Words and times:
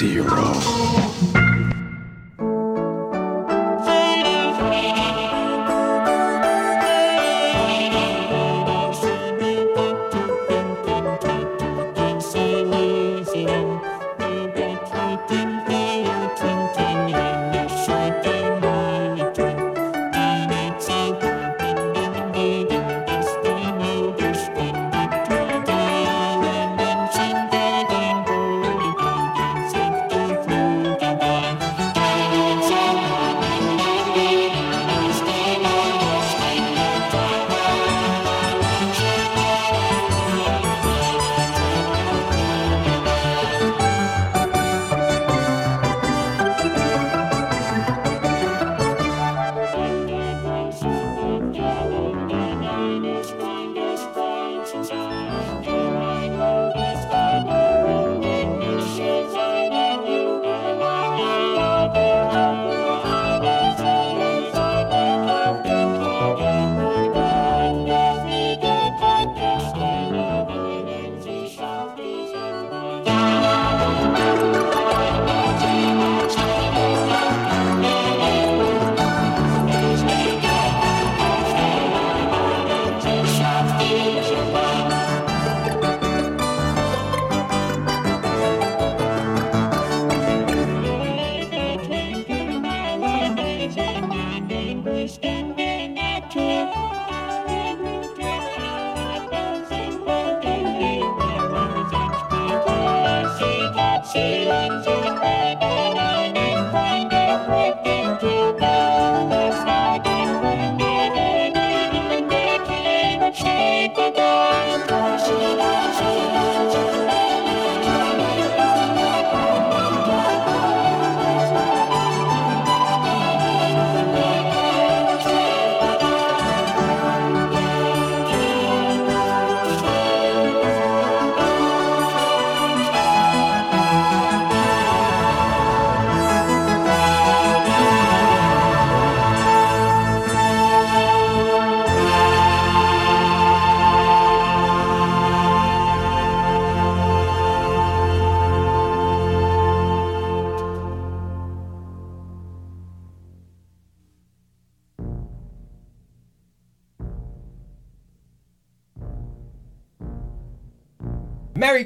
zero. 0.00 0.24
Merry 0.24 0.39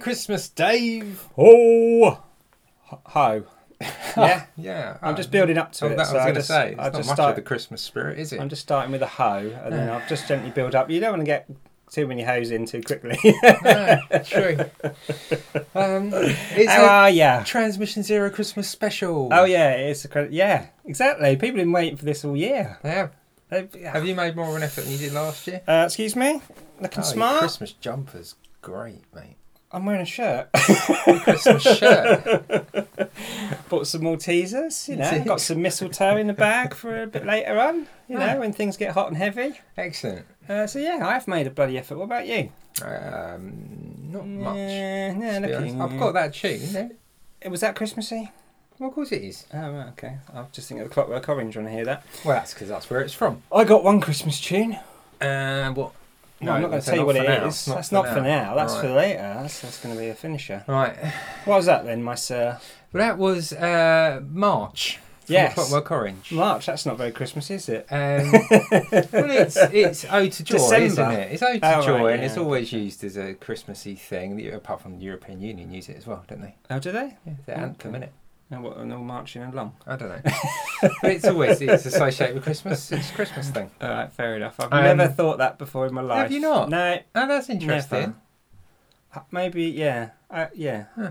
Christmas, 0.05 0.49
Dave. 0.51 1.27
Oh, 1.39 2.23
ho! 2.91 3.45
Yeah, 4.17 4.45
yeah. 4.57 4.99
I'm 5.03 5.17
just 5.17 5.31
building 5.31 5.57
up 5.59 5.73
to 5.73 5.87
Oh, 5.87 5.89
it. 5.89 5.97
that 5.97 5.99
was 5.99 6.09
so 6.11 6.19
I 6.19 6.23
going 6.25 6.35
to 6.37 6.43
say. 6.43 6.71
It's 6.73 6.79
I 6.79 6.83
not 6.85 6.93
just 6.95 7.09
much 7.09 7.17
start. 7.17 7.31
of 7.31 7.37
the 7.37 7.43
Christmas 7.43 7.83
spirit, 7.83 8.19
is 8.19 8.33
it? 8.33 8.41
I'm 8.41 8.49
just 8.51 8.63
starting 8.63 8.93
with 8.93 9.03
a 9.03 9.07
hoe, 9.07 9.51
and 9.65 9.73
then 9.73 9.89
I'll 9.91 10.07
just 10.09 10.29
gently 10.29 10.51
build 10.51 10.75
up. 10.75 10.91
You 10.91 11.01
don't 11.01 11.11
want 11.13 11.21
to 11.23 11.27
get 11.27 11.49
too 11.91 12.07
many 12.07 12.23
hoes 12.23 12.51
in 12.51 12.67
too 12.67 12.83
quickly. 12.83 13.19
Ah, 13.65 13.99
true. 14.25 14.59
Um, 15.75 16.11
it's 16.15 16.71
How 16.71 16.85
are 16.85 17.11
ya? 17.11 17.43
Transmission 17.45 18.03
Zero 18.03 18.31
Christmas 18.31 18.69
special. 18.69 19.29
Oh 19.33 19.45
yeah, 19.45 19.71
it's 19.73 20.05
a 20.05 20.09
credit. 20.09 20.33
Yeah, 20.33 20.67
exactly. 20.85 21.31
People 21.37 21.47
have 21.49 21.67
been 21.67 21.73
waiting 21.73 21.97
for 21.97 22.05
this 22.05 22.25
all 22.27 22.37
year. 22.37 22.79
They 22.83 22.91
have. 22.91 23.11
They've- 23.51 23.75
Have 23.85 24.07
you 24.07 24.15
made 24.15 24.37
more 24.37 24.49
of 24.49 24.55
an 24.57 24.63
effort 24.63 24.83
than 24.83 24.93
you 24.93 24.99
did 24.99 25.13
last 25.13 25.47
year? 25.47 25.61
Uh, 25.67 25.85
excuse 25.87 26.15
me, 26.17 26.41
looking 26.81 27.01
Oh, 27.01 27.07
smart. 27.07 27.39
Christmas 27.41 27.73
jumper's 27.73 28.37
great, 28.63 29.03
mate. 29.15 29.37
I'm 29.75 29.85
wearing 29.87 30.03
a 30.03 30.07
shirt. 30.07 30.49
Christmas 31.25 31.63
shirt. 31.63 32.25
Bought 33.69 33.87
some 33.87 34.03
Maltesers. 34.03 34.89
You 34.89 34.95
You 34.95 35.01
know, 35.01 35.25
got 35.25 35.41
some 35.41 35.61
mistletoe 35.63 36.17
in 36.17 36.27
the 36.29 36.33
bag 36.33 36.75
for 36.75 37.03
a 37.03 37.07
bit 37.07 37.27
later 37.27 37.59
on. 37.59 37.87
You 38.09 38.19
know, 38.19 38.35
Ah. 38.37 38.39
when 38.39 38.53
things 38.53 38.77
get 38.77 38.93
hot 38.93 39.09
and 39.09 39.17
heavy. 39.17 39.61
Excellent. 39.77 40.27
Uh, 40.49 40.67
so 40.67 40.79
yeah, 40.79 41.07
I've 41.07 41.27
made 41.27 41.47
a 41.47 41.51
bloody 41.51 41.77
effort. 41.79 41.97
What 41.99 42.05
about 42.05 42.27
you? 42.27 42.51
Um, 42.83 44.09
not 44.13 44.27
much. 44.27 44.57
Yeah, 44.57 45.13
to 45.15 45.19
yeah, 45.21 45.41
be 45.41 45.47
look 45.49 45.57
honest. 45.57 45.75
at 45.77 45.81
I've 45.83 45.99
got 45.99 46.13
that 46.15 46.35
tune. 46.35 46.61
Yeah. 47.43 47.49
Was 47.49 47.61
that 47.61 47.75
Christmassy? 47.77 48.31
Well, 48.79 48.89
of 48.89 48.95
course 48.95 49.13
it 49.13 49.23
is. 49.23 49.47
Oh, 49.55 49.59
right, 49.71 49.89
okay. 49.91 50.17
I'll 50.35 50.49
just 50.53 50.69
think 50.69 50.81
of 50.81 50.89
the 50.89 50.93
Clockwork 50.95 51.29
Orange 51.29 51.57
when 51.57 51.67
I 51.67 51.71
hear 51.71 51.85
that. 51.85 52.05
Well, 52.25 52.37
that's 52.37 52.53
because 52.55 52.69
that's 52.69 52.91
where 52.91 53.01
it's 53.01 53.15
from. 53.15 53.43
I 53.53 53.65
got 53.65 53.85
one 53.85 54.01
Christmas 54.01 54.41
tune. 54.41 54.79
Uh, 55.21 55.71
what? 55.73 55.93
No, 56.41 56.53
I'm 56.53 56.63
not 56.63 56.69
going 56.71 56.81
to 56.83 56.87
tell 56.87 56.97
you 56.99 57.07
what 57.07 57.17
for 57.17 57.23
it 57.23 57.29
now. 57.29 57.47
is. 57.47 57.65
That's 57.65 57.93
not 57.93 58.09
for 58.09 58.21
now. 58.21 58.55
That's 58.55 58.75
Right. 58.75 58.81
for 58.83 58.89
later. 58.93 59.19
That's, 59.41 59.61
that's 59.61 59.81
going 59.81 59.95
to 59.95 60.01
be 60.01 60.09
a 60.09 60.15
finisher. 60.15 60.65
Right. 60.67 60.97
What 61.45 61.57
was 61.57 61.67
that 61.67 61.85
then, 61.85 62.03
my 62.03 62.17
sir? 62.17 62.59
Well, 62.93 63.03
that 63.07 63.19
was 63.19 63.53
uh, 63.53 64.21
March. 64.29 64.99
Yes. 65.27 65.55
Clockwork 65.55 65.91
Orange. 65.91 66.33
March. 66.33 66.67
That's 66.67 66.85
not 66.85 66.99
very 66.99 67.11
Christmas, 67.11 67.51
is 67.51 67.67
it? 67.71 67.87
Um, 67.91 68.31
well, 69.11 69.31
it's 69.31 69.57
it's 69.57 70.05
Ode 70.11 70.33
to 70.33 70.45
Joy, 70.45 70.83
isn't 70.83 71.11
it? 71.13 71.33
It's 71.33 71.43
Ode 71.43 71.63
to 71.63 71.79
Oh, 71.79 71.83
Joy, 71.83 72.05
right, 72.05 72.15
and 72.17 72.25
it's 72.25 72.37
always 72.37 72.71
used 72.75 73.03
as 73.05 73.17
a 73.17 73.33
Christmassy 73.33 73.95
thing. 73.95 74.47
Apart 74.53 74.83
from 74.83 74.99
the 74.99 75.05
European 75.05 75.41
Union, 75.41 75.73
use 75.73 75.89
it 75.89 75.97
as 75.97 76.07
well, 76.07 76.25
don't 76.29 76.43
they? 76.43 76.55
Oh, 76.69 76.79
do 76.79 76.93
they? 76.93 77.17
Yeah, 77.27 77.33
the 77.47 77.53
Okay. 77.53 77.63
anthem, 77.63 77.93
innit? 77.95 78.09
And 78.55 78.63
what? 78.63 78.77
And 78.77 78.93
all 78.93 79.01
marching 79.03 79.43
along. 79.43 79.75
I 79.87 79.97
don't 79.97 80.09
know, 80.09 80.21
but 81.03 81.11
it's 81.13 81.25
always 81.25 81.61
it's 81.61 81.87
associated 81.87 82.35
with 82.37 82.45
Christmas. 82.45 82.91
It's 82.93 83.11
a 83.11 83.13
Christmas 83.15 83.51
thing. 83.51 83.71
All 83.81 83.89
right, 83.89 84.13
fair 84.13 84.37
enough. 84.37 84.57
I've 84.61 84.73
Um, 84.73 84.97
never 84.97 85.09
thought 85.09 85.39
that 85.39 85.59
before 85.59 85.87
in 85.87 85.95
my 85.95 86.01
life. 86.03 86.19
Have 86.23 86.33
you 86.33 86.41
not? 86.41 86.69
No, 86.71 86.99
Oh, 87.15 87.27
that's 87.29 87.49
interesting. 87.51 88.01
never. 88.01 88.15
Uh, 89.15 89.21
Maybe, 89.31 89.65
yeah, 89.65 90.11
uh, 90.31 90.47
yeah. 90.55 90.85
Huh. 90.97 91.11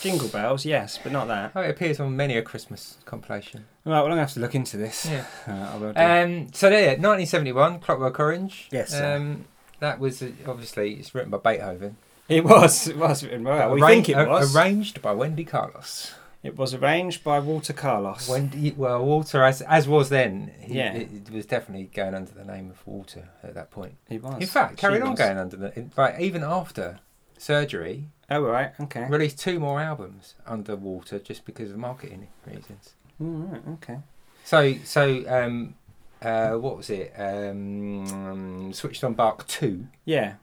Jingle 0.00 0.28
bells, 0.28 0.64
yes, 0.64 0.98
but 1.02 1.10
not 1.10 1.26
that. 1.26 1.50
Oh, 1.56 1.60
it 1.62 1.70
appears 1.70 1.98
on 1.98 2.14
many 2.16 2.36
a 2.36 2.42
Christmas 2.42 2.98
compilation. 3.04 3.64
Right, 3.84 3.92
well, 3.94 4.04
I'm 4.04 4.10
gonna 4.10 4.20
have 4.20 4.32
to 4.34 4.40
look 4.40 4.54
into 4.54 4.76
this. 4.76 5.06
Yeah. 5.06 5.24
Uh, 5.48 5.52
I 5.72 5.76
will 5.76 5.92
do. 5.92 6.00
Um, 6.00 6.52
so 6.52 6.70
there, 6.70 6.90
1971, 6.90 7.80
Clockwork 7.80 8.20
Orange. 8.20 8.68
Yes, 8.70 8.90
sir. 8.90 9.16
Um, 9.16 9.46
that 9.80 9.98
was 9.98 10.22
uh, 10.22 10.30
obviously 10.46 10.94
it's 10.94 11.14
written 11.14 11.30
by 11.30 11.38
Beethoven. 11.38 11.96
it 12.28 12.44
was, 12.44 12.86
it 12.88 12.96
was 12.96 13.24
written 13.24 13.42
well. 13.44 13.70
We 13.72 13.80
think 13.80 14.08
it 14.08 14.12
a- 14.18 14.26
was. 14.26 14.54
arranged 14.54 15.02
by 15.02 15.12
Wendy 15.12 15.44
Carlos. 15.44 16.14
It 16.42 16.56
was 16.56 16.72
arranged 16.72 17.24
by 17.24 17.40
Walter 17.40 17.72
Carlos. 17.72 18.28
Wendy, 18.28 18.72
well, 18.76 19.04
Walter, 19.04 19.42
as 19.42 19.60
as 19.62 19.88
was 19.88 20.08
then, 20.08 20.52
he, 20.60 20.74
Yeah. 20.74 20.92
it, 20.94 21.08
it 21.12 21.30
was 21.30 21.46
definitely 21.46 21.90
going 21.92 22.14
under 22.14 22.30
the 22.30 22.44
name 22.44 22.70
of 22.70 22.86
Walter 22.86 23.28
at 23.42 23.54
that 23.54 23.70
point. 23.70 23.96
He 24.08 24.18
was. 24.18 24.40
In 24.40 24.46
fact, 24.46 24.76
carried 24.78 25.02
on 25.02 25.14
going 25.16 25.36
under 25.36 25.56
the. 25.56 25.76
In 25.78 25.90
fact, 25.90 26.20
even 26.20 26.44
after 26.44 27.00
surgery, 27.38 28.08
Oh 28.30 28.42
right, 28.42 28.72
okay. 28.80 29.06
released 29.08 29.38
two 29.40 29.58
more 29.58 29.80
albums 29.80 30.34
under 30.46 30.76
Walter 30.76 31.18
just 31.18 31.44
because 31.44 31.70
of 31.70 31.76
marketing 31.78 32.28
reasons. 32.46 32.94
All 33.20 33.26
right, 33.26 33.62
okay. 33.74 33.98
So, 34.44 34.74
so 34.84 35.24
um, 35.28 35.74
uh, 36.22 36.52
what 36.52 36.76
was 36.76 36.88
it? 36.90 37.12
Um, 37.18 38.72
Switched 38.72 39.02
on 39.04 39.14
Bach 39.14 39.46
Two. 39.46 39.88
Yeah. 40.04 40.34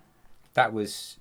That 0.56 0.74
was 0.74 1.18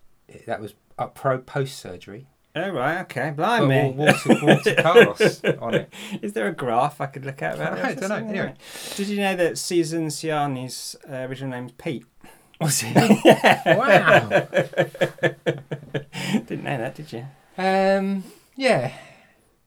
that 0.47 0.61
was 0.61 0.75
up 0.99 1.15
pro 1.15 1.39
post 1.39 1.79
surgery. 1.79 2.27
Oh 2.57 2.71
right, 2.71 3.01
okay, 3.03 3.31
Got 3.31 3.37
blimey. 3.37 3.95
Water, 3.95 4.37
water 4.43 4.75
Carlos 4.79 5.43
on 5.61 5.75
it. 5.75 5.93
Is 6.23 6.35
there 6.35 6.47
a 6.47 6.53
graph 6.53 7.01
I 7.01 7.07
could 7.07 7.25
look 7.27 7.43
at 7.43 7.55
about 7.57 7.79
I 7.85 7.95
don't 7.95 8.09
know, 8.09 8.15
anyway. 8.17 8.55
Did 8.97 9.09
you 9.09 9.17
know 9.19 9.35
that 9.37 9.59
Suzanne 9.59 10.07
Ciani's 10.09 10.95
uh, 11.11 11.15
original 11.29 11.51
name's 11.51 11.73
Pete? 11.73 12.05
Was 12.61 12.85
it? 12.87 12.95
wow. 13.67 14.29
Didn't 16.47 16.65
know 16.65 16.79
that, 16.79 16.95
did 16.95 17.13
you? 17.13 17.27
Um, 17.59 18.23
yeah, 18.57 18.93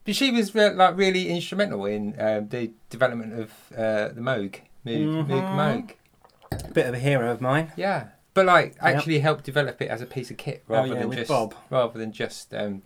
but 0.05 0.15
she 0.15 0.31
was 0.31 0.55
re- 0.55 0.73
like 0.73 0.95
really 0.97 1.29
instrumental 1.29 1.85
in 1.85 2.15
um, 2.19 2.47
the 2.47 2.71
development 2.89 3.33
of 3.33 3.51
uh, 3.77 4.09
the 4.09 4.21
Moog, 4.21 4.61
Moog, 4.85 5.27
Moog, 5.27 5.27
Mhm. 5.27 5.55
Moog. 6.55 6.73
Bit 6.73 6.85
of 6.87 6.93
a 6.93 6.99
hero 6.99 7.29
of 7.31 7.41
mine. 7.41 7.71
Yeah, 7.75 8.05
but 8.37 8.45
like 8.45 8.75
actually 8.81 9.17
help 9.19 9.41
develop 9.41 9.81
it 9.81 9.89
as 9.89 9.99
a 10.01 10.05
piece 10.05 10.29
of 10.29 10.37
kit 10.37 10.63
rather 10.67 10.89
oh 10.91 10.93
yeah, 10.93 10.99
than 11.01 11.11
just 11.11 11.27
Bob. 11.27 11.55
rather 11.71 11.97
than 11.97 12.11
just 12.11 12.53
um, 12.53 12.83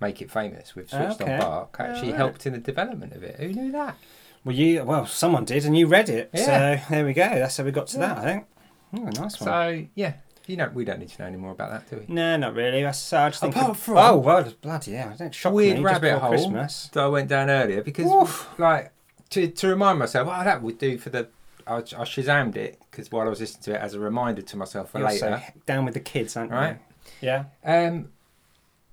make 0.00 0.22
it 0.22 0.30
famous 0.30 0.76
with 0.76 0.88
Switched 0.90 1.20
Okay. 1.20 1.34
on 1.34 1.40
Bach. 1.40 1.76
Actually 1.80 2.12
Alright. 2.12 2.14
helped 2.16 2.46
in 2.46 2.52
the 2.52 2.58
development 2.60 3.12
of 3.12 3.22
it. 3.24 3.34
Who 3.40 3.48
knew 3.48 3.72
that? 3.72 3.96
Well, 4.44 4.54
you 4.54 4.84
well, 4.84 5.06
someone 5.06 5.44
did, 5.44 5.64
and 5.64 5.76
you 5.76 5.86
read 5.88 6.08
it. 6.08 6.30
Yeah. 6.32 6.44
So 6.80 6.84
there 6.90 7.04
we 7.04 7.14
go. 7.14 7.28
That's 7.28 7.56
how 7.56 7.64
we 7.64 7.72
got 7.72 7.88
to 7.88 7.98
Yeah. 7.98 8.06
that. 8.14 8.18
I 8.18 8.22
think. 8.24 8.46
Oh, 8.94 8.98
nice 9.04 9.18
one. 9.18 9.30
So 9.30 9.84
yeah, 9.96 10.12
you 10.46 10.56
know 10.56 10.70
we 10.72 10.84
don't 10.84 11.00
need 11.00 11.08
to 11.08 11.22
know 11.22 11.26
any 11.28 11.36
more 11.36 11.52
about 11.52 11.70
that, 11.70 11.90
do 11.90 12.04
we? 12.06 12.14
no, 12.14 12.36
not 12.36 12.54
really. 12.54 12.82
That's 12.82 13.12
I 13.12 13.28
just 13.30 13.40
think. 13.40 13.56
Apart 13.56 13.76
from- 13.76 13.96
oh 13.98 14.16
well, 14.18 14.52
bloody 14.60 14.92
yeah, 14.92 15.14
don't 15.18 15.34
shock 15.34 15.52
Weird 15.52 15.78
me. 15.78 15.84
rabbit 15.84 16.18
hole. 16.18 16.30
Christmas. 16.30 16.90
that 16.92 17.02
I 17.02 17.08
went 17.08 17.28
down 17.28 17.50
earlier 17.50 17.82
because, 17.82 18.06
Oof. 18.06 18.48
like, 18.58 18.92
to, 19.30 19.48
to 19.48 19.68
remind 19.68 19.98
myself, 19.98 20.28
oh, 20.30 20.44
that 20.44 20.62
would 20.62 20.78
do 20.78 20.96
for 20.98 21.10
the. 21.10 21.28
I, 21.66 21.76
I 21.76 21.80
shazammed 22.04 22.56
it 22.56 22.80
because 22.90 23.10
while 23.12 23.26
I 23.26 23.30
was 23.30 23.40
listening 23.40 23.62
to 23.64 23.74
it 23.74 23.80
as 23.80 23.94
a 23.94 24.00
reminder 24.00 24.42
to 24.42 24.56
myself 24.56 24.90
for 24.90 24.98
You're 24.98 25.08
later. 25.08 25.42
so 25.46 25.60
down 25.66 25.84
with 25.84 25.94
the 25.94 26.00
kids, 26.00 26.36
aren't 26.36 26.50
Right. 26.52 26.78
you? 27.20 27.28
Yeah. 27.28 27.44
Um, 27.64 28.08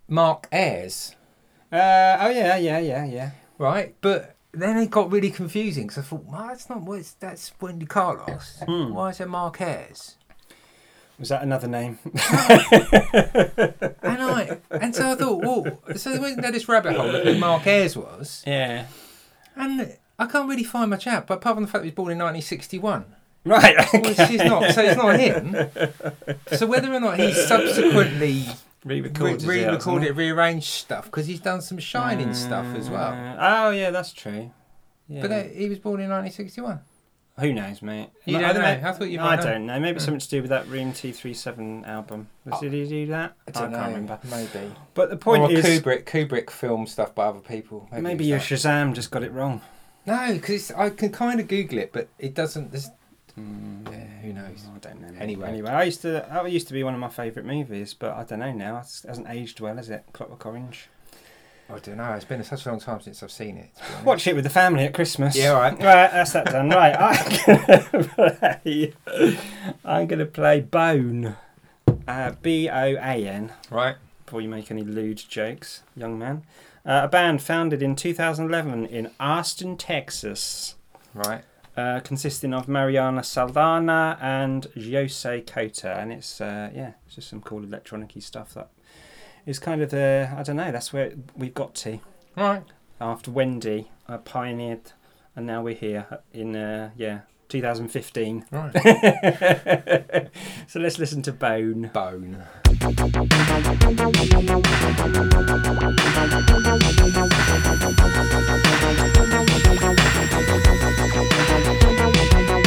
Mark 0.07 0.47
Ayres, 0.51 1.15
Uh, 1.71 2.17
oh 2.21 2.29
yeah, 2.29 2.57
yeah, 2.57 2.79
yeah, 2.79 3.05
yeah. 3.05 3.31
right? 3.57 3.95
But 4.01 4.35
then 4.51 4.77
it 4.77 4.89
got 4.89 5.11
really 5.11 5.29
confusing 5.29 5.83
because 5.87 5.99
I 5.99 6.01
thought, 6.07 6.25
well, 6.25 6.47
that's 6.47 6.69
not 6.69 6.81
what 6.81 7.05
that's 7.19 7.51
Wendy 7.61 7.85
Carlos. 7.85 8.61
Hmm. 8.65 8.93
Why 8.93 9.09
is 9.09 9.19
it 9.19 9.27
Mark 9.27 9.61
Ayres? 9.61 10.15
Was 11.19 11.29
that 11.29 11.43
another 11.43 11.67
name? 11.67 11.99
And 14.01 14.23
I 14.23 14.57
and 14.71 14.95
so 14.95 15.11
I 15.11 15.15
thought, 15.15 15.43
well, 15.43 15.79
so 15.95 16.11
they 16.13 16.19
went 16.19 16.41
down 16.41 16.53
this 16.53 16.67
rabbit 16.67 16.95
hole 16.95 17.11
who 17.11 17.37
Mark 17.37 17.67
Ayres 17.67 17.95
was, 17.95 18.43
yeah. 18.47 18.85
and 19.55 19.97
I 20.19 20.25
can't 20.27 20.47
really 20.49 20.63
find 20.63 20.89
much 20.89 21.07
out. 21.07 21.25
But 21.27 21.35
apart 21.35 21.55
from 21.55 21.63
the 21.63 21.67
fact 21.69 21.81
that 21.81 21.85
he 21.85 21.89
was 21.91 21.95
born 21.95 22.11
in 22.11 22.17
1961. 22.19 23.05
Right. 23.45 23.75
Which 23.93 24.19
is 24.19 24.43
not, 24.43 24.73
so 24.73 24.81
it's 24.83 24.97
not 24.97 25.19
him. 25.19 25.55
So 26.57 26.67
whether 26.67 26.93
or 26.93 26.99
not 26.99 27.17
he 27.19 27.31
subsequently 27.33 28.45
re- 28.83 29.01
Re-recorded. 29.01 29.43
re-recorded, 29.43 30.15
rearranged 30.17 30.67
stuff, 30.67 31.05
because 31.05 31.27
he's 31.27 31.39
done 31.39 31.61
some 31.61 31.77
shining 31.79 32.33
stuff 32.33 32.65
as 32.75 32.89
well. 32.89 33.13
Oh 33.39 33.69
yeah, 33.71 33.91
that's 33.91 34.11
true. 34.13 34.51
Yeah. 35.07 35.21
But 35.21 35.31
uh, 35.31 35.43
he 35.43 35.69
was 35.69 35.79
born 35.79 35.99
in 36.01 36.09
1961. 36.09 36.79
Who 37.39 37.53
knows, 37.53 37.81
mate? 37.81 38.09
You 38.25 38.37
I 38.37 38.41
don't 38.51 38.55
know. 38.55 38.61
know. 38.81 38.89
I 38.89 38.91
thought 38.91 39.09
you 39.09 39.19
I 39.19 39.23
might 39.23 39.35
know. 39.37 39.51
don't 39.53 39.65
know. 39.65 39.79
Maybe 39.79 39.97
Mm. 39.99 40.01
something 40.01 40.19
to 40.19 40.29
do 40.29 40.41
with 40.41 40.49
that 40.49 40.67
Room 40.67 40.91
Two 40.91 41.13
Three 41.13 41.33
Seven 41.33 41.85
album. 41.85 42.27
Was, 42.45 42.59
Did 42.59 42.73
he 42.73 42.85
do 42.87 43.05
that? 43.07 43.33
I 43.47 43.51
don't 43.51 43.71
can't 43.71 43.71
know. 43.71 43.87
remember. 43.87 44.19
Maybe. 44.29 44.71
But 44.93 45.09
the 45.09 45.15
point 45.17 45.43
or 45.43 45.51
is, 45.51 45.63
Kubrick. 45.65 46.03
Kubrick 46.03 46.49
filmed 46.49 46.89
stuff 46.89 47.15
by 47.15 47.25
other 47.27 47.39
people. 47.39 47.87
Maybe, 47.91 48.03
maybe 48.03 48.25
your. 48.25 48.39
Shazam 48.39 48.93
just 48.93 49.09
got 49.11 49.23
it 49.23 49.31
wrong. 49.31 49.61
No, 50.09 50.33
because 50.33 50.71
I 50.71 50.89
can 50.89 51.11
kind 51.11 51.39
of 51.39 51.47
Google 51.47 51.77
it, 51.79 51.91
but 51.93 52.07
it 52.17 52.33
doesn't. 52.33 52.71
There's, 52.71 52.89
Mm, 53.39 53.89
yeah, 53.89 54.05
who 54.21 54.33
knows? 54.33 54.65
I 54.75 54.79
don't 54.79 54.99
know. 55.01 55.07
mate. 55.11 55.21
Anyway. 55.21 55.47
anyway, 55.47 55.69
I 55.69 55.83
used 55.83 56.01
to. 56.01 56.25
That 56.29 56.51
used 56.51 56.67
to 56.67 56.73
be 56.73 56.83
one 56.83 56.93
of 56.93 56.99
my 56.99 57.07
favourite 57.09 57.45
movies, 57.47 57.93
but 57.93 58.13
I 58.13 58.23
don't 58.25 58.39
know 58.39 58.51
now. 58.51 58.79
It 58.79 59.07
hasn't 59.07 59.29
aged 59.29 59.61
well, 59.61 59.75
has 59.77 59.89
it? 59.89 60.03
Clockwork 60.11 60.45
Orange. 60.45 60.89
I 61.69 61.77
don't 61.79 61.97
know. 61.97 62.11
It's 62.13 62.25
been 62.25 62.43
such 62.43 62.65
a 62.65 62.69
long 62.69 62.79
time 62.79 62.99
since 62.99 63.21
I've 63.23 63.31
seen 63.31 63.55
it. 63.57 63.69
to 63.75 63.81
be 63.81 63.87
honest. 63.91 64.05
Watch 64.05 64.27
it 64.27 64.35
with 64.35 64.43
the 64.43 64.49
family 64.49 64.83
at 64.85 64.93
Christmas. 64.93 65.35
Yeah, 65.37 65.51
all 65.53 65.61
right. 65.61 65.73
Right, 65.79 66.11
that's 66.11 66.33
that 66.33 66.47
done. 66.47 66.69
Right, 66.69 66.95
I'm 66.99 67.45
gonna 67.91 68.03
play. 68.41 68.93
I'm 69.85 70.07
gonna 70.07 70.25
play 70.25 70.59
Boan. 70.61 71.35
Uh, 72.07 72.31
B 72.41 72.67
O 72.67 72.73
A 72.95 73.27
N. 73.27 73.53
Right. 73.69 73.95
Before 74.25 74.41
you 74.41 74.49
make 74.49 74.69
any 74.71 74.83
lewd 74.83 75.17
jokes, 75.29 75.83
young 75.95 76.17
man. 76.19 76.43
Uh, 76.85 77.01
a 77.03 77.07
band 77.07 77.41
founded 77.41 77.81
in 77.83 77.95
2011 77.95 78.85
in 78.85 79.11
Austin, 79.19 79.75
Texas, 79.77 80.75
Right. 81.13 81.43
uh, 81.75 81.99
consisting 82.01 82.53
of 82.53 82.67
Mariana 82.67 83.23
Saldana 83.23 84.17
and 84.21 84.65
Jose 84.75 85.41
Cota, 85.41 85.97
and 85.99 86.11
it's 86.13 86.39
uh, 86.41 86.69
yeah, 86.73 86.93
it's 87.05 87.15
just 87.15 87.29
some 87.29 87.41
cool 87.41 87.63
electronic 87.63 88.13
stuff 88.19 88.53
that 88.53 88.69
is 89.45 89.59
kind 89.59 89.81
of 89.81 89.89
the 89.91 90.29
I 90.35 90.43
don't 90.43 90.55
know. 90.55 90.71
That's 90.71 90.91
where 90.93 91.11
we've 91.35 91.53
got 91.53 91.75
to 91.75 91.99
Right. 92.35 92.63
after 93.01 93.29
Wendy 93.31 93.89
uh, 94.07 94.17
pioneered, 94.19 94.93
and 95.35 95.45
now 95.45 95.61
we're 95.61 95.75
here 95.75 96.05
in 96.33 96.55
uh, 96.55 96.91
yeah 96.95 97.19
2015. 97.49 98.45
Right. 98.51 98.71
so 100.67 100.79
let's 100.79 100.97
listen 100.99 101.21
to 101.23 101.31
Boan. 101.33 101.89
Boan. 101.93 102.43
Thank 102.81 102.99
you. 112.49 112.58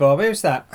Bob, 0.00 0.18
who's 0.20 0.40
that? 0.40 0.66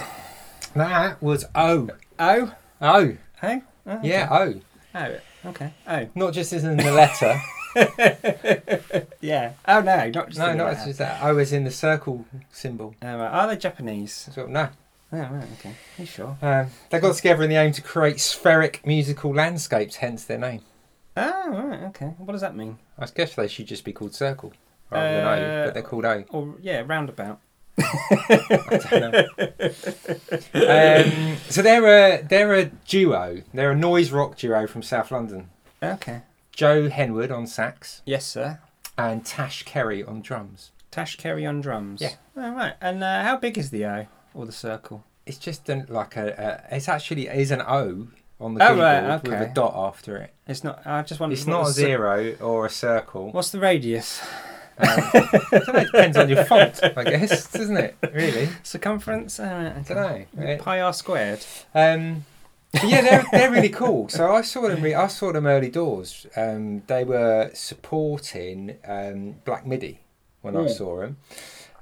That 0.75 1.19
was 1.19 1.45
O. 1.55 1.89
Oh, 2.19 2.53
O. 2.53 2.53
oh, 2.79 3.17
oh 3.41 3.99
Yeah, 4.03 4.27
O. 4.29 4.41
okay. 4.43 4.61
Oh, 4.93 5.49
okay. 5.49 5.73
Oh, 5.87 6.07
Not 6.13 6.31
just 6.31 6.53
as 6.53 6.63
in 6.63 6.77
the 6.77 6.91
letter. 6.91 7.41
yeah. 9.21 9.53
Oh 9.67 9.81
no, 9.81 10.11
not 10.11 10.27
just 10.27 10.37
no, 10.37 10.49
the 10.49 10.53
not 10.53 10.65
letter. 10.73 10.85
just 10.85 10.99
that. 10.99 11.23
O 11.23 11.39
as 11.39 11.53
in 11.53 11.63
the 11.63 11.71
circle 11.71 12.23
symbol. 12.51 12.93
Right. 13.01 13.15
Are 13.15 13.47
they 13.47 13.57
Japanese? 13.57 14.29
So, 14.31 14.45
no. 14.45 14.69
Oh, 15.11 15.17
right. 15.17 15.47
Okay. 15.53 15.73
you 15.97 16.05
sure? 16.05 16.37
Um, 16.43 16.67
they 16.91 16.99
got 16.99 17.15
together 17.15 17.41
in 17.45 17.49
the 17.49 17.55
aim 17.55 17.71
to 17.71 17.81
create 17.81 18.19
spheric 18.19 18.85
musical 18.85 19.33
landscapes, 19.33 19.95
hence 19.95 20.23
their 20.25 20.37
name. 20.37 20.61
Oh, 21.17 21.49
right. 21.49 21.81
Okay. 21.85 22.13
What 22.19 22.33
does 22.33 22.41
that 22.41 22.55
mean? 22.55 22.77
I 22.99 23.07
guess 23.07 23.33
they 23.33 23.47
should 23.47 23.65
just 23.65 23.85
be 23.85 23.91
called 23.91 24.13
Circle 24.13 24.53
rather 24.91 25.15
than 25.15 25.25
O, 25.25 25.31
Uh, 25.31 25.65
but 25.65 25.73
they're 25.73 25.81
called 25.81 26.05
O. 26.05 26.23
Or 26.29 26.53
yeah, 26.61 26.83
roundabout. 26.85 27.39
I 27.77 28.79
don't 28.89 29.11
know. 29.11 29.27
um, 30.53 31.37
so 31.49 31.61
they're 31.61 31.85
a 32.15 32.21
they're 32.23 32.53
a 32.55 32.65
duo. 32.65 33.41
They're 33.53 33.71
a 33.71 33.75
noise 33.75 34.11
rock 34.11 34.37
duo 34.37 34.67
from 34.67 34.81
South 34.83 35.11
London. 35.11 35.49
Okay. 35.83 36.21
Joe 36.51 36.89
Henwood 36.89 37.31
on 37.31 37.47
sax 37.47 38.01
Yes, 38.05 38.25
sir. 38.25 38.59
and 38.97 39.25
Tash 39.25 39.63
Keary 39.63 40.03
on 40.03 40.21
drums. 40.21 40.71
Tash 40.89 41.17
Keary 41.17 41.45
on 41.45 41.59
drums. 41.61 41.99
Yeah. 42.01 42.13
Oh, 42.37 42.51
right. 42.51 42.73
And 42.79 43.03
uh, 43.03 43.23
how 43.23 43.35
big 43.37 43.57
is 43.57 43.69
the 43.71 43.85
O 43.85 44.07
or 44.33 44.45
the 44.45 44.51
circle? 44.53 45.03
It's 45.25 45.37
just 45.37 45.67
an, 45.69 45.85
like 45.89 46.15
a, 46.15 46.63
a 46.71 46.75
it's 46.77 46.87
actually 46.87 47.27
is 47.27 47.51
an 47.51 47.61
O 47.61 48.07
on 48.39 48.53
the 48.53 48.63
Oh, 48.63 48.69
keyboard 48.69 48.79
right, 48.79 49.23
with 49.23 49.33
okay. 49.33 49.45
a 49.45 49.53
dot 49.53 49.73
after 49.75 50.15
it. 50.17 50.33
It's 50.47 50.63
not. 50.63 50.85
I 50.85 51.01
just 51.01 51.19
wondered. 51.19 51.37
It's 51.37 51.45
what 51.47 51.51
not 51.53 51.63
the 51.65 51.69
a 51.71 51.73
cir- 51.73 51.81
zero 51.81 52.35
or 52.41 52.65
a 52.65 52.69
circle. 52.69 53.31
What's 53.31 53.49
the 53.49 53.59
radius? 53.59 54.21
Um, 54.77 54.87
I 54.89 55.39
don't 55.51 55.67
know, 55.73 55.79
it 55.79 55.85
depends 55.85 56.17
on 56.17 56.27
your 56.29 56.43
font, 56.45 56.79
I 56.83 57.03
guess, 57.03 57.51
doesn't 57.51 57.77
it? 57.77 57.95
Really? 58.13 58.49
Circumference? 58.63 59.39
Right, 59.39 59.67
I 59.67 59.79
don't 59.87 60.35
know. 60.35 60.57
Pi 60.57 60.81
r 60.81 60.91
squared. 60.93 61.45
Um, 61.73 62.25
yeah, 62.83 63.01
they're 63.01 63.25
they're 63.31 63.51
really 63.51 63.69
cool. 63.69 64.09
So 64.09 64.33
I 64.33 64.41
saw 64.41 64.67
them. 64.67 64.81
Re- 64.81 64.93
I 64.93 65.07
saw 65.07 65.31
them 65.31 65.45
early 65.45 65.69
doors. 65.69 66.27
Um, 66.35 66.83
they 66.87 67.05
were 67.05 67.51
supporting 67.53 68.77
um, 68.85 69.35
Black 69.45 69.65
Midi 69.65 70.01
when 70.41 70.55
I 70.57 70.61
Mm. 70.61 70.69
saw 70.69 70.99
them. 70.99 71.17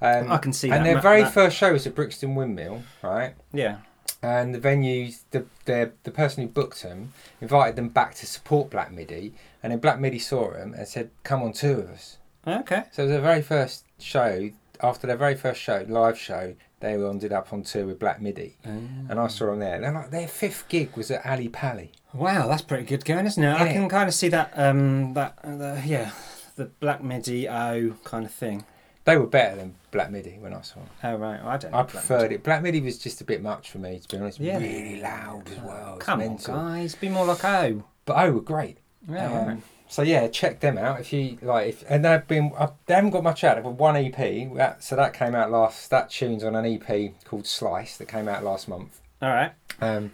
Um, 0.02 0.32
I 0.32 0.38
can 0.38 0.54
see 0.54 0.70
and 0.70 0.82
that. 0.82 0.84
their 0.84 0.96
ma- 0.96 1.02
very 1.02 1.24
that- 1.24 1.34
first 1.34 1.58
show 1.58 1.74
was 1.74 1.88
at 1.88 1.96
Brixton 1.96 2.36
Windmill, 2.36 2.84
right? 3.02 3.34
Yeah. 3.52 3.78
And 4.22 4.54
the 4.54 4.60
venue, 4.60 5.12
the 5.32 5.46
the 5.66 5.92
the 6.04 6.12
person 6.12 6.44
who 6.44 6.50
booked 6.50 6.84
them 6.84 7.14
invited 7.42 7.76
them 7.76 7.90
back 7.90 8.14
to 8.16 8.26
support 8.28 8.70
Black 8.70 8.92
Midi, 8.92 9.34
and 9.64 9.72
then 9.72 9.80
Black 9.80 10.00
Midi 10.00 10.20
saw 10.20 10.52
them 10.52 10.74
and 10.76 10.88
said, 10.88 11.10
"Come 11.24 11.42
on 11.42 11.54
two 11.54 11.72
of 11.80 11.90
us." 11.90 12.18
Okay. 12.48 12.84
So 12.92 13.04
it 13.04 13.06
was 13.06 13.12
their 13.12 13.22
very 13.22 13.42
first 13.42 13.86
show. 14.00 14.50
After 14.82 15.08
their 15.08 15.16
very 15.18 15.36
first 15.36 15.62
show, 15.62 15.86
live 15.88 16.18
show, 16.18 16.56
they 16.82 16.94
ended 16.96 17.32
up 17.32 17.54
on 17.54 17.64
tour 17.64 17.86
with 17.86 18.00
Black 18.00 18.22
Midi, 18.22 18.58
and 18.66 19.18
I 19.18 19.28
saw 19.28 19.46
them 19.48 19.60
there. 19.60 19.80
They're 19.80 19.94
like 19.94 20.12
their 20.12 20.28
fifth 20.28 20.68
gig 20.68 20.98
was 20.98 21.10
at 21.10 21.26
Ali 21.26 21.48
Pali. 21.48 21.92
Wow, 22.14 22.48
that's 22.50 22.62
pretty 22.62 22.84
good 22.84 23.06
going, 23.06 23.26
isn't 23.26 23.42
it? 23.42 23.54
I 23.54 23.72
can 23.72 23.88
kind 23.88 24.10
of 24.10 24.14
see 24.14 24.28
that. 24.30 24.52
Um, 24.56 25.14
that 25.14 25.40
uh, 25.44 25.56
the, 25.56 25.82
yeah, 25.86 26.12
the 26.58 26.66
black 26.66 27.02
midi 27.02 27.48
O 27.48 27.96
kind 28.04 28.26
of 28.26 28.32
thing. 28.32 28.66
They 29.06 29.18
were 29.18 29.28
better 29.28 29.58
than 29.58 29.76
Black 29.92 30.12
Midi 30.12 30.38
when 30.40 30.54
I 30.54 30.62
saw 30.62 30.76
them. 30.76 30.90
Oh 31.04 31.16
right, 31.18 31.42
well, 31.42 31.50
I 31.50 31.58
don't. 31.58 31.72
Know 31.72 31.80
I 31.80 31.84
preferred 31.84 32.22
Midi. 32.24 32.36
it. 32.36 32.44
Black 32.44 32.62
Midi 32.64 32.80
was 32.80 32.98
just 32.98 33.20
a 33.20 33.26
bit 33.26 33.42
much 33.42 33.70
for 33.70 33.78
me, 33.78 34.00
to 34.00 34.08
be 34.08 34.18
honest. 34.22 34.40
Yeah. 34.40 34.60
Really 34.60 35.02
loud 35.02 35.44
as 35.52 35.60
well. 35.60 35.98
Come 35.98 36.22
on, 36.22 36.38
guys, 36.38 36.96
be 36.96 37.10
more 37.10 37.26
like 37.26 37.44
O. 37.44 37.84
But 38.06 38.18
oh, 38.18 38.32
were 38.32 38.42
great. 38.42 38.78
Yeah, 39.10 39.32
Um. 39.32 39.64
So 39.94 40.02
yeah, 40.02 40.28
check 40.28 40.60
them 40.60 40.80
out 40.80 41.00
if 41.02 41.14
you 41.14 41.38
like. 41.44 41.68
If, 41.68 41.84
and 41.88 42.04
they've 42.04 42.28
been 42.28 42.52
uh, 42.58 42.72
they 42.88 42.96
haven't 42.96 43.12
got 43.12 43.22
much 43.22 43.44
out. 43.44 43.56
They've 43.58 43.64
got 43.64 43.74
one 43.76 43.96
EP. 43.96 44.18
That, 44.56 44.84
so 44.84 44.96
that 44.96 45.14
came 45.14 45.36
out 45.36 45.52
last. 45.52 45.92
That 45.92 46.10
tune's 46.10 46.44
on 46.44 46.56
an 46.56 46.66
EP 46.66 47.14
called 47.26 47.46
Slice 47.46 47.98
that 47.98 48.08
came 48.08 48.28
out 48.28 48.44
last 48.44 48.68
month. 48.68 49.00
All 49.22 49.30
right. 49.30 49.52
Um, 49.82 50.10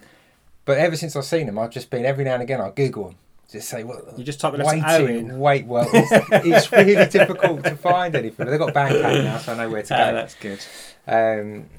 but 0.66 0.76
ever 0.76 0.96
since 0.96 1.16
I've 1.16 1.24
seen 1.24 1.46
them, 1.46 1.58
I've 1.58 1.70
just 1.70 1.88
been 1.88 2.04
every 2.04 2.24
now 2.24 2.34
and 2.34 2.42
again 2.42 2.60
I 2.60 2.68
Google 2.68 3.04
them. 3.08 3.14
Just 3.50 3.70
say 3.70 3.82
what. 3.82 4.18
You 4.18 4.22
just 4.22 4.38
type 4.38 4.52
the 4.52 4.58
letter 4.58 4.82
O 4.86 5.04
Waiting, 5.06 5.38
wait. 5.38 5.64
Well, 5.64 5.88
it's, 5.94 6.12
it's 6.46 6.70
really 6.72 7.06
difficult 7.06 7.64
to 7.64 7.74
find 7.74 8.14
anything. 8.14 8.34
But 8.36 8.50
they've 8.50 8.58
got 8.60 8.74
Bandcamp 8.74 9.24
now, 9.24 9.38
so 9.38 9.54
I 9.54 9.56
know 9.56 9.70
where 9.70 9.82
to 9.82 9.94
Ah, 9.94 10.10
go. 10.10 10.12
that's 10.14 10.34
good. 10.34 10.60
Um, 11.08 11.70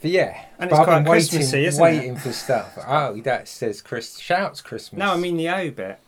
but 0.00 0.12
yeah, 0.12 0.44
And 0.60 0.70
but 0.70 0.76
it's 0.78 0.84
quite 0.84 0.94
waiting, 0.98 1.04
Christmassy, 1.06 1.64
isn't 1.66 1.80
it? 1.80 1.82
waiting 1.84 2.16
for 2.16 2.32
stuff. 2.32 2.78
Oh, 2.86 3.16
that 3.22 3.48
says 3.48 3.82
Chris 3.82 4.16
shouts 4.20 4.60
Christmas. 4.60 4.96
No, 5.00 5.12
I 5.12 5.16
mean 5.16 5.36
the 5.36 5.48
O 5.48 5.72
bit, 5.72 5.98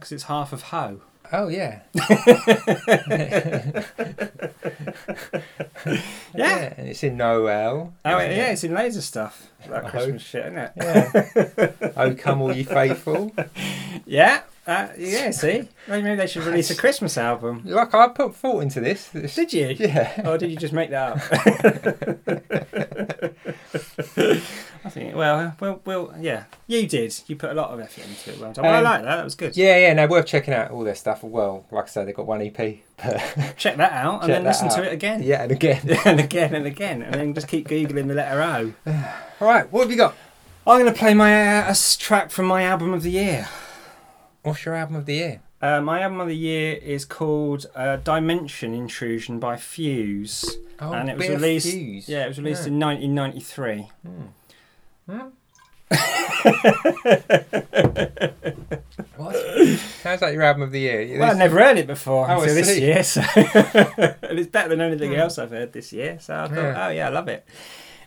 because 0.00 0.12
it's 0.12 0.24
half 0.24 0.52
of 0.52 0.62
ho. 0.62 1.00
oh 1.32 1.46
yeah, 1.48 1.82
Yeah. 6.34 6.74
and 6.76 6.88
it's 6.88 7.02
in 7.04 7.16
Noel. 7.16 7.92
Oh 8.04 8.18
yeah, 8.18 8.50
it's 8.52 8.64
in 8.64 8.74
loads 8.74 8.96
of 8.96 9.04
stuff. 9.04 9.48
That 9.68 9.84
I 9.86 9.90
Christmas 9.90 10.22
shit, 10.22 10.46
isn't 10.46 10.58
it? 10.58 10.72
Yeah. 10.76 11.92
oh, 11.96 12.14
come 12.14 12.42
all 12.42 12.52
ye 12.54 12.62
faithful. 12.64 13.32
Yeah. 14.06 14.42
Uh, 14.66 14.88
yeah. 14.98 15.30
See, 15.30 15.68
maybe 15.88 16.02
maybe 16.02 16.16
they 16.16 16.26
should 16.26 16.42
release 16.44 16.70
a 16.70 16.76
Christmas 16.76 17.16
album. 17.18 17.62
Like 17.64 17.94
I 17.94 18.08
put 18.08 18.34
thought 18.34 18.60
into 18.60 18.80
this. 18.80 19.08
This- 19.08 19.34
Did 19.36 19.52
you? 19.52 19.68
Yeah. 19.78 20.22
Or 20.28 20.36
did 20.38 20.50
you 20.50 20.56
just 20.56 20.72
make 20.72 20.90
that 20.90 21.12
up? 21.12 21.20
I 24.84 24.88
think. 24.88 25.14
Well, 25.14 25.54
well, 25.60 25.80
well. 25.84 26.14
Yeah, 26.18 26.44
you 26.66 26.86
did. 26.86 27.14
You 27.26 27.36
put 27.36 27.50
a 27.50 27.54
lot 27.54 27.70
of 27.70 27.80
effort 27.80 28.04
into 28.06 28.30
it. 28.32 28.38
Well 28.40 28.52
done. 28.52 28.64
Well, 28.64 28.74
Um, 28.74 28.78
I 28.86 28.90
like 28.90 29.02
that. 29.02 29.16
That 29.16 29.24
was 29.24 29.34
good. 29.34 29.56
Yeah, 29.56 29.76
yeah, 29.78 29.92
no, 29.92 30.06
worth 30.06 30.26
checking 30.26 30.54
out 30.54 30.70
all 30.70 30.82
their 30.84 30.94
stuff. 30.94 31.22
Well, 31.22 31.66
like 31.70 31.84
I 31.84 31.88
said, 31.88 32.08
they've 32.08 32.14
got 32.14 32.26
one 32.26 32.40
EP. 32.40 32.56
But 32.96 33.54
Check 33.56 33.76
that 33.76 33.92
out 33.92 34.22
and 34.22 34.22
Check 34.22 34.28
then 34.28 34.44
that 34.44 34.48
listen 34.50 34.68
out. 34.68 34.74
to 34.76 34.82
it 34.84 34.92
again. 34.92 35.22
yeah, 35.22 35.42
and 35.42 35.52
again. 35.52 35.80
and 36.06 36.20
again 36.20 36.54
and 36.54 36.66
again, 36.66 37.02
and 37.02 37.14
then 37.14 37.34
just 37.34 37.48
keep 37.48 37.68
googling 37.68 38.08
the 38.08 38.14
letter 38.14 38.40
O. 38.42 38.74
All 39.40 39.48
right, 39.48 39.70
what 39.72 39.82
have 39.82 39.90
you 39.90 39.96
got? 39.96 40.14
I'm 40.66 40.80
going 40.80 40.92
to 40.92 40.98
play 40.98 41.14
my 41.14 41.58
uh, 41.58 41.62
a 41.66 41.70
s- 41.70 41.96
track 41.96 42.30
from 42.30 42.46
my 42.46 42.62
album 42.64 42.92
of 42.94 43.02
the 43.02 43.10
year. 43.10 43.48
What's 44.42 44.64
your 44.64 44.74
album 44.74 44.96
of 44.96 45.06
the 45.06 45.14
year? 45.14 45.40
Uh, 45.62 45.80
my 45.82 46.00
album 46.00 46.20
of 46.20 46.28
the 46.28 46.36
year 46.36 46.74
is 46.76 47.04
called 47.04 47.66
uh, 47.74 47.96
Dimension 47.96 48.72
Intrusion 48.72 49.38
by 49.38 49.56
Fuse. 49.58 50.56
Oh, 50.78 50.92
And 50.92 51.10
it 51.10 51.18
was 51.18 51.28
released- 51.28 51.70
Fuse. 51.70 52.08
Yeah, 52.08 52.24
it 52.24 52.28
was 52.28 52.38
released 52.38 52.66
in 52.66 52.78
1993. 52.78 53.88
What? 59.16 59.36
How's 60.02 60.20
that 60.20 60.32
your 60.32 60.42
album 60.42 60.62
of 60.62 60.72
the 60.72 60.80
year? 60.80 61.18
Well, 61.18 61.30
I've 61.30 61.36
never 61.36 61.58
heard 61.62 61.76
it 61.78 61.86
before 61.86 62.28
Oh, 62.30 62.40
until 62.40 62.54
this 62.54 62.78
year, 62.78 63.02
so 63.02 63.20
and 63.36 64.38
it's 64.38 64.48
better 64.50 64.70
than 64.70 64.80
anything 64.80 65.14
else 65.14 65.38
I've 65.38 65.50
heard 65.50 65.72
this 65.72 65.92
year. 65.92 66.18
So 66.20 66.34
I 66.34 66.48
thought, 66.48 66.54
Yeah. 66.56 66.86
oh 66.86 66.90
yeah, 66.90 67.06
I 67.08 67.10
love 67.10 67.28
it. 67.28 67.44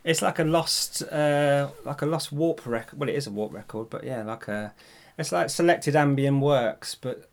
It's 0.04 0.22
like 0.22 0.40
a 0.40 0.44
lost, 0.44 1.04
uh, 1.04 1.70
like 1.86 2.02
a 2.02 2.06
lost 2.06 2.32
warp 2.32 2.66
record. 2.66 3.00
Well, 3.00 3.10
it 3.10 3.16
is 3.16 3.28
a 3.28 3.32
warp 3.32 3.54
record, 3.54 3.90
but 3.90 4.04
yeah, 4.04 4.24
like 4.24 4.48
a, 4.48 4.74
it's 5.18 5.32
like 5.32 5.50
selected 5.50 5.96
ambient 5.96 6.42
works, 6.42 6.96
but 6.96 7.30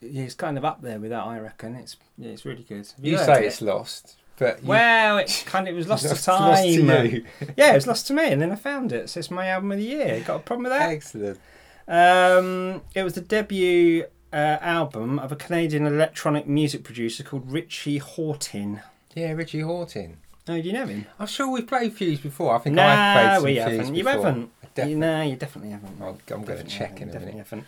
yeah, 0.00 0.22
it's 0.22 0.34
kind 0.34 0.56
of 0.56 0.64
up 0.64 0.80
there 0.82 0.98
with 1.00 1.10
that. 1.10 1.24
I 1.24 1.38
reckon 1.40 1.74
it's 1.74 1.96
yeah, 2.16 2.30
it's 2.30 2.44
really 2.44 2.62
good. 2.62 2.86
Have 2.96 3.04
You 3.04 3.16
heard 3.16 3.26
say 3.26 3.44
it? 3.44 3.48
it's 3.48 3.60
lost, 3.62 4.16
but 4.38 4.62
you, 4.62 4.68
Well, 4.68 5.18
it 5.18 5.44
kind 5.46 5.68
of 5.68 5.74
it 5.74 5.76
was 5.76 5.88
lost 5.88 6.08
to 6.08 6.22
time. 6.22 6.50
lost 6.50 6.62
to. 6.64 7.24
Yeah, 7.56 7.72
it 7.72 7.74
was 7.74 7.86
lost 7.86 8.06
to 8.08 8.12
me, 8.12 8.26
and 8.32 8.40
then 8.40 8.50
I 8.52 8.56
found 8.56 8.92
it. 8.92 9.08
So 9.10 9.20
it's 9.20 9.30
my 9.30 9.48
album 9.48 9.72
of 9.72 9.78
the 9.78 9.84
year. 9.84 10.22
Got 10.26 10.36
a 10.36 10.38
problem 10.40 10.64
with 10.64 10.72
that? 10.72 10.90
Excellent. 10.90 11.38
Um, 11.86 12.82
it 12.94 13.02
was 13.02 13.14
the 13.14 13.20
debut 13.20 14.04
uh, 14.32 14.58
album 14.60 15.18
of 15.18 15.30
a 15.32 15.36
Canadian 15.36 15.86
electronic 15.86 16.46
music 16.46 16.82
producer 16.82 17.22
called 17.22 17.50
Richie 17.50 18.00
Hawtin. 18.00 18.82
Yeah, 19.14 19.32
Richie 19.32 19.60
Hawtin. 19.60 20.16
Oh, 20.48 20.60
do 20.60 20.60
you 20.60 20.72
know 20.72 20.86
him? 20.86 21.06
I'm 21.18 21.26
sure 21.26 21.48
we've 21.48 21.66
played 21.66 21.94
Fuse 21.94 22.20
before. 22.20 22.54
I 22.54 22.58
think 22.58 22.76
nah, 22.76 22.82
I've 22.84 23.14
played 23.16 23.34
some 23.36 23.44
we 23.44 23.54
Fuse 23.54 23.64
haven't. 23.64 23.94
You 23.94 24.06
haven't. 24.06 24.50
Definitely. 24.74 24.92
You, 24.94 24.98
no, 24.98 25.22
you 25.22 25.36
definitely 25.36 25.70
haven't. 25.70 26.02
I'll- 26.02 26.18
I'm 26.32 26.42
going 26.44 26.58
to 26.58 26.64
check 26.64 26.98
haven't, 26.98 27.02
in 27.02 27.08
a 27.08 27.12
definitely 27.12 27.32
minute. 27.34 27.46
haven't. 27.50 27.66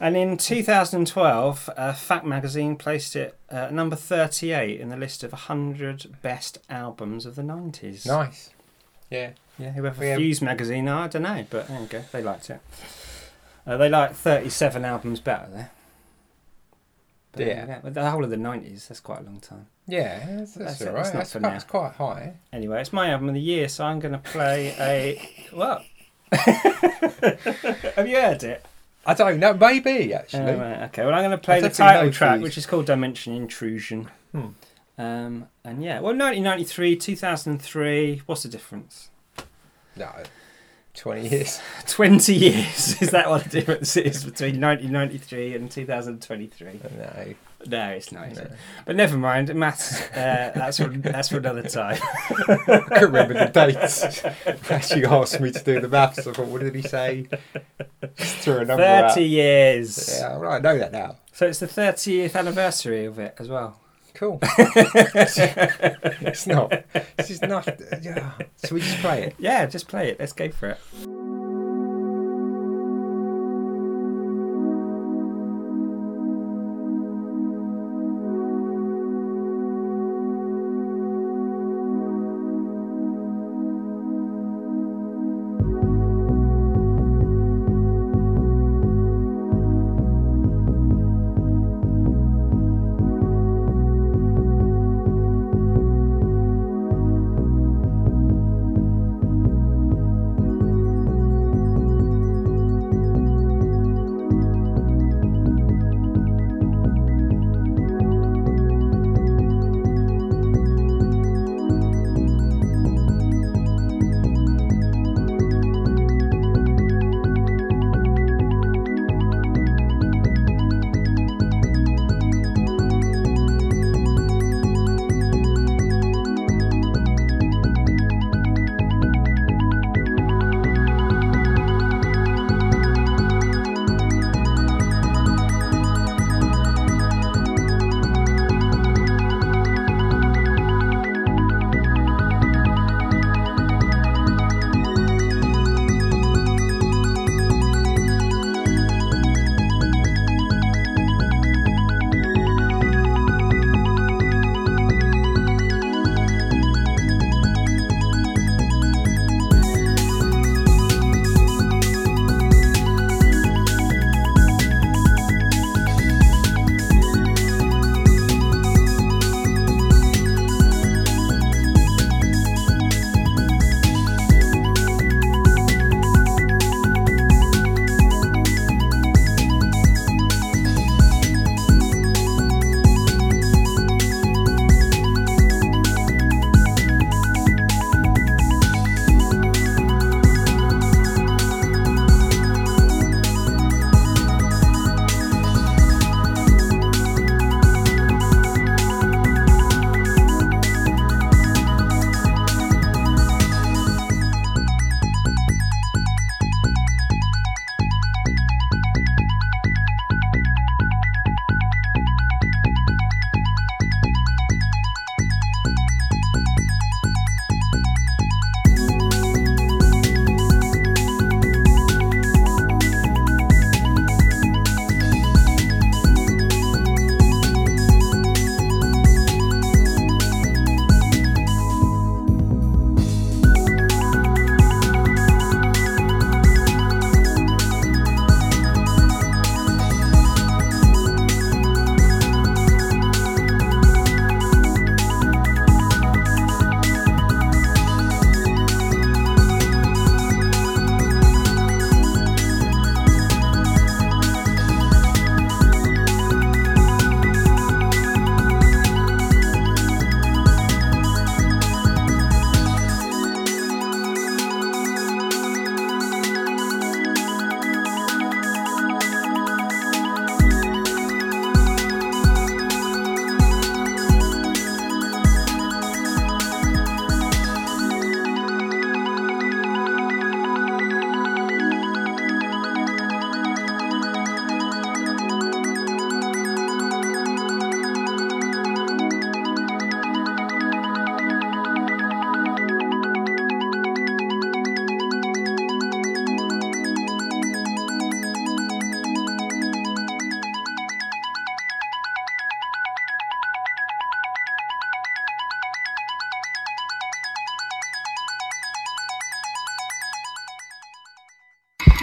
And 0.00 0.16
in 0.16 0.36
2012, 0.36 1.70
uh, 1.76 1.92
Fact 1.92 2.24
Magazine 2.26 2.74
placed 2.76 3.14
it 3.14 3.36
uh, 3.50 3.68
number 3.70 3.94
38 3.96 4.80
in 4.80 4.88
the 4.88 4.96
list 4.96 5.22
of 5.22 5.30
100 5.32 6.16
best 6.20 6.58
albums 6.68 7.26
of 7.26 7.36
the 7.36 7.42
90s. 7.42 8.06
Nice. 8.06 8.50
Yeah. 9.10 9.30
Yeah, 9.58 9.70
whoever 9.72 10.00
We 10.00 10.14
Fuse 10.16 10.42
Magazine 10.42 10.88
are, 10.88 11.04
I 11.04 11.08
don't 11.08 11.22
know, 11.22 11.44
but 11.48 11.68
there 11.68 11.80
you 11.80 11.86
go. 11.86 12.04
They 12.12 12.22
liked 12.22 12.50
it. 12.50 12.60
Uh, 13.66 13.76
they 13.76 13.88
like 13.88 14.14
37 14.14 14.84
albums 14.84 15.20
better 15.20 15.48
there. 15.52 15.70
But 17.32 17.38
there 17.38 17.48
you 17.48 17.54
Yeah. 17.68 17.78
But 17.82 17.94
the 17.94 18.10
whole 18.10 18.24
of 18.24 18.30
the 18.30 18.36
90s, 18.36 18.88
that's 18.88 19.00
quite 19.00 19.20
a 19.20 19.22
long 19.22 19.40
time. 19.40 19.66
Yeah, 19.86 20.18
that's, 20.18 20.54
That's 20.54 20.54
that's, 20.54 20.80
it, 20.82 20.88
all 20.88 20.94
that's 20.94 21.08
right. 21.08 21.14
That's 21.18 21.32
quite, 21.32 21.42
that's 21.42 21.64
quite 21.64 21.92
high. 21.92 22.34
Anyway, 22.52 22.80
it's 22.80 22.92
my 22.92 23.10
album 23.10 23.28
of 23.28 23.34
the 23.34 23.40
year, 23.40 23.68
so 23.68 23.84
I'm 23.84 24.00
going 24.00 24.12
to 24.12 24.18
play 24.18 24.74
a. 24.78 25.46
What? 25.56 25.82
Have 27.96 28.08
you 28.08 28.20
heard 28.20 28.42
it? 28.42 28.64
I 29.06 29.14
don't 29.14 29.38
know. 29.38 29.54
Maybe 29.54 30.12
actually. 30.12 30.42
Oh, 30.52 30.58
right, 30.58 30.82
okay, 30.84 31.04
well, 31.04 31.14
I'm 31.14 31.20
going 31.20 31.30
to 31.30 31.38
play 31.38 31.56
I 31.56 31.60
the 31.60 31.70
title 31.70 32.12
track, 32.12 32.36
Fuse. 32.36 32.42
which 32.42 32.58
is 32.58 32.66
called 32.66 32.86
Dimension 32.86 33.34
Intrusion. 33.34 34.10
Hmm. 34.32 34.48
Um, 34.98 35.48
and 35.64 35.82
yeah, 35.82 36.00
well, 36.00 36.14
1993, 36.14 36.96
2003, 36.96 38.22
what's 38.26 38.42
the 38.42 38.48
difference? 38.48 39.10
No. 39.96 40.10
Twenty 40.94 41.28
years. 41.28 41.60
20 41.86 42.34
years. 42.34 43.00
is 43.00 43.10
that 43.10 43.30
what 43.30 43.44
the 43.44 43.50
difference 43.50 43.96
is 43.96 44.24
between 44.24 44.60
1993 44.60 45.54
and 45.54 45.70
2023? 45.70 46.80
no. 46.98 47.34
No, 47.66 47.88
it's 47.90 48.12
not. 48.12 48.30
is 48.30 48.38
it? 48.38 48.52
But 48.86 48.96
never 48.96 49.18
mind. 49.18 49.52
Maths. 49.54 50.00
Uh, 50.10 50.52
that's 50.54 50.78
for 50.78 50.88
that's 50.88 51.28
for 51.28 51.38
another 51.38 51.62
time. 51.62 51.98
I 52.48 52.56
can 52.66 53.02
remember 53.02 53.34
the 53.34 53.50
dates. 53.52 54.24
Actually 54.70 55.04
asked 55.06 55.40
me 55.40 55.50
to 55.50 55.62
do 55.62 55.80
the 55.80 55.88
maths. 55.88 56.26
I 56.26 56.32
thought, 56.32 56.46
what 56.46 56.60
did 56.60 56.74
he 56.74 56.82
say? 56.82 57.28
Just 58.16 58.36
threw 58.36 58.58
a 58.58 58.64
number 58.64 58.84
out. 58.84 59.12
Thirty 59.12 59.26
years. 59.26 60.18
Yeah, 60.20 60.38
well, 60.38 60.52
I 60.52 60.58
know 60.60 60.78
that 60.78 60.92
now. 60.92 61.16
So 61.32 61.46
it's 61.46 61.58
the 61.58 61.66
thirtieth 61.66 62.36
anniversary 62.36 63.04
of 63.04 63.18
it 63.18 63.34
as 63.38 63.48
well. 63.48 63.78
Cool. 64.14 64.38
it's 64.42 66.46
not. 66.46 66.72
This 67.16 67.30
is 67.30 67.42
not. 67.42 67.68
Yeah. 68.02 68.32
So 68.56 68.74
we 68.74 68.80
just 68.80 68.98
play 68.98 69.24
it. 69.24 69.34
Yeah, 69.38 69.66
just 69.66 69.88
play 69.88 70.10
it. 70.10 70.18
Let's 70.18 70.32
go 70.32 70.50
for 70.50 70.70
it. 70.70 71.47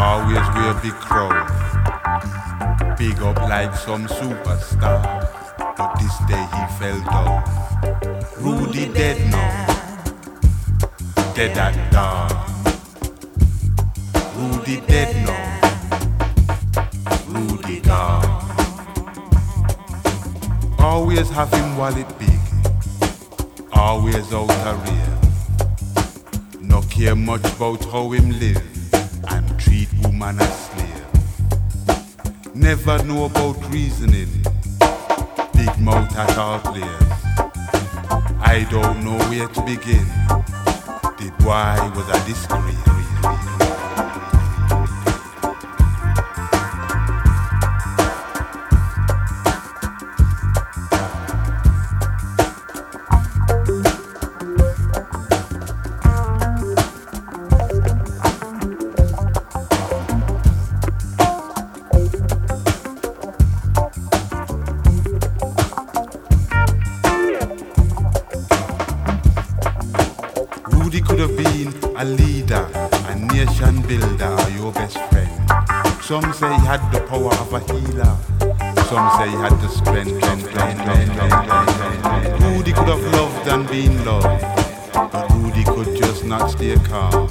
Always 0.00 0.46
wear 0.54 0.74
big 0.80 0.94
clothes. 0.94 1.50
Big 2.96 3.20
up 3.20 3.36
like 3.48 3.74
some 3.74 4.06
superstar. 4.06 5.02
but 5.76 5.94
this 5.98 6.18
day 6.28 6.46
he 6.54 6.62
fell 6.78 7.00
down. 7.02 7.42
Rudie 8.38 8.92
dead 8.92 9.18
now, 9.30 9.66
dead 11.34 11.58
at 11.58 11.92
dawn. 11.92 12.30
Rudie 14.36 14.80
dead 14.86 15.14
now, 15.26 15.60
Rudie 17.28 17.80
gone. 17.80 18.44
Always 20.78 21.28
have 21.30 21.52
him 21.52 21.76
wallet 21.76 22.08
big, 22.18 22.40
always 23.72 24.32
out 24.32 24.50
a 24.50 24.74
real. 24.84 25.18
No 26.60 26.82
care 26.82 27.16
much 27.16 27.44
about 27.54 27.84
how 27.86 28.10
him 28.10 28.30
live 28.38 28.67
woman 30.18 30.40
as 30.40 30.70
slave. 30.70 31.04
Never 32.54 33.02
know 33.04 33.26
about 33.26 33.56
reasoning, 33.70 34.28
big 35.54 35.78
mouth 35.78 36.16
at 36.16 36.36
all 36.36 36.58
players. 36.58 37.12
I 38.40 38.66
don't 38.68 39.04
know 39.04 39.18
where 39.28 39.46
to 39.48 39.60
begin. 39.62 40.06
The 41.18 41.32
boy 41.38 41.90
was 41.96 42.08
a 42.08 42.18
disgrace. 42.26 42.67
Some 76.08 76.32
say 76.32 76.48
he 76.48 76.64
had 76.64 76.80
the 76.90 77.00
power 77.00 77.34
of 77.34 77.52
a 77.52 77.60
healer. 77.70 78.16
Some 78.88 79.10
say 79.18 79.28
he 79.28 79.36
had 79.36 79.52
the 79.60 79.68
strength. 79.68 80.14
Rudie 82.40 82.72
could 82.72 82.88
have 82.88 83.04
loved 83.12 83.46
and 83.48 83.68
been 83.68 84.02
loved, 84.06 84.40
but 85.12 85.28
Rudie 85.32 85.64
could 85.64 85.94
just 85.98 86.24
not 86.24 86.48
stay 86.48 86.76
calm. 86.76 87.28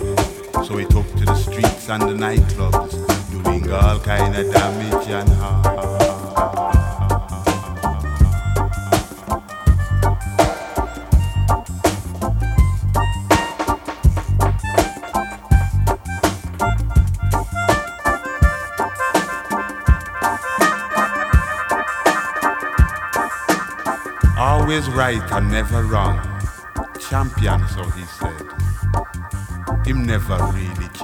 So 0.64 0.78
he 0.78 0.86
took 0.86 1.12
to 1.16 1.26
the 1.26 1.34
streets 1.34 1.90
and 1.90 2.04
the 2.04 2.14
nightclubs, 2.14 2.94
doing 3.32 3.68
all 3.72 4.00
kind 4.00 4.36
of 4.36 4.54
damage 4.54 4.87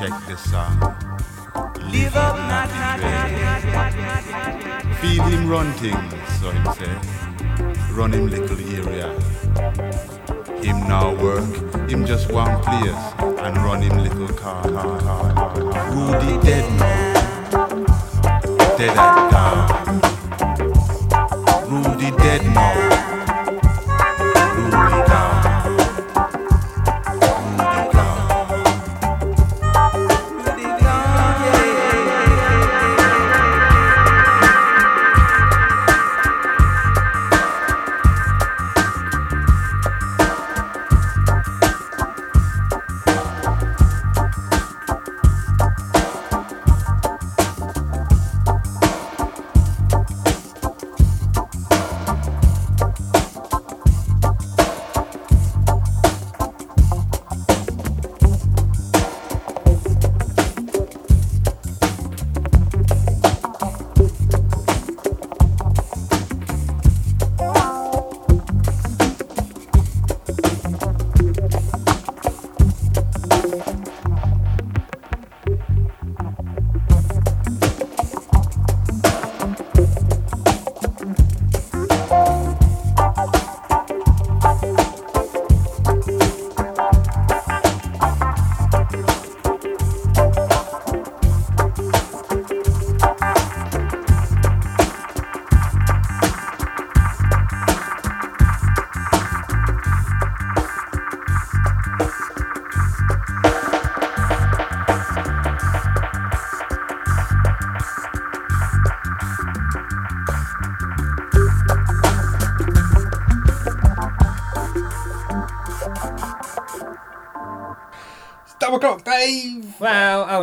checked 0.08 0.28
the 0.28 0.36
song. 0.36 0.80
Live 1.92 2.16
up, 2.16 2.36
not 2.52 2.70
Feel 5.00 5.24
him 5.24 5.50
run 5.50 5.72
things, 5.74 6.14
so 6.40 6.52
him 6.52 6.66
say. 6.74 6.94
Run 7.94 8.12
him 8.14 8.28
little 8.30 8.60
area. 8.60 9.08
Him 10.62 10.80
now 10.88 11.16
work, 11.16 11.46
him 11.90 12.06
just 12.06 12.32
one 12.32 12.62
place 12.64 13.04
and 13.20 13.58
run 13.58 13.82
him 13.82 13.98
little 14.00 14.28
car. 14.36 14.64
car, 14.64 15.00
car, 15.00 15.34
car, 15.34 15.72
car. 15.72 15.92
Rudie 15.92 16.38
dead 16.42 16.66
now. 16.80 17.68
Dead 18.78 18.98
at 18.98 19.32
dawn. 19.32 20.02
Rudie 21.70 22.12
dead 22.18 22.46
now. 22.54 22.83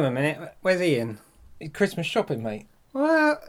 On 0.00 0.06
a 0.06 0.10
minute. 0.10 0.54
Where's 0.62 0.80
Ian? 0.80 1.18
Christmas 1.72 2.06
shopping, 2.06 2.42
mate. 2.42 2.66
Well, 2.92 3.40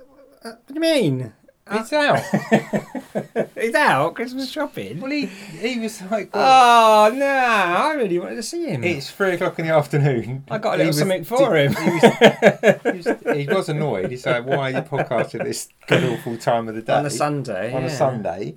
uh, 0.44 0.50
what 0.52 0.68
do 0.68 0.74
you 0.76 0.80
mean? 0.82 1.34
It's 1.74 1.94
out. 1.94 2.20
He's 3.56 3.76
out 3.76 4.16
Christmas 4.16 4.50
shopping. 4.52 5.00
well, 5.00 5.12
he 5.12 5.28
he 5.28 5.80
was 5.80 6.02
like, 6.12 6.30
Oh 6.34 7.12
no! 7.16 7.26
I 7.26 7.94
really 7.94 8.20
wanted 8.20 8.36
to 8.36 8.44
see 8.44 8.66
him. 8.66 8.84
it's 8.84 9.10
three 9.10 9.32
o'clock 9.36 9.58
in 9.60 9.68
the 9.68 9.74
afternoon. 9.74 10.44
I 10.52 10.58
got 10.58 10.74
a 10.80 10.84
He 10.84 10.84
little 10.84 10.88
was- 10.90 10.98
something 11.00 11.24
for 11.24 11.56
him. 11.56 11.74
He 11.74 11.90
was, 11.90 12.02
he, 12.84 12.92
was, 12.92 13.38
he 13.38 13.48
was 13.48 13.70
annoyed. 13.70 14.12
He's 14.12 14.26
like, 14.26 14.46
"Why 14.46 14.58
are 14.58 14.76
you 14.78 14.82
podcasting 14.82 15.44
this 15.46 15.70
good 15.88 16.04
awful 16.04 16.38
time 16.38 16.68
of 16.68 16.76
the 16.76 16.82
day 16.82 16.94
on 16.94 17.06
a 17.06 17.10
Sunday. 17.10 17.74
On 17.74 17.84
a 17.84 17.88
yeah. 17.88 17.96
Sunday?" 17.96 18.56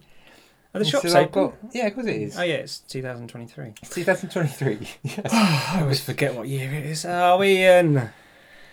Are 0.74 0.78
the 0.80 0.84
He 0.84 0.90
shops 0.90 1.14
open? 1.14 1.52
Yeah, 1.72 1.86
of 1.86 1.94
course 1.94 2.06
it 2.06 2.16
is. 2.16 2.38
Oh 2.38 2.42
yeah, 2.42 2.54
it's 2.54 2.80
2023. 2.80 3.74
It's 3.80 3.94
2023. 3.94 4.88
yes. 5.04 5.20
Ah, 5.30 5.78
I 5.78 5.82
always 5.82 6.00
forget 6.00 6.34
what 6.34 6.48
year 6.48 6.72
it 6.72 6.86
is. 6.86 7.04
Oh, 7.08 7.42
Ian. 7.42 7.98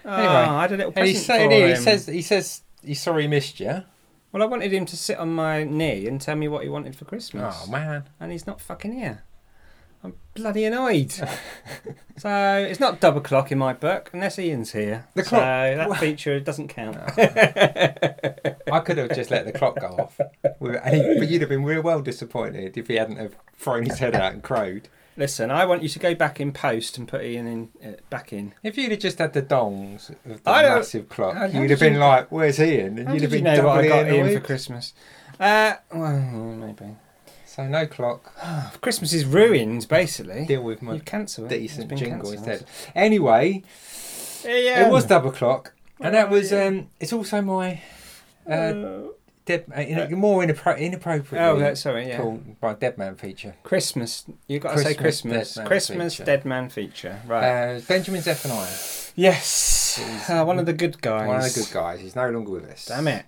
Oh, 0.04 0.12
Anyway, 0.12 0.34
I 0.34 0.62
had 0.64 0.72
a 0.72 0.78
little 0.78 0.94
And 0.96 0.96
present 0.96 1.26
for 1.44 1.56
here, 1.56 1.68
he 1.68 1.76
says 1.76 2.08
he 2.08 2.22
says 2.24 2.62
he's 2.84 3.00
sorry 3.00 3.24
he 3.24 3.28
missed 3.28 3.60
you. 3.60 3.84
Well, 4.32 4.42
I 4.42 4.46
wanted 4.46 4.74
him 4.74 4.86
to 4.88 4.98
sit 4.98 5.18
on 5.20 5.34
my 5.34 5.64
knee 5.64 6.08
and 6.08 6.20
tell 6.20 6.36
me 6.36 6.48
what 6.48 6.64
he 6.64 6.70
wanted 6.70 6.96
for 6.96 7.06
Christmas. 7.06 7.56
Oh 7.64 7.68
man. 7.70 8.06
and 8.20 8.32
he's 8.32 8.48
not 8.48 8.60
fucking 8.62 8.94
here. 8.94 9.24
I'm 10.36 10.42
bloody 10.44 10.64
annoyed. 10.66 11.12
so 12.18 12.66
it's 12.70 12.80
not 12.80 13.00
double 13.00 13.22
clock 13.22 13.52
in 13.52 13.58
my 13.58 13.74
book 13.74 14.10
unless 14.14 14.40
Ian's 14.40 14.72
here. 14.72 15.08
The 15.14 15.24
so 15.24 15.30
clock- 15.30 15.42
that 15.42 15.98
feature 16.00 16.40
doesn't 16.40 16.70
count. 16.70 16.98
I 18.72 18.80
could 18.86 18.98
have 18.98 19.14
just 19.14 19.30
let 19.32 19.46
the 19.46 19.52
clock 19.52 19.80
go 19.80 19.88
off. 19.88 20.20
With- 20.60 20.80
and 20.84 20.96
he- 20.96 21.20
But 21.20 21.30
you'd 21.30 21.42
have 21.42 21.50
been 21.50 21.64
real 21.64 21.82
well 21.82 22.02
disappointed 22.02 22.78
if 22.78 22.88
he 22.88 22.96
hadn't 22.96 23.18
have 23.18 23.36
thrown 23.58 23.86
his 23.86 24.00
head 24.00 24.16
out 24.16 24.34
and 24.34 24.42
crowed. 24.44 24.88
Listen, 25.18 25.52
I 25.52 25.66
want 25.66 25.84
you 25.84 25.90
to 25.90 26.00
go 26.00 26.16
back 26.16 26.40
in 26.40 26.54
post 26.54 26.98
and 26.98 27.06
put 27.08 27.22
Ian 27.24 27.46
in 27.48 27.70
uh, 27.86 27.96
back 28.10 28.32
in. 28.32 28.54
If 28.64 28.78
you'd 28.78 28.92
have 28.92 29.02
just 29.02 29.20
had 29.20 29.34
the 29.34 29.42
dongs 29.42 30.10
of 30.26 30.42
the 30.44 30.50
I 30.50 30.64
massive 30.64 31.10
clock, 31.10 31.34
How- 31.36 31.50
how 31.50 31.62
you'd 31.62 31.70
have 31.72 31.80
been 31.82 31.94
you- 31.96 32.00
like, 32.00 32.32
"Where's 32.32 32.60
Ian?" 32.62 32.98
And 32.98 33.08
How 33.10 33.14
you'd 33.14 33.20
did 33.20 33.32
have 33.32 33.34
you 33.40 33.44
been 33.44 33.56
know 33.58 33.66
what 33.68 33.80
I 33.80 33.88
got 33.90 34.08
Ian 34.10 34.34
for 34.34 34.40
Christmas? 34.40 34.94
Uh, 35.38 35.74
well, 35.94 36.18
maybe. 36.18 36.96
So 37.56 37.68
no 37.68 37.86
clock. 37.86 38.34
Christmas 38.82 39.12
is 39.12 39.26
ruined, 39.26 39.86
basically. 39.90 40.46
Deal 40.46 40.64
with 40.64 40.82
my 40.82 40.94
You 40.94 41.00
cancel 41.02 41.46
it. 41.46 41.50
decent 41.50 41.82
It's 41.82 41.90
been 41.90 41.98
jingle 41.98 42.32
cancelled. 42.32 42.48
instead. 42.48 42.68
Anyway, 42.96 43.64
it 44.46 44.90
was 44.90 45.06
double 45.06 45.32
clock, 45.34 45.74
and 46.00 46.16
that 46.16 46.30
was 46.30 46.54
um. 46.54 46.88
It's 47.02 47.12
also 47.12 47.42
my 47.42 47.82
uh, 48.48 49.10
dead, 49.46 49.66
uh, 49.76 49.82
in, 49.82 50.18
more 50.18 50.42
inappro- 50.42 50.80
inappropriate. 50.80 51.44
oh, 51.44 51.60
that's 51.60 51.82
sorry. 51.82 52.08
Yeah. 52.08 52.18
called 52.22 52.56
my 52.62 52.74
dead 52.74 52.98
man 52.98 53.16
feature. 53.16 53.56
Christmas. 53.64 54.24
You 54.48 54.60
got 54.60 54.78
to 54.78 54.84
say 54.84 54.94
Christmas 54.94 55.34
Christmas. 55.34 55.54
Dead 55.56 55.60
Man 55.62 55.68
Christmas 55.68 56.14
feature. 56.16 56.26
Dead 56.26 56.46
Man 56.46 56.70
feature. 56.70 57.20
Right. 57.28 57.76
Uh, 57.76 57.80
Benjamin 57.86 58.22
Zephaniah, 58.22 58.78
yes. 59.16 59.98
he's- 59.98 60.30
Uh, 60.30 60.46
one 60.46 60.58
of 60.58 60.66
the 60.66 60.74
good 60.74 61.02
guys. 61.02 61.28
one 61.28 61.36
of 61.36 61.44
the 61.54 61.60
good 61.60 61.74
guys. 61.74 62.00
He's 62.00 62.16
no 62.16 62.30
longer 62.30 62.52
with 62.52 62.70
us. 62.72 62.86
Damn 62.86 63.10
it. 63.10 63.26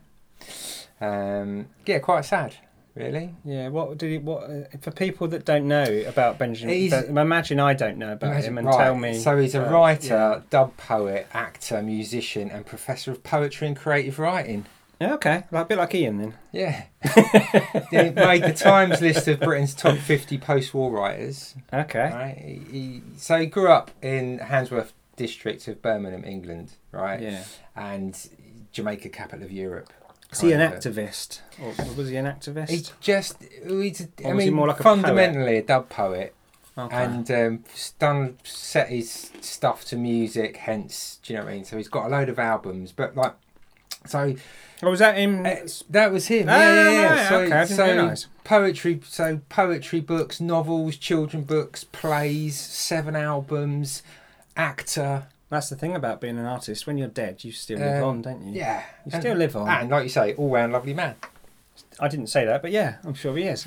Um, 1.02 1.68
yeah, 1.86 2.00
quite 2.00 2.24
sad, 2.24 2.56
really. 2.96 3.34
Yeah. 3.44 3.70
What 3.70 3.98
did 3.98 4.12
he? 4.12 4.18
What 4.18 4.50
uh, 4.50 4.64
for 4.82 4.92
people 4.92 5.28
that 5.30 5.46
don't 5.46 5.68
know 5.68 6.04
about 6.08 6.38
Benjamin? 6.38 6.76
He's- 6.76 7.04
imagine 7.06 7.60
I 7.60 7.74
don't 7.74 7.98
know 7.98 8.14
about 8.14 8.32
Imagine- 8.32 8.50
him 8.54 8.58
and 8.60 8.68
right, 8.68 8.78
tell 8.78 8.96
me. 8.96 9.14
So 9.20 9.38
he's 9.38 9.56
a 9.56 9.68
uh, 9.68 9.72
writer, 9.72 10.08
yeah. 10.08 10.42
dub 10.50 10.78
poet, 10.78 11.28
actor, 11.34 11.82
musician, 11.82 12.50
and 12.50 12.66
professor 12.66 13.12
of 13.12 13.24
poetry 13.24 13.68
and 13.68 13.76
creative 13.78 14.20
writing. 14.20 14.66
Yeah, 15.02 15.16
okay, 15.16 15.44
like, 15.52 15.66
a 15.66 15.68
bit 15.68 15.78
like 15.80 15.96
Ian 15.96 16.18
then. 16.18 16.34
Yeah. 16.54 16.84
he 17.92 18.10
made 18.12 18.44
the 18.44 18.54
Times 18.56 19.02
list 19.02 19.28
of 19.28 19.42
Britain's 19.42 19.74
top 19.74 19.98
50 19.98 20.38
post-war 20.38 20.92
writers. 20.92 21.56
Okay. 21.74 22.00
Right. 22.00 22.38
He, 22.38 22.72
he, 22.80 23.02
so 23.18 23.38
he 23.40 23.48
grew 23.48 23.70
up 23.70 23.92
in 24.02 24.40
Handsworth 24.40 24.94
district 25.18 25.68
of 25.68 25.82
Birmingham, 25.82 26.24
England, 26.24 26.74
right? 26.92 27.20
Yeah. 27.22 27.44
And 27.76 28.18
Jamaica, 28.72 29.10
capital 29.10 29.44
of 29.44 29.52
Europe. 29.52 29.92
Is 30.34 30.42
he 30.42 30.52
an 30.54 30.60
activist, 30.62 31.40
or 31.62 31.74
was 31.96 32.10
he 32.10 32.16
an 32.18 32.26
activist? 32.26 32.70
He 32.70 32.84
just, 33.02 33.42
he's, 33.42 34.02
a- 34.02 34.28
I 34.28 34.34
was 34.34 34.44
he 34.44 34.50
mean, 34.50 34.56
more 34.56 34.68
like 34.68 34.80
a 34.80 34.84
fundamentally 34.84 35.58
a 35.58 35.62
dub 35.64 35.90
poet, 35.90 36.34
okay. 36.78 36.96
and 36.96 37.32
um, 37.32 37.64
done 38.00 38.38
set 38.44 38.90
his 38.90 39.32
stuff 39.42 39.86
to 39.86 39.96
music. 39.96 40.58
Hence, 40.58 41.20
do 41.24 41.34
you 41.34 41.40
know 41.40 41.46
what 41.46 41.52
I 41.52 41.56
mean? 41.56 41.66
So 41.66 41.78
he's 41.78 41.88
got 41.88 42.08
a 42.08 42.10
load 42.10 42.30
of 42.30 42.40
albums, 42.40 42.92
but 42.92 43.16
like, 43.16 43.34
so 44.06 44.36
oh, 44.84 44.90
was 44.90 45.00
that 45.00 45.18
him? 45.18 45.46
uh, 45.46 45.56
that 45.90 46.12
was 46.12 46.28
him. 46.28 46.48
Ah, 46.50 46.58
yeah, 46.58 46.74
yeah, 46.74 46.92
yeah. 46.92 47.14
right, 47.14 47.30
So, 47.30 47.40
okay, 47.40 47.66
so 47.66 47.86
realise. 47.96 48.28
poetry, 48.44 49.00
so 49.08 49.40
poetry 49.50 50.00
books, 50.02 50.42
novels, 50.42 50.98
children 50.98 51.44
books, 51.44 51.84
plays, 51.86 52.60
seven 52.60 53.16
albums, 53.16 54.04
actor. 54.58 55.28
That's 55.54 55.70
the 55.70 55.76
thing 55.76 55.96
about 55.96 56.20
being 56.22 56.38
an 56.38 56.46
artist. 56.46 56.86
When 56.88 56.98
you're 56.98 57.08
dead, 57.08 57.44
you 57.44 57.52
still 57.52 57.80
live 57.80 58.04
Um, 58.04 58.10
on, 58.10 58.22
don't 58.22 58.46
you? 58.48 58.54
Yeah, 58.54 58.84
You 59.06 59.12
and, 59.14 59.22
still 59.22 59.36
live 59.38 59.56
on. 59.56 59.70
and 59.70 59.90
like 59.90 60.04
you 60.04 60.10
say, 60.10 60.34
all 60.36 60.50
round 60.50 60.74
lovely 60.74 60.94
man. 60.94 61.16
I 62.00 62.08
didn't 62.08 62.28
say 62.28 62.46
that, 62.46 62.62
but 62.62 62.72
yeah, 62.72 62.96
I'm 63.04 63.14
sure 63.14 63.36
he 63.38 63.44
is. 63.44 63.66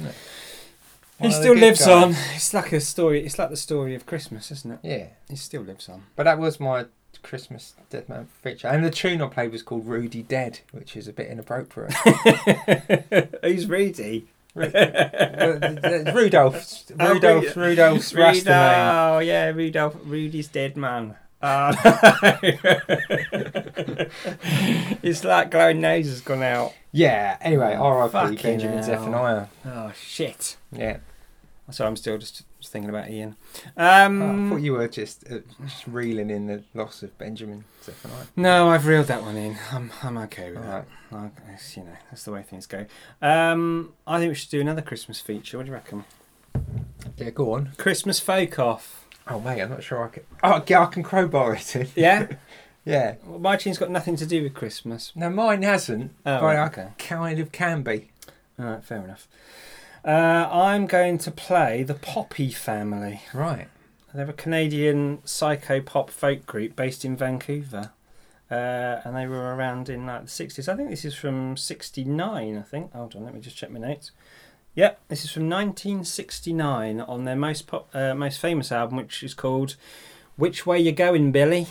He 1.20 1.30
still 1.32 1.54
lives 1.54 1.80
guys. 1.80 1.88
on. 1.88 2.10
It's 2.34 2.52
like 2.52 2.72
a 2.72 2.80
story. 2.80 3.24
It's 3.24 3.38
like 3.38 3.50
the 3.50 3.56
story 3.56 3.94
of 3.94 4.04
Christmas, 4.06 4.50
isn't 4.50 4.72
it? 4.72 4.78
Yeah, 4.82 5.06
He 5.30 5.36
still 5.36 5.62
lives 5.62 5.88
on. 5.88 6.02
but 6.14 6.24
that 6.24 6.38
was 6.38 6.60
my 6.60 6.86
Christmas 7.22 7.74
Dead 7.90 8.08
Man 8.08 8.28
feature, 8.42 8.68
and 8.68 8.84
the 8.84 8.90
tune 8.90 9.22
I 9.22 9.26
played 9.28 9.50
was 9.50 9.62
called 9.62 9.86
Rudie 9.86 10.22
Dead, 10.22 10.60
which 10.72 10.96
is 10.96 11.08
a 11.08 11.12
bit 11.12 11.28
inappropriate. 11.28 11.92
Who's 13.42 13.66
Rudie? 13.66 14.26
Uh, 14.54 14.60
the- 14.62 16.02
the- 16.06 16.12
Rudolph, 16.14 16.84
Oh, 17.00 17.14
Rudolph, 17.14 17.56
Rudolph's 17.56 18.14
Rasta. 18.14 19.10
Oh 19.14 19.18
yeah, 19.18 19.46
Rudolph. 19.50 19.96
Rudie's 20.04 20.48
dead 20.48 20.76
man. 20.76 21.16
No. 21.46 21.72
it's 25.02 25.24
like 25.24 25.50
glowing 25.50 25.80
nose 25.80 26.06
has 26.06 26.20
gone 26.20 26.42
out. 26.42 26.72
Yeah. 26.92 27.36
Anyway, 27.40 27.74
R.I.P. 27.74 28.12
Fucking 28.12 28.36
Benjamin 28.42 28.74
hell. 28.78 28.82
Zephaniah. 28.84 29.46
Oh 29.64 29.92
shit. 30.00 30.56
Yeah. 30.72 30.98
So 31.70 31.84
I'm 31.86 31.96
still 31.96 32.16
just 32.16 32.44
thinking 32.64 32.88
about 32.90 33.10
Ian. 33.10 33.34
Oh, 33.76 33.82
I 33.84 34.04
Um, 34.04 34.50
thought 34.50 34.56
you 34.62 34.72
were 34.74 34.86
just, 34.86 35.24
uh, 35.30 35.38
just 35.64 35.84
reeling 35.88 36.30
in 36.30 36.46
the 36.46 36.62
loss 36.74 37.02
of 37.02 37.16
Benjamin 37.18 37.64
Zephaniah. 37.82 38.26
no, 38.36 38.68
I've 38.68 38.86
reeled 38.86 39.06
that 39.08 39.22
one 39.22 39.36
in. 39.36 39.56
I'm 39.72 39.90
I'm 40.02 40.16
okay 40.18 40.50
with 40.50 40.58
All 40.58 40.64
that. 40.64 40.86
right. 41.10 41.30
I 41.46 41.50
guess, 41.50 41.76
you 41.76 41.82
know, 41.84 41.96
that's 42.10 42.22
the 42.24 42.30
way 42.32 42.42
things 42.42 42.66
go. 42.66 42.86
Um, 43.20 43.94
I 44.06 44.18
think 44.20 44.30
we 44.30 44.34
should 44.36 44.50
do 44.50 44.60
another 44.60 44.82
Christmas 44.82 45.20
feature. 45.20 45.56
What 45.56 45.64
do 45.66 45.70
you 45.70 45.74
reckon? 45.74 46.04
Yeah, 47.16 47.30
go 47.30 47.52
on. 47.54 47.72
Christmas 47.78 48.20
folk 48.20 48.58
off. 48.60 49.05
Oh 49.28 49.40
mate, 49.40 49.60
I'm 49.60 49.70
not 49.70 49.82
sure 49.82 50.04
I 50.04 50.08
can. 50.08 50.22
Oh, 50.42 50.62
yeah, 50.66 50.82
I 50.82 50.86
can 50.86 51.02
crowbar 51.02 51.54
it 51.54 51.76
in. 51.76 51.88
Yeah. 51.94 52.26
Yeah. 52.88 53.16
well, 53.24 53.40
my 53.40 53.56
tune's 53.56 53.78
got 53.78 53.90
nothing 53.90 54.14
to 54.14 54.24
do 54.26 54.44
with 54.44 54.54
Christmas. 54.54 55.10
No, 55.16 55.28
mine 55.28 55.62
hasn't, 55.64 56.12
Oh, 56.24 56.38
but 56.38 56.42
right, 56.44 56.56
I 56.56 56.66
okay. 56.66 56.88
kind 56.98 57.40
of 57.40 57.50
can 57.50 57.82
be. 57.82 58.10
All 58.60 58.64
right, 58.66 58.84
fair 58.84 58.98
enough. 59.02 59.26
Uh, 60.04 60.48
I'm 60.48 60.86
going 60.86 61.18
to 61.18 61.32
play 61.32 61.82
the 61.82 61.94
Poppy 61.94 62.52
Family. 62.52 63.22
Right. 63.34 63.66
They're 64.14 64.30
a 64.30 64.32
Canadian 64.32 65.18
psycho 65.24 65.80
pop 65.80 66.10
folk 66.10 66.46
group 66.46 66.76
based 66.76 67.04
in 67.04 67.16
Vancouver. 67.16 67.90
Uh, 68.48 69.00
and 69.04 69.16
they 69.16 69.26
were 69.26 69.52
around 69.56 69.88
in 69.88 70.06
like 70.06 70.26
the 70.26 70.28
60s. 70.30 70.68
I 70.72 70.76
think 70.76 70.88
this 70.90 71.04
is 71.04 71.16
from 71.16 71.56
69, 71.56 72.56
I 72.56 72.62
think. 72.62 72.92
Hold 72.92 73.16
on, 73.16 73.24
let 73.24 73.34
me 73.34 73.40
just 73.40 73.56
check 73.56 73.72
my 73.72 73.80
notes. 73.80 74.12
Yep, 74.76 75.00
this 75.08 75.24
is 75.24 75.32
from 75.32 75.48
1969 75.48 77.00
on 77.00 77.24
their 77.24 77.34
most 77.34 77.66
pop, 77.66 77.88
uh, 77.94 78.14
most 78.14 78.38
famous 78.38 78.70
album, 78.70 78.98
which 78.98 79.22
is 79.22 79.32
called 79.32 79.76
Which 80.36 80.66
Way 80.66 80.80
You 80.80 80.92
Going, 80.92 81.32
Billy? 81.32 81.68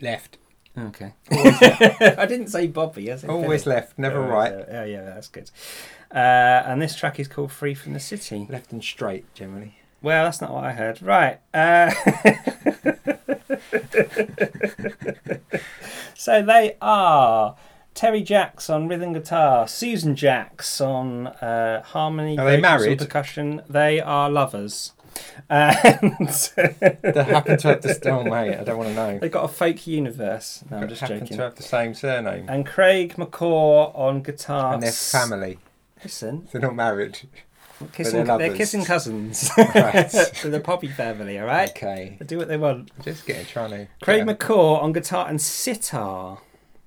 Left. 0.00 0.36
Okay. 0.76 1.12
I 1.30 2.26
didn't 2.28 2.48
say 2.48 2.66
Bobby. 2.66 3.12
I 3.12 3.16
said 3.16 3.30
Always 3.30 3.62
Billy. 3.62 3.76
left, 3.76 3.96
never 4.00 4.18
Oh, 4.18 4.26
right. 4.28 4.52
Yeah, 4.68 4.84
yeah, 4.84 5.02
that's 5.04 5.28
good. 5.28 5.52
Uh, 6.12 6.64
and 6.66 6.82
this 6.82 6.96
track 6.96 7.20
is 7.20 7.28
called 7.28 7.52
Free 7.52 7.74
from 7.74 7.92
the 7.92 8.00
City. 8.00 8.48
Left 8.50 8.72
and 8.72 8.82
straight, 8.82 9.32
generally. 9.34 9.76
Well, 10.02 10.24
that's 10.24 10.40
not 10.40 10.52
what 10.52 10.64
I 10.64 10.72
heard. 10.72 11.00
Right. 11.02 11.38
Uh, 11.54 11.92
so 16.16 16.42
they 16.42 16.76
are 16.82 17.54
Terry 17.94 18.22
Jacks 18.22 18.68
on 18.68 18.88
rhythm 18.88 19.12
guitar, 19.12 19.68
Susan 19.68 20.16
Jacks 20.16 20.80
on 20.80 21.28
uh, 21.28 21.82
harmony, 21.82 22.36
Are 22.38 22.44
they 22.44 22.60
married? 22.60 22.98
percussion. 22.98 23.62
They 23.68 24.00
are 24.00 24.28
lovers. 24.28 24.92
And 25.48 25.76
They 26.26 27.22
happen 27.24 27.56
to 27.58 27.68
have 27.68 27.82
the. 27.82 28.00
Oh 28.10 28.24
mate, 28.24 28.56
I 28.58 28.64
don't 28.64 28.78
want 28.78 28.90
to 28.90 28.94
know. 28.96 29.18
they've 29.20 29.30
got 29.30 29.44
a 29.44 29.48
fake 29.48 29.86
universe. 29.86 30.64
No, 30.70 30.78
I'm 30.78 30.88
just 30.88 31.00
happen 31.02 31.20
joking. 31.20 31.36
to 31.36 31.42
have 31.44 31.54
the 31.54 31.62
same 31.62 31.94
surname. 31.94 32.46
And 32.48 32.66
Craig 32.66 33.14
McCaw 33.14 33.96
on 33.96 34.22
guitar. 34.22 34.74
And 34.74 34.82
their 34.82 34.90
family. 34.92 35.58
Listen, 36.02 36.48
They're 36.52 36.60
not 36.60 36.74
married. 36.74 37.20
kissing, 37.92 38.24
they're 38.24 38.38
they're, 38.38 38.56
kissing 38.56 38.84
cousins. 38.84 39.50
Right. 39.56 40.10
to 40.40 40.50
the 40.50 40.60
Poppy 40.60 40.88
family, 40.88 41.38
all 41.38 41.46
right? 41.46 41.70
Okay. 41.70 42.16
They 42.18 42.26
do 42.26 42.36
what 42.38 42.48
they 42.48 42.56
want. 42.56 42.90
Just 43.04 43.24
getting 43.24 43.46
trying 43.46 43.70
to. 43.70 43.86
Craig 44.02 44.24
McCaw 44.26 44.82
on 44.82 44.92
guitar 44.92 45.28
and 45.28 45.40
sitar, 45.40 46.38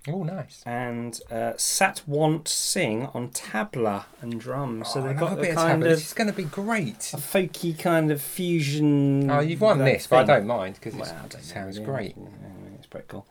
Oh, 0.10 0.24
nice. 0.24 0.64
and 0.66 1.20
uh, 1.30 1.53
Satwant 1.58 2.47
Singh 2.47 3.08
on 3.14 3.30
tabla 3.30 4.05
and 4.22 4.39
drums. 4.39 4.89
So 4.93 4.99
Oh, 4.99 5.03
they've 5.03 5.12
love 5.20 5.20
got 5.20 5.34
a 5.34 5.36
the 5.36 5.41
bit 5.41 5.49
of 5.51 5.55
kind 5.58 5.70
tablet. 5.82 5.91
of 5.91 5.97
This 5.97 6.08
is 6.08 6.14
going 6.14 6.28
to 6.30 6.34
be 6.36 6.43
great. 6.43 7.12
a 7.14 7.18
folky 7.18 7.78
kind 7.78 8.12
of 8.12 8.22
fusion. 8.22 9.30
Oh, 9.30 9.39
you've 9.39 9.62
won 9.62 9.80
this, 9.80 10.08
but 10.08 10.18
I 10.20 10.24
don't 10.38 10.47
mind 10.47 10.76
because 10.76 10.93
Well, 10.95 11.03
I 11.05 11.26
it 11.26 11.30
don't 11.30 11.34
know, 11.36 11.39
sounds 11.41 11.78
yeah, 11.80 11.86
great. 11.86 12.16
yeah, 12.18 12.28
It's 12.76 12.88
pretty 12.88 13.08
cool. 13.10 13.26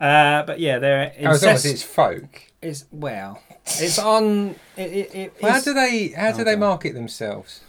Uh, 0.00 0.42
but 0.42 0.58
yeah, 0.60 0.78
they're 0.78 1.12
Oh, 1.20 1.30
as 1.30 1.42
long 1.44 1.54
as 1.54 1.64
incest- 1.64 1.66
it's 1.66 1.82
folk. 1.82 2.42
it's 2.60 2.84
well, 2.90 3.40
it's 3.64 3.98
on. 3.98 4.56
It, 4.76 4.92
it, 4.92 5.14
it, 5.14 5.34
Well, 5.40 5.52
how 5.52 5.60
do 5.60 5.74
they? 5.74 6.08
How 6.08 6.32
do 6.32 6.42
they 6.44 6.56
market 6.56 6.94
themselves? 6.94 7.60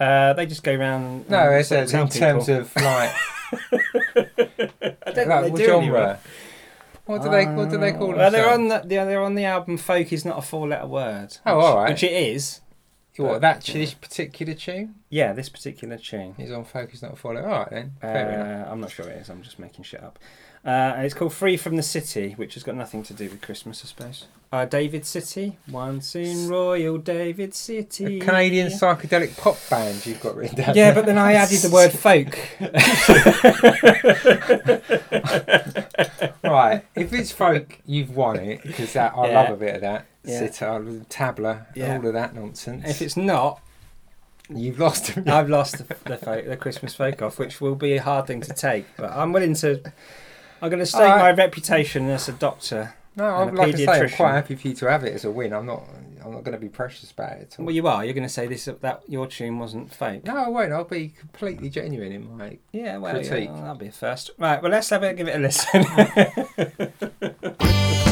uh, 0.00 0.32
they 0.34 0.46
just 0.46 0.62
go 0.64 0.74
around. 0.74 1.30
No, 1.30 1.50
it's 1.50 1.68
sort 1.68 1.84
of 1.84 1.90
tell 1.90 2.02
in 2.02 2.08
terms 2.10 2.46
people. 2.46 2.60
of 2.60 2.76
like, 2.76 3.12
I 5.06 5.12
don't 5.12 5.28
like 5.28 5.42
what 5.44 5.52
they 5.54 5.58
do 5.58 5.66
genre. 5.66 6.18
What 7.06 7.22
do 7.22 7.30
they? 7.30 7.46
What 7.46 7.70
do 7.70 7.78
they 7.78 7.92
call 7.92 8.12
Uh, 8.12 8.16
Well, 8.16 8.30
they're 8.30 8.50
on 8.50 8.68
the 8.68 8.84
yeah, 8.88 9.04
they're 9.04 9.22
on 9.22 9.34
the 9.34 9.44
album. 9.44 9.76
Folk 9.76 10.12
is 10.12 10.24
not 10.24 10.38
a 10.38 10.42
four-letter 10.42 10.86
word. 10.86 11.36
Oh, 11.46 11.56
which- 11.56 11.64
all 11.64 11.76
right. 11.76 11.90
Which 11.90 12.02
it 12.04 12.12
is. 12.12 12.60
What 13.18 13.42
that 13.42 13.62
this 13.64 13.92
particular 13.92 14.54
tune 14.54 14.94
Yeah, 15.10 15.34
this 15.34 15.50
particular 15.50 15.98
tune. 15.98 16.34
is 16.38 16.50
on 16.50 16.64
folk 16.64 16.94
is 16.94 17.02
not 17.02 17.12
a 17.12 17.16
follow. 17.16 17.42
All 17.42 17.50
right 17.60 17.70
then, 17.70 17.92
fair 18.00 18.30
enough. 18.30 18.68
Uh, 18.68 18.70
I'm 18.72 18.80
not 18.80 18.90
sure 18.90 19.06
it 19.06 19.18
is. 19.20 19.28
I'm 19.28 19.42
just 19.42 19.58
making 19.58 19.84
shit 19.84 20.02
up. 20.02 20.18
Uh, 20.64 20.68
and 20.96 21.04
it's 21.04 21.12
called 21.14 21.34
Free 21.34 21.58
from 21.58 21.76
the 21.76 21.82
City, 21.82 22.32
which 22.32 22.54
has 22.54 22.62
got 22.62 22.74
nothing 22.74 23.02
to 23.02 23.12
do 23.12 23.28
with 23.28 23.42
Christmas, 23.42 23.82
I 23.84 23.88
suppose. 23.88 24.26
Uh, 24.52 24.66
David 24.66 25.06
City, 25.06 25.56
once 25.70 26.14
in 26.14 26.46
Royal 26.46 26.98
David 26.98 27.54
City. 27.54 28.18
A 28.20 28.22
Canadian 28.22 28.68
psychedelic 28.68 29.34
pop 29.38 29.56
band 29.70 30.04
you've 30.04 30.20
got 30.20 30.36
written 30.36 30.56
down. 30.58 30.76
Yeah, 30.76 30.92
but 30.92 31.06
then 31.06 31.16
I 31.16 31.32
added 31.32 31.60
the 31.60 31.70
word 31.70 31.90
folk. 32.06 32.38
right. 36.44 36.84
If 36.94 37.14
it's 37.14 37.32
folk, 37.32 37.78
you've 37.86 38.14
won 38.14 38.36
it 38.40 38.62
because 38.62 38.94
I 38.94 39.06
Yeah. 39.06 39.40
love 39.40 39.50
a 39.50 39.56
bit 39.56 39.76
of 39.76 39.80
that. 39.80 40.04
Yeah. 40.24 40.40
Sitar, 40.40 40.80
tabla, 41.08 41.64
Yeah. 41.74 41.96
all 41.96 42.06
of 42.06 42.12
that 42.12 42.34
nonsense. 42.34 42.84
if 42.86 43.00
it's 43.00 43.16
not, 43.16 43.58
you've 44.50 44.78
lost. 44.78 45.16
I've 45.26 45.48
lost 45.48 45.78
the, 45.78 45.84
the, 46.04 46.18
folk, 46.18 46.44
the 46.46 46.58
Christmas 46.58 46.94
folk 46.94 47.22
off, 47.22 47.38
which 47.38 47.62
will 47.62 47.74
be 47.74 47.96
a 47.96 48.02
hard 48.02 48.26
thing 48.26 48.42
to 48.42 48.52
take. 48.52 48.84
But 48.98 49.12
I'm 49.12 49.32
willing 49.32 49.54
to. 49.54 49.80
I'm 50.60 50.68
going 50.68 50.78
to 50.78 50.86
stake 50.86 51.08
my 51.08 51.32
reputation 51.32 52.08
as 52.10 52.28
a 52.28 52.32
doctor. 52.32 52.94
No, 53.16 53.24
I'm, 53.24 53.54
like 53.54 53.74
I 53.74 53.78
say, 53.78 54.00
I'm 54.02 54.10
quite 54.10 54.32
happy 54.32 54.54
for 54.54 54.68
you 54.68 54.74
to 54.74 54.90
have 54.90 55.04
it 55.04 55.14
as 55.14 55.24
a 55.24 55.30
win. 55.30 55.52
I'm 55.52 55.66
not. 55.66 55.84
I'm 56.24 56.30
not 56.30 56.44
going 56.44 56.52
to 56.52 56.60
be 56.60 56.68
precious 56.68 57.10
about 57.10 57.32
it. 57.32 57.56
Well, 57.58 57.74
you 57.74 57.84
are. 57.88 58.04
You're 58.04 58.14
going 58.14 58.22
to 58.22 58.28
say 58.32 58.46
this 58.46 58.66
that 58.66 59.02
your 59.08 59.26
tune 59.26 59.58
wasn't 59.58 59.92
fake. 59.92 60.24
no, 60.24 60.36
I 60.36 60.48
won't. 60.48 60.72
I'll 60.72 60.84
be 60.84 61.08
completely 61.08 61.68
genuine 61.68 62.12
in 62.12 62.36
my. 62.36 62.58
Yeah, 62.72 62.98
well, 62.98 63.16
yeah, 63.16 63.28
Critique. 63.28 63.50
well, 63.50 63.60
that'll 63.60 63.76
be 63.76 63.88
a 63.88 63.92
first. 63.92 64.30
Right, 64.38 64.62
well, 64.62 64.70
let's 64.70 64.88
have 64.90 65.02
it. 65.02 65.16
Give 65.16 65.26
it 65.26 65.34
a 65.34 65.40
listen. 65.40 65.84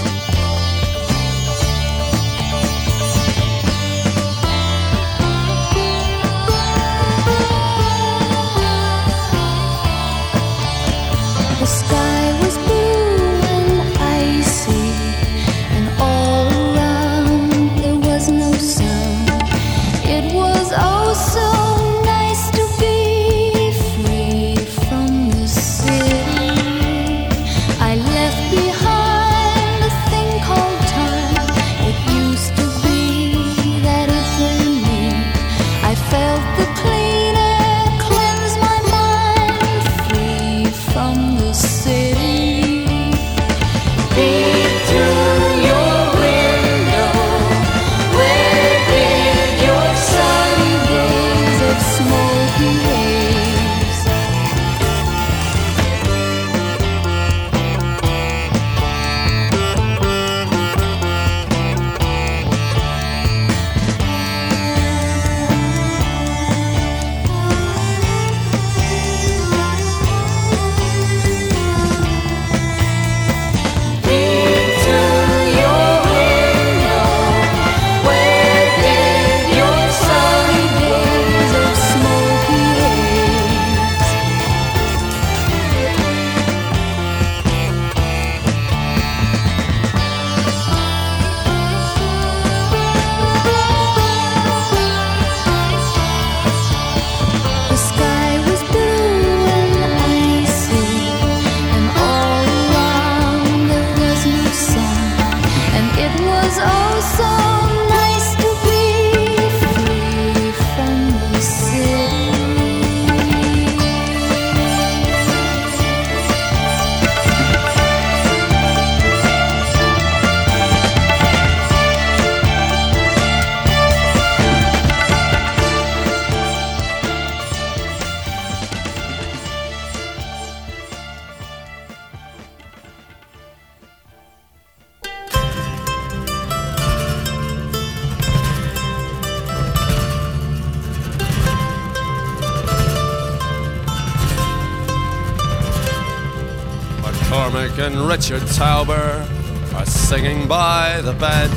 Richard 148.21 148.43
Tauber 148.49 149.75
are 149.75 149.87
singing 149.87 150.47
by 150.47 151.01
the 151.01 151.14
bed. 151.14 151.49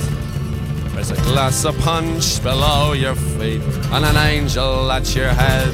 There's 0.94 1.12
a 1.12 1.22
glass 1.24 1.66
of 1.66 1.78
punch 1.80 2.42
below 2.42 2.94
your 2.94 3.16
feet 3.16 3.62
and 3.92 4.06
an 4.06 4.16
angel 4.16 4.90
at 4.90 5.14
your 5.14 5.28
head. 5.28 5.74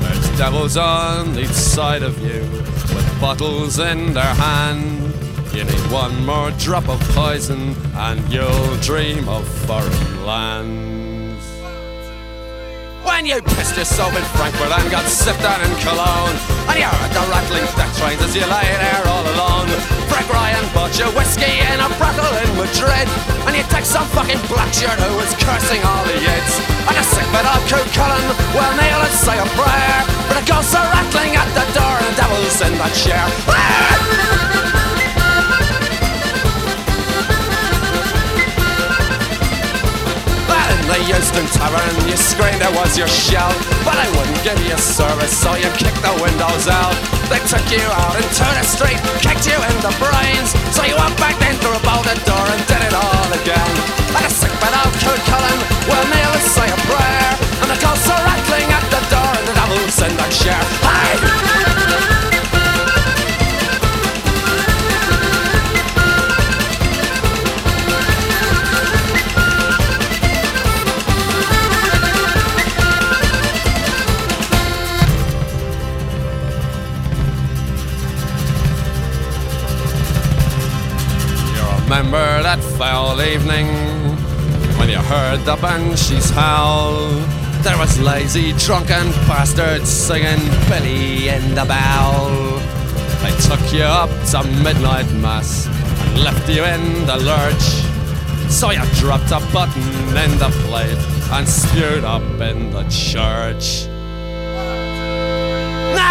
There's 0.00 0.38
devils 0.38 0.78
on 0.78 1.38
each 1.38 1.48
side 1.48 2.02
of 2.02 2.18
you 2.22 2.40
with 2.40 3.20
bottles 3.20 3.80
in 3.80 4.14
their 4.14 4.34
hand. 4.34 5.12
You 5.54 5.64
need 5.64 5.92
one 5.92 6.24
more 6.24 6.52
drop 6.52 6.88
of 6.88 6.98
poison 7.10 7.76
and 7.94 8.32
you'll 8.32 8.76
dream 8.76 9.28
of 9.28 9.46
foreign 9.66 10.24
lands. 10.24 11.44
When 13.04 13.26
you 13.26 13.42
pissed 13.42 13.76
yourself 13.76 14.16
in 14.16 14.24
Frankfurt 14.38 14.72
and 14.72 14.90
got 14.90 15.04
sipped 15.04 15.44
on 15.44 15.60
in 15.60 15.76
Cologne 15.80 16.51
And 16.70 16.76
you 16.78 16.86
heard 16.86 17.12
the 17.12 17.24
rattling 17.30 17.66
death 17.74 17.94
trains 17.98 18.22
as 18.22 18.34
you 18.34 18.46
lay 18.46 18.68
there 18.78 19.04
all 19.08 19.24
alone 19.24 19.68
Frank 20.10 20.28
Ryan 20.28 20.64
bought 20.74 20.94
you 20.98 21.08
whiskey 21.16 21.62
in 21.62 21.78
a 21.80 21.88
brothel 21.98 22.28
in 22.42 22.50
Madrid 22.54 23.08
And 23.46 23.56
you 23.56 23.64
take 23.72 23.84
some 23.84 24.06
fucking 24.14 24.40
black 24.46 24.72
shirt 24.72 24.98
who 25.00 25.16
was 25.16 25.32
cursing 25.42 25.82
all 25.82 26.04
the 26.04 26.16
yids 26.20 26.52
And 26.86 26.96
a 26.96 27.04
sick 27.04 27.26
bit 27.34 27.46
of 27.46 27.60
Cuchulainn, 27.66 28.26
well 28.54 28.72
kneel 28.76 29.00
and 29.02 29.14
say 29.14 29.38
a 29.38 29.46
prayer. 29.58 29.98
But 30.28 30.36
the 30.40 30.46
ghosts 30.46 30.74
are 30.74 30.86
rattling 30.86 31.34
at 31.34 31.48
the 31.56 31.66
door 31.74 31.94
and 31.98 32.06
the 32.10 32.14
devil's 32.20 32.58
in 32.60 32.72
that 32.78 32.92
chair 32.94 33.24
ah! 33.48 34.81
Well, 40.82 40.98
in 40.98 41.06
the 41.06 41.14
Euston 41.14 41.46
Tavern, 41.54 42.08
you 42.08 42.16
screamed 42.16 42.62
it 42.62 42.74
was 42.74 42.98
your 42.98 43.06
shell. 43.06 43.50
But 43.84 43.94
I 43.94 44.08
wouldn't 44.16 44.42
give 44.42 44.58
you 44.66 44.76
service, 44.78 45.30
so 45.30 45.54
you 45.54 45.70
kicked 45.78 46.02
the 46.02 46.14
windows 46.18 46.66
out. 46.66 46.94
They 47.30 47.38
took 47.46 47.62
you 47.70 47.82
out 47.94 48.16
into 48.16 48.42
the 48.42 48.64
street, 48.66 48.98
kicked 49.22 49.46
you 49.46 49.54
in 49.54 49.76
the 49.78 49.94
brains. 50.02 50.50
So 50.74 50.82
you 50.82 50.96
went 50.98 51.16
back 51.18 51.38
then 51.38 51.54
through 51.62 51.78
a 51.78 51.82
bolted 51.86 52.18
door 52.26 52.46
and 52.50 52.62
did 52.66 52.82
it 52.82 52.94
all 52.94 53.28
again. 53.30 53.72
And 54.16 54.26
a 54.26 54.30
sick 54.30 54.52
bit 54.58 54.74
of 54.74 54.90
Coot 55.02 55.22
the 85.44 85.56
banshees 85.56 86.30
howl? 86.30 87.10
There 87.62 87.76
was 87.78 87.98
lazy, 87.98 88.52
drunken 88.52 89.10
bastards 89.26 89.88
singing 89.88 90.40
Billy 90.68 91.28
in 91.28 91.54
the 91.54 91.64
Bowl. 91.64 92.58
They 93.22 93.34
took 93.46 93.72
you 93.72 93.82
up 93.82 94.10
to 94.30 94.42
midnight 94.62 95.10
mass 95.14 95.66
and 95.66 96.22
left 96.22 96.48
you 96.48 96.64
in 96.64 97.06
the 97.06 97.16
lurch. 97.16 98.50
So 98.50 98.70
you 98.70 98.84
dropped 99.00 99.30
a 99.30 99.40
button 99.52 99.82
in 100.16 100.38
the 100.38 100.50
plate 100.66 100.98
and 101.32 101.48
spewed 101.48 102.04
up 102.04 102.22
in 102.40 102.70
the 102.70 102.84
church. 102.88 103.91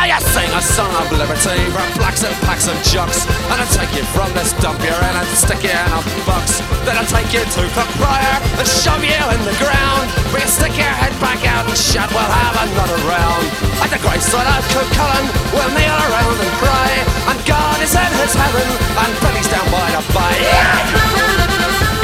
Now 0.02 0.18
you 0.18 0.26
sing 0.34 0.50
a 0.50 0.62
song 0.66 0.90
of 0.98 1.14
liberty. 1.14 1.62
For 1.70 1.86
blacks 2.02 2.26
and 2.26 2.34
packs 2.42 2.66
of 2.66 2.74
jocks. 2.82 3.30
And 3.54 3.62
I'll 3.62 3.70
take 3.70 3.94
you 3.94 4.02
from 4.18 4.34
this 4.34 4.50
dump 4.58 4.82
you're 4.82 4.98
in 4.98 5.14
and 5.14 5.30
stick 5.38 5.62
you 5.62 5.70
in 5.70 5.92
a 5.94 6.02
box. 6.26 6.58
Then 6.90 6.98
I'll 6.98 7.06
take 7.06 7.30
you 7.30 7.46
to 7.46 7.62
the 7.62 7.86
prior 8.02 8.36
and 8.58 8.66
shove 8.66 9.06
you 9.06 9.14
in 9.14 9.42
the 9.46 9.54
ground. 9.62 10.10
Where 10.34 10.42
you 10.42 10.50
stick 10.50 10.74
your 10.74 10.90
head 10.90 11.14
back 11.22 11.46
out 11.46 11.70
and 11.70 11.78
shout 11.78 12.10
we'll 12.10 12.26
have 12.26 12.58
another 12.66 12.98
round. 13.06 13.46
At 13.78 13.94
the 13.94 14.02
great 14.02 14.26
side 14.26 14.50
of 14.50 14.66
Cuchulainn 14.74 15.30
we'll 15.54 15.70
kneel 15.78 16.00
around 16.10 16.34
and 16.34 16.54
cry. 16.58 16.90
And 17.30 17.38
God 17.46 17.78
is 17.86 17.94
in 17.94 18.12
his 18.26 18.34
heaven 18.34 18.66
and 19.06 19.12
Billy's 19.22 19.54
down 19.54 19.70
by 19.70 19.86
the 19.86 20.02
bay 20.18 20.38
yeah! 20.50 22.01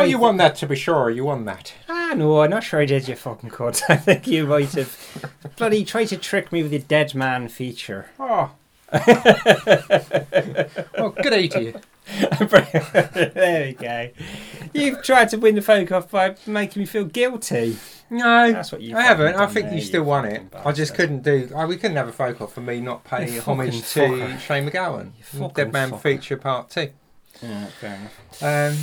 Oh, 0.00 0.04
you 0.04 0.18
won 0.18 0.36
that 0.38 0.56
to 0.56 0.66
be 0.66 0.76
sure. 0.76 1.10
You 1.10 1.24
won 1.24 1.44
that. 1.46 1.72
Ah, 1.88 2.14
no, 2.16 2.42
I'm 2.42 2.50
not 2.50 2.64
sure 2.64 2.80
I 2.80 2.86
did, 2.86 3.08
you 3.08 3.16
fucking 3.16 3.50
cunt. 3.50 3.82
I 3.88 3.96
think 3.96 4.26
you 4.26 4.46
might 4.46 4.72
have 4.72 5.30
bloody 5.56 5.84
tried 5.84 6.06
to 6.06 6.16
trick 6.16 6.52
me 6.52 6.62
with 6.62 6.72
your 6.72 6.82
dead 6.82 7.14
man 7.14 7.48
feature. 7.48 8.10
Oh. 8.18 8.52
well, 8.92 9.10
good 11.10 11.30
day 11.30 11.48
to 11.48 11.62
you. 11.62 11.74
there 12.18 13.66
we 13.66 13.72
go. 13.74 14.10
You've 14.74 15.02
tried 15.02 15.28
to 15.28 15.36
win 15.36 15.54
the 15.54 15.62
folk 15.62 15.92
off 15.92 16.10
by 16.10 16.34
making 16.46 16.80
me 16.80 16.86
feel 16.86 17.04
guilty. 17.04 17.76
No, 18.10 18.52
That's 18.52 18.72
what 18.72 18.80
you. 18.80 18.96
I 18.96 19.02
haven't. 19.02 19.36
I 19.36 19.46
think 19.46 19.66
there, 19.66 19.76
you 19.76 19.80
still 19.80 20.02
won 20.02 20.24
it. 20.24 20.42
I 20.64 20.72
just 20.72 20.96
couldn't 20.96 21.22
do. 21.22 21.48
I, 21.54 21.66
we 21.66 21.76
couldn't 21.76 21.96
have 21.96 22.08
a 22.08 22.12
folk 22.12 22.40
off 22.40 22.52
for 22.52 22.60
me 22.60 22.80
not 22.80 23.04
paying 23.04 23.40
homage 23.40 23.80
fucking 23.82 24.18
to 24.18 24.24
fucker. 24.24 24.40
Shane 24.40 24.68
MacGowan. 24.68 25.54
Dead 25.54 25.72
Man 25.72 25.92
fucker. 25.92 26.00
feature 26.00 26.36
part 26.36 26.70
two. 26.70 26.90
Yeah, 27.40 27.66
fair 27.66 27.94
enough. 27.94 28.42
Um, 28.42 28.76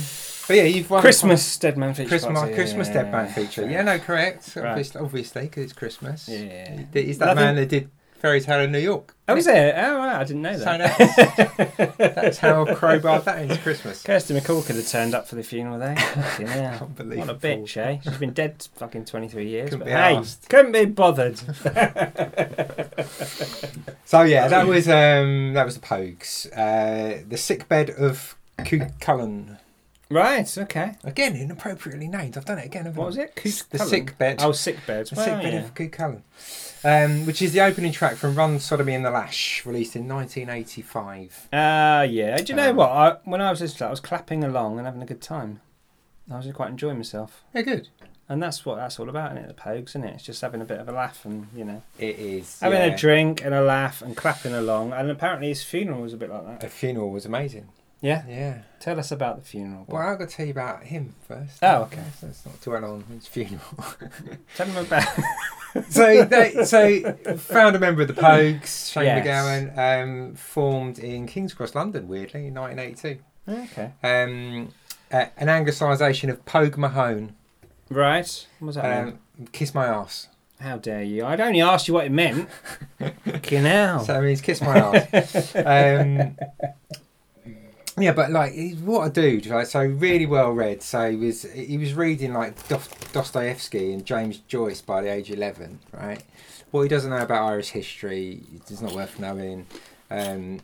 but 0.47 0.57
yeah, 0.57 0.63
you've 0.63 0.89
won 0.89 1.01
Christmas 1.01 1.57
Dead 1.57 1.77
Man 1.77 1.93
feature. 1.93 2.09
Christmas, 2.09 2.39
party, 2.39 2.53
Christmas 2.53 2.87
yeah, 2.87 2.93
Dead 2.93 3.11
Man 3.11 3.25
yeah, 3.25 3.33
feature. 3.33 3.69
Yeah, 3.69 3.81
no, 3.83 3.99
correct. 3.99 4.55
Right. 4.55 4.69
Obviously, 4.69 5.01
obviously, 5.01 5.41
because 5.43 5.63
it's 5.63 5.73
Christmas. 5.73 6.27
Yeah. 6.29 6.83
He's 6.93 7.17
that 7.19 7.25
Nothing- 7.27 7.43
man 7.43 7.55
that 7.55 7.69
did 7.69 7.89
Fairy 8.19 8.41
Tale 8.41 8.61
in 8.61 8.71
New 8.71 8.79
York. 8.79 9.13
Oh, 9.27 9.35
is 9.35 9.45
it? 9.45 9.75
Oh, 9.77 9.97
right, 9.97 10.15
I 10.15 10.23
didn't 10.23 10.41
know 10.41 10.57
So 10.57 10.63
that. 10.65 10.97
that's, 10.97 11.97
that's 11.97 12.37
how 12.39 12.65
crowbarred 12.65 13.25
that 13.25 13.43
into 13.43 13.57
Christmas. 13.59 14.01
Kirsty 14.01 14.33
MacColl 14.33 14.65
could 14.65 14.75
have 14.77 14.87
turned 14.87 15.13
up 15.13 15.27
for 15.27 15.35
the 15.35 15.43
funeral 15.43 15.77
there. 15.77 15.95
Unbelievable. 16.81 17.27
What 17.27 17.29
a 17.29 17.35
bitch, 17.35 17.77
eh? 17.77 17.99
She's 18.03 18.17
been 18.17 18.33
dead 18.33 18.67
fucking 18.75 19.05
23 19.05 19.47
years. 19.47 19.65
Couldn't 19.69 19.79
but 19.79 19.85
be 19.85 19.91
hey, 19.91 20.15
arsed. 20.15 20.49
couldn't 20.49 20.71
be 20.71 20.85
bothered. 20.85 21.37
So 24.05 24.21
yeah, 24.21 24.47
that 24.47 24.67
was 24.67 24.87
um, 24.87 25.53
that 25.53 25.65
was 25.65 25.75
the 25.77 25.85
Pogues. 25.85 26.47
Uh, 26.55 27.23
the 27.27 27.37
sick 27.37 27.67
bed 27.67 27.89
of 27.89 28.37
Coot 28.65 28.83
Cullen. 29.01 29.56
Right, 30.09 30.57
okay. 30.57 30.93
Again, 31.03 31.35
inappropriately 31.35 32.07
named. 32.07 32.37
I've 32.37 32.45
done 32.45 32.59
it 32.59 32.65
again. 32.65 32.85
haven't 32.85 32.97
What 32.97 33.03
I? 33.05 33.07
was 33.07 33.17
it? 33.17 33.35
Coot 33.35 33.63
The 33.71 33.77
Cullen? 33.79 33.89
sick 33.89 34.17
bed. 34.17 34.37
Oh, 34.41 34.51
sick 34.53 34.77
beds. 34.87 35.09
The 35.09 35.15
Well, 35.17 35.25
sick 35.25 35.41
bed 35.43 35.53
yeah. 35.53 35.59
of 35.59 35.73
Cuchulainn. 35.73 36.21
Um, 36.85 37.25
which 37.25 37.41
is 37.41 37.51
the 37.53 37.61
opening 37.61 37.91
track 37.91 38.15
from 38.15 38.35
Rum 38.35 38.59
Sodomy 38.59 38.93
and 38.95 39.03
the 39.03 39.09
Lash, 39.11 39.65
released 39.65 39.95
in 39.97 40.07
1985. 40.07 41.49
Ah, 41.51 42.03
yeah. 42.03 42.37
Do 42.37 42.53
you 42.53 42.55
know 42.55 42.69
Um, 42.69 42.75
what? 42.77 42.89
I, 42.89 43.17
when 43.25 43.41
I 43.41 43.49
was 43.49 43.61
listening 43.61 43.77
to 43.77 43.79
that, 43.83 43.87
I 43.87 43.91
was 43.91 43.99
clapping 43.99 44.43
along 44.43 44.77
and 44.77 44.85
having 44.85 45.01
a 45.01 45.05
good 45.05 45.21
time. 45.21 45.61
I 46.31 46.37
was 46.37 46.47
quite 46.53 46.69
enjoying 46.69 46.97
myself. 46.97 47.43
Yeah, 47.53 47.61
good. 47.61 47.89
And 48.29 48.43
that's 48.43 48.65
what 48.65 48.75
that's 48.75 48.99
all 48.99 49.07
about, 49.07 49.31
isn't 49.31 49.45
it? 49.45 49.47
The 49.47 49.53
Pogues, 49.61 49.89
isn't 49.91 50.03
it? 50.03 50.13
It's 50.15 50.23
just 50.23 50.41
having 50.41 50.59
a 50.61 50.65
bit 50.65 50.79
of 50.79 50.89
a 50.89 50.91
laugh 50.91 51.23
and, 51.23 51.47
you 51.55 51.63
know, 51.63 51.81
It 51.97 52.19
is. 52.19 52.59
having 52.59 52.79
yeah. 52.79 52.93
a 52.93 52.97
drink 52.97 53.43
and 53.43 53.53
a 53.53 53.61
laugh 53.61 54.01
and 54.01 54.15
clapping 54.17 54.53
along. 54.53 54.91
And 54.91 55.09
apparently 55.09 55.47
his 55.47 55.63
funeral 55.63 56.01
was 56.01 56.13
a 56.13 56.17
bit 56.17 56.29
like 56.29 56.45
that. 56.45 56.63
A 56.65 56.69
funeral 56.69 57.09
was 57.11 57.25
amazing. 57.25 57.69
Yeah? 58.01 58.23
Yeah. 58.27 58.61
Tell 58.79 58.99
us 58.99 59.11
about 59.11 59.39
the 59.39 59.45
funeral. 59.45 59.85
Bob. 59.85 59.93
Well, 59.93 60.07
I've 60.07 60.19
got 60.19 60.29
to 60.29 60.35
tell 60.35 60.45
you 60.45 60.51
about 60.51 60.83
him 60.83 61.15
first. 61.27 61.57
Oh, 61.63 61.83
okay. 61.83 61.97
Let's- 61.97 62.23
Let's 62.23 62.45
not 62.45 62.61
dwell 62.61 62.85
on 62.85 63.03
his 63.11 63.25
funeral. 63.27 63.59
Tell 64.55 64.67
them 64.67 64.85
about. 64.85 65.07
so 65.89 66.23
they 66.23 66.63
so 66.63 67.13
found 67.37 67.75
a 67.75 67.79
member 67.79 68.03
of 68.03 68.07
the 68.07 68.13
Pogues, 68.13 68.91
Shane 68.91 69.05
Yes. 69.05 69.25
MacGowan, 69.25 70.03
um, 70.03 70.35
formed 70.35 70.99
in 70.99 71.25
King's 71.27 71.53
Cross, 71.55 71.73
London, 71.75 72.07
weirdly, 72.07 72.47
in 72.47 72.53
1982. 72.53 73.19
okay. 73.49 73.91
Um, 74.03 74.69
uh, 75.11 75.25
an 75.37 75.47
anglicisation 75.47 76.29
of 76.29 76.45
Pogue 76.45 76.77
Mahone, 76.77 77.33
Right. 77.89 78.47
What 78.59 78.67
was 78.67 78.75
that? 78.75 79.07
um, 79.07 79.19
Kiss 79.53 79.73
My 79.73 79.85
Ass. 79.87 80.27
How 80.59 80.77
dare 80.77 81.03
you? 81.03 81.25
I'd 81.25 81.39
only 81.39 81.61
asked 81.61 81.87
you 81.87 81.93
what 81.93 82.05
it 82.05 82.11
meant. 82.11 82.49
Fucking 82.99 83.63
hell. 83.63 83.99
So 84.03 84.19
it 84.19 84.23
means 84.23 84.41
Kiss 84.41 84.61
My 84.61 84.77
Ass. 84.77 85.55
um, 85.55 86.35
yeah, 87.97 88.13
but 88.13 88.31
like, 88.31 88.53
he's, 88.53 88.75
what 88.77 89.07
a 89.07 89.09
dude! 89.09 89.47
Right, 89.47 89.67
so 89.67 89.83
really 89.83 90.25
well 90.25 90.51
read. 90.51 90.81
So 90.83 91.09
he 91.11 91.17
was 91.17 91.43
he 91.43 91.77
was 91.77 91.93
reading 91.93 92.33
like 92.33 92.55
Dostoevsky 92.67 93.93
and 93.93 94.05
James 94.05 94.37
Joyce 94.47 94.81
by 94.81 95.01
the 95.01 95.09
age 95.09 95.29
of 95.29 95.37
eleven, 95.37 95.79
right? 95.91 96.23
What 96.71 96.81
he 96.81 96.89
doesn't 96.89 97.09
know 97.09 97.21
about 97.21 97.43
Irish 97.47 97.69
history 97.69 98.41
is 98.69 98.81
not 98.81 98.93
worth 98.93 99.19
knowing. 99.19 99.65
Um, 100.11 100.59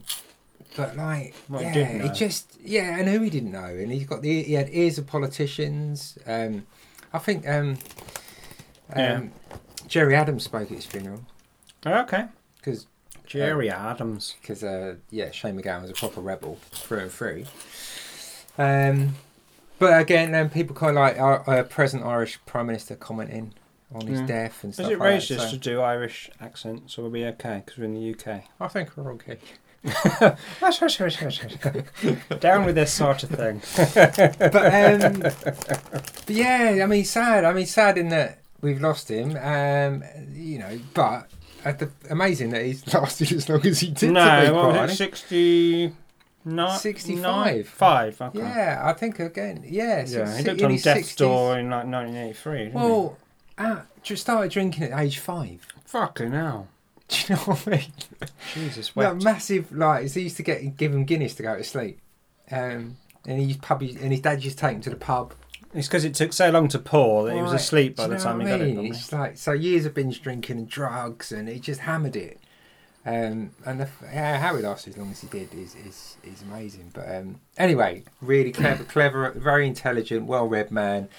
but 0.75 0.95
like, 0.95 1.35
What 1.47 1.61
yeah, 1.63 2.03
he 2.03 2.09
just 2.09 2.57
yeah, 2.61 2.97
and 2.97 3.07
who 3.07 3.21
he 3.21 3.29
didn't 3.29 3.51
know, 3.51 3.65
and 3.65 3.91
he's 3.91 4.05
got 4.05 4.21
the 4.21 4.43
he 4.43 4.53
had 4.53 4.69
ears 4.71 4.97
of 4.97 5.07
politicians. 5.07 6.17
Um, 6.25 6.65
I 7.13 7.19
think 7.19 7.47
um, 7.47 7.77
um, 8.91 8.97
Yeah. 8.97 9.23
Gerry 9.87 10.15
Adams 10.15 10.43
spoke 10.43 10.63
at 10.71 10.75
his 10.75 10.85
funeral 10.85 11.21
okay. 11.85 12.25
because 12.57 12.87
Gerry 13.39 13.69
Adams. 13.69 14.35
because 14.41 14.63
uh, 14.63 14.95
yeah, 15.09 15.31
Shane 15.31 15.59
MacGowan 15.61 15.81
was 15.81 15.91
a 15.91 15.93
proper 15.93 16.21
rebel 16.21 16.57
through 16.71 16.99
and 16.99 17.11
through. 17.11 17.45
Um, 18.57 19.15
but 19.79 19.99
again, 19.99 20.31
then 20.31 20.49
people 20.49 20.75
kind 20.75 20.91
of 20.97 21.01
like 21.01 21.19
our, 21.19 21.43
our 21.49 21.63
present 21.63 22.03
Irish 22.05 22.39
Prime 22.45 22.67
Minister 22.67 22.95
commenting 22.95 23.53
on 23.93 24.07
his 24.07 24.21
Yeah. 24.21 24.25
death 24.27 24.63
and 24.63 24.73
stuff. 24.73 24.85
Is 24.87 24.91
it 24.93 24.99
like 24.99 25.19
racist 25.19 25.37
that. 25.37 25.49
to 25.51 25.57
do 25.57 25.81
Irish 25.81 26.29
accents, 26.39 26.97
or 26.97 27.01
are 27.05 27.09
we 27.09 27.19
be 27.19 27.25
okay? 27.25 27.61
Because 27.65 27.77
we're 27.79 27.85
in 27.85 27.93
the 27.95 28.11
UK. 28.13 28.43
I 28.59 28.67
think 28.67 28.95
we're 28.95 29.11
okay. 29.13 29.37
Down 32.39 32.65
with 32.65 32.75
this 32.75 32.93
sort 32.93 33.23
of 33.23 33.29
thing. 33.31 33.61
But, 33.93 34.55
um, 34.55 35.19
but 35.21 36.29
yeah, 36.29 36.79
I 36.81 36.85
mean, 36.85 37.03
sad. 37.03 37.43
I 37.43 37.51
mean, 37.53 37.65
sad 37.65 37.97
in 37.97 38.07
that 38.09 38.39
we've 38.61 38.79
lost 38.81 39.09
him. 39.11 39.35
Um, 39.35 40.03
you 40.33 40.59
know, 40.59 40.79
but 40.93 41.29
the, 41.71 41.89
amazing 42.09 42.49
that 42.51 42.65
he's 42.65 42.85
lasted 42.93 43.31
as 43.31 43.47
long 43.49 43.65
as 43.65 43.79
he 43.79 43.91
did. 43.91 44.11
no, 44.11 44.53
what 44.53 44.73
was 44.81 44.91
it? 44.91 44.95
60. 44.95 45.93
Not 46.45 46.81
65. 46.81 47.67
Five. 47.67 48.21
Okay. 48.21 48.39
Yeah, 48.39 48.81
I 48.83 48.93
think 48.93 49.19
again. 49.19 49.63
Yeah, 49.65 50.05
Yeah, 50.05 50.37
he 50.37 50.43
looked 50.43 50.59
in 50.59 50.65
on 50.65 50.71
his 50.71 50.83
Death's 50.83 51.13
60s. 51.13 51.17
Door 51.17 51.59
in 51.59 51.69
like 51.69 51.85
1983. 51.85 52.57
Didn't 52.65 52.73
Well, 52.73 53.17
uh, 53.57 53.81
just 54.01 54.23
started 54.23 54.51
drinking 54.51 54.83
at 54.83 54.99
age 54.99 55.19
five. 55.19 55.65
fucking 55.85 56.31
hell. 56.31 56.67
Do 57.07 57.15
you 57.29 57.35
know 57.35 57.41
what 57.43 57.67
I 57.67 57.71
mean? 57.71 57.93
Jesus, 58.53 58.95
wept. 58.95 59.23
massive 59.23 59.71
like 59.71 60.09
he 60.11 60.21
used 60.21 60.37
to 60.37 60.43
get 60.43 60.75
give 60.77 60.93
him 60.93 61.05
Guinness 61.05 61.35
to 61.35 61.43
go 61.43 61.55
to 61.57 61.63
sleep, 61.63 61.99
um, 62.51 62.97
and 63.25 63.39
he's 63.39 63.57
pub 63.57 63.81
and 63.81 64.11
his 64.11 64.21
dad 64.21 64.43
used 64.43 64.57
to 64.57 64.61
take 64.61 64.75
him 64.75 64.81
to 64.81 64.89
the 64.89 64.95
pub. 64.95 65.33
It's 65.73 65.87
because 65.87 66.05
it 66.05 66.13
took 66.13 66.33
so 66.33 66.49
long 66.51 66.67
to 66.69 66.79
pour 66.79 67.25
that 67.25 67.35
he 67.35 67.41
was 67.41 67.53
asleep 67.53 67.95
by 67.95 68.07
the 68.07 68.17
time 68.17 68.39
he 68.39 68.47
I 68.47 68.49
got 68.49 68.61
it. 68.61 68.73
probably. 68.73 68.89
It's 68.89 69.11
like 69.11 69.37
so 69.37 69.53
years 69.53 69.85
of 69.85 69.93
binge 69.93 70.21
drinking 70.21 70.57
and 70.57 70.69
drugs, 70.69 71.31
and 71.31 71.49
he 71.49 71.59
just 71.59 71.81
hammered 71.81 72.15
it. 72.15 72.39
Um, 73.05 73.51
and 73.65 73.81
the, 73.81 73.89
yeah, 74.03 74.39
how 74.39 74.55
he 74.55 74.63
lasted 74.63 74.93
as 74.93 74.97
long 74.97 75.11
as 75.11 75.21
he 75.21 75.27
did 75.27 75.53
is 75.53 75.75
is, 75.75 76.17
is 76.23 76.41
amazing. 76.43 76.91
But 76.93 77.13
um, 77.13 77.41
anyway, 77.57 78.03
really 78.21 78.51
clever, 78.51 78.83
clever, 78.87 79.31
very 79.31 79.67
intelligent, 79.67 80.25
well-read 80.25 80.71
man. 80.71 81.09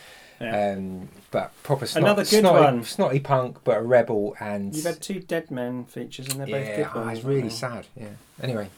Yeah. 0.40 0.72
Um, 0.72 1.08
but 1.30 1.52
proper 1.62 1.86
snot, 1.86 2.02
Another 2.02 2.22
good 2.22 2.40
snotty, 2.40 2.64
one. 2.64 2.84
snotty 2.84 3.20
punk, 3.20 3.58
but 3.64 3.78
a 3.78 3.82
rebel 3.82 4.34
and 4.40 4.74
You've 4.74 4.84
had 4.84 5.00
two 5.00 5.20
dead 5.20 5.50
men 5.50 5.84
features 5.84 6.28
and 6.28 6.40
they're 6.40 6.46
both 6.46 6.66
yeah, 6.66 6.76
good 6.76 6.88
oh, 6.94 7.00
ones. 7.02 7.18
it's 7.18 7.26
really 7.26 7.50
sad. 7.50 7.86
Yeah. 7.96 8.08
Anyway, 8.42 8.68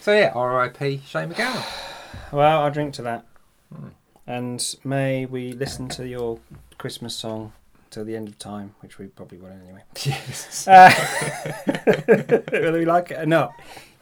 so 0.00 0.12
yeah, 0.12 0.32
R.I.P. 0.34 1.02
Shane 1.06 1.30
MacGowan. 1.30 2.32
Well, 2.32 2.62
I'll 2.62 2.70
drink 2.70 2.94
to 2.94 3.02
that. 3.02 3.26
Hmm. 3.74 3.88
And 4.28 4.62
may 4.84 5.24
we 5.24 5.52
listen 5.52 5.88
to 5.90 6.06
your 6.06 6.38
Christmas 6.76 7.14
song 7.14 7.52
till 7.90 8.04
the 8.04 8.14
end 8.14 8.28
of 8.28 8.38
time, 8.38 8.74
which 8.80 8.98
we 8.98 9.06
probably 9.06 9.38
will 9.38 9.48
anyway. 9.48 9.82
yes. 10.04 10.68
Uh, 10.68 10.90
whether 12.50 12.78
we 12.78 12.84
like 12.84 13.10
it 13.10 13.18
or 13.18 13.26
not. 13.26 13.52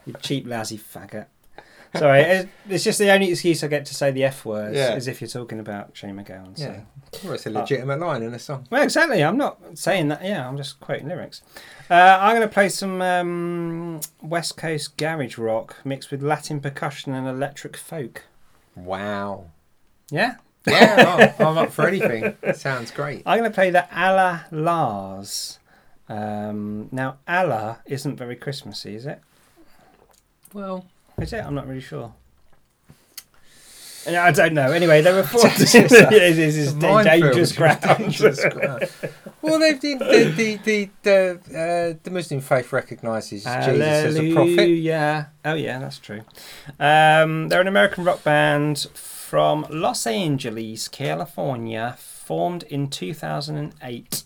You 0.05 0.13
cheap, 0.21 0.45
lousy 0.45 0.77
faggot. 0.77 1.27
Sorry, 1.95 2.19
it's- 2.19 2.45
it's 2.67 2.83
just 2.83 2.99
the 2.99 3.09
only 3.11 3.31
excuse 3.31 3.63
I 3.63 3.67
get 3.67 3.85
to 3.85 3.95
say 3.95 4.11
the 4.11 4.25
F 4.25 4.43
words 4.43 4.75
Yeah. 4.75 4.95
is 4.95 5.07
if 5.07 5.21
you're 5.21 5.29
talking 5.29 5.59
about 5.61 5.91
Shane 5.93 6.15
MacGowan. 6.17 6.57
So. 6.57 6.65
Yeah. 6.65 6.81
Well, 7.23 7.33
it's 7.33 7.45
a 7.45 7.49
legitimate 7.49 7.99
line 8.01 8.21
in 8.23 8.33
a 8.33 8.39
song. 8.39 8.67
Well, 8.69 8.83
exactly. 8.83 9.23
I'm 9.23 9.37
not 9.37 9.59
saying 9.75 10.09
that. 10.09 10.21
Yeah, 10.25 10.45
I'm 10.47 10.57
just 10.57 10.81
quoting 10.81 11.07
lyrics. 11.07 11.41
Uh, 11.89 12.17
I'm 12.19 12.35
going 12.35 12.47
to 12.47 12.53
play 12.53 12.67
some 12.67 13.01
um, 13.01 14.01
West 14.21 14.57
Coast 14.57 14.97
garage 14.97 15.37
rock 15.37 15.77
mixed 15.85 16.11
with 16.11 16.21
Latin 16.21 16.59
percussion 16.59 17.13
and 17.13 17.25
electric 17.25 17.77
folk. 17.77 18.23
Wow. 18.75 19.51
Yeah, 20.09 20.35
Yeah, 20.65 21.33
oh, 21.39 21.45
I'm 21.45 21.57
up 21.57 21.71
for 21.71 21.87
anything. 21.87 22.35
Sounds 22.53 22.91
great. 22.91 23.23
I'm 23.25 23.39
going 23.39 23.49
to 23.49 23.55
play 23.55 23.69
the 23.71 23.87
Allah 23.97 24.45
Las. 24.51 25.59
Um, 26.09 26.89
now, 26.91 27.17
Allah 27.27 27.79
isn't 27.85 28.15
very 28.15 28.35
Christmassy, 28.35 28.95
is 28.95 29.05
it? 29.05 29.21
Well, 30.53 30.85
Is 31.19 31.33
it? 31.33 31.43
I'm 31.43 31.55
not 31.55 31.67
really 31.67 31.81
sure. 31.81 32.13
I 34.07 34.31
don't 34.31 34.53
know. 34.53 34.71
Anyway, 34.71 35.01
there 35.01 35.13
were 35.13 35.23
four. 35.23 35.41
It's 35.47 35.57
this 35.73 35.75
is 35.75 35.91
it's 36.73 36.83
a 36.83 37.03
dangerous 37.03 37.51
ground. 37.51 37.81
Dangerous 37.81 38.41
ground. 38.45 38.89
well, 39.41 39.59
they've 39.59 39.79
the 39.81 39.95
the 39.95 40.23
the 40.31 40.55
the, 40.63 40.89
the, 41.03 41.93
uh, 41.93 41.99
the 42.03 42.11
Muslim 42.11 42.39
faith 42.39 42.71
recognises 42.71 43.43
Jesus 43.43 43.67
as 43.67 44.15
a 44.15 44.33
prophet. 44.33 44.55
Hallelujah. 44.55 45.29
Oh 45.43 45.55
yeah, 45.55 45.79
that's 45.79 45.99
true. 45.99 46.21
Um, 46.79 47.49
they're 47.49 47.61
an 47.61 47.67
American 47.67 48.05
rock 48.05 48.23
band 48.23 48.87
from 49.27 49.65
Los 49.69 50.07
Angeles, 50.07 50.87
California, 50.87 51.97
formed 51.99 52.63
in 52.63 52.89
2008. 52.89 54.23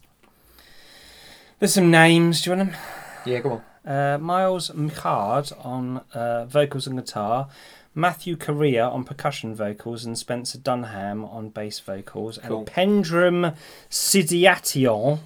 There's 1.57 1.73
some 1.73 1.89
names. 1.89 2.41
Do 2.43 2.51
you 2.51 2.55
want 2.57 2.71
them? 2.71 2.81
Yeah, 3.25 3.39
go 3.39 3.63
on. 3.83 3.91
Uh, 3.91 4.19
Miles 4.19 4.71
Michaud 4.75 5.45
on 5.63 6.01
uh, 6.13 6.45
vocals 6.45 6.85
and 6.85 6.99
guitar, 6.99 7.47
Matthew 7.95 8.35
Correia 8.35 8.87
on 8.87 9.03
percussion 9.03 9.55
vocals 9.55 10.05
and 10.05 10.15
Spencer 10.19 10.59
Dunham 10.59 11.25
on 11.25 11.49
bass 11.49 11.79
vocals 11.79 12.37
Cool. 12.43 12.59
and 12.59 12.67
Pedrum 12.67 13.55
Siadatian 13.89 15.17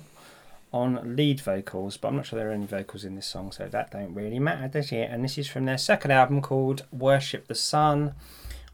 on 0.71 1.15
lead 1.17 1.41
vocals. 1.41 1.97
But 1.97 2.07
I'm 2.07 2.15
not 2.15 2.27
sure 2.27 2.39
there 2.39 2.49
are 2.49 2.53
any 2.53 2.65
vocals 2.65 3.03
in 3.03 3.15
this 3.15 3.27
song, 3.27 3.51
so 3.51 3.67
that 3.67 3.91
don't 3.91 4.13
really 4.13 4.39
matter, 4.39 4.69
does 4.69 4.93
it? 4.93 5.09
And 5.11 5.21
this 5.21 5.37
is 5.37 5.49
from 5.49 5.65
their 5.65 5.77
second 5.77 6.11
album 6.11 6.41
called 6.41 6.85
Worship 6.93 7.47
the 7.47 7.55
Sun, 7.55 8.13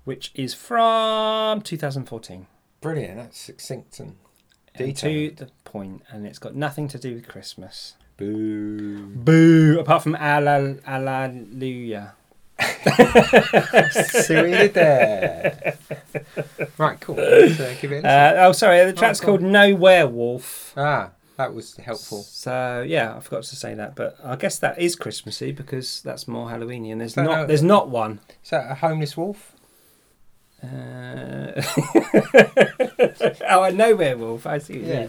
which 0.03 0.31
is 0.35 0.53
from 0.53 1.61
2014. 1.61 2.47
Brilliant. 2.81 3.17
That's 3.17 3.37
succinct 3.39 3.99
and 3.99 4.15
And 4.75 4.95
to 4.97 5.31
the 5.31 5.49
point, 5.63 6.03
and 6.09 6.25
it's 6.25 6.39
got 6.39 6.55
nothing 6.55 6.87
to 6.89 6.97
do 6.97 7.13
with 7.15 7.27
Christmas. 7.27 7.95
Boo. 8.17 9.07
Boo! 9.15 9.79
Apart 9.79 10.03
from 10.03 10.15
Alleluia. 10.15 12.13
See 12.61 14.35
what 14.35 14.49
you 14.49 14.55
did 14.57 14.73
there. 14.75 15.75
right, 16.77 16.99
cool. 16.99 17.15
Let's, 17.17 17.59
uh, 17.59 17.75
give 17.81 17.91
it 17.91 18.03
a. 18.03 18.07
Uh, 18.07 18.33
oh, 18.47 18.51
sorry, 18.51 18.85
the 18.85 18.93
track's 18.93 19.19
go 19.19 19.25
called 19.27 19.41
No 19.41 19.73
Werewolf. 19.75 20.73
ah, 20.77 21.09
that 21.37 21.53
was 21.55 21.75
helpful. 21.77 22.21
So 22.21 22.85
yeah, 22.87 23.15
I 23.15 23.19
forgot 23.19 23.43
to 23.43 23.55
say 23.55 23.73
that, 23.73 23.95
but 23.95 24.17
I 24.23 24.35
guess 24.35 24.59
that 24.59 24.79
is 24.79 24.95
Christmassy 24.95 25.51
because 25.51 26.01
that's 26.03 26.27
more 26.27 26.49
Halloweeny, 26.49 26.91
and 26.91 27.01
there's 27.01 27.15
So, 27.15 27.23
not 27.23 27.39
uh, 27.39 27.45
there's 27.45 27.63
not 27.63 27.89
one. 27.89 28.19
Is 28.43 28.51
that 28.51 28.69
a 28.69 28.75
homeless 28.75 29.17
wolf? 29.17 29.53
Uh... 30.64 31.62
oh, 33.49 33.64
a 33.64 33.72
no 33.72 33.95
werewolf. 33.95 34.45
I 34.45 34.59
see. 34.59 34.80
Yeah. 34.80 35.07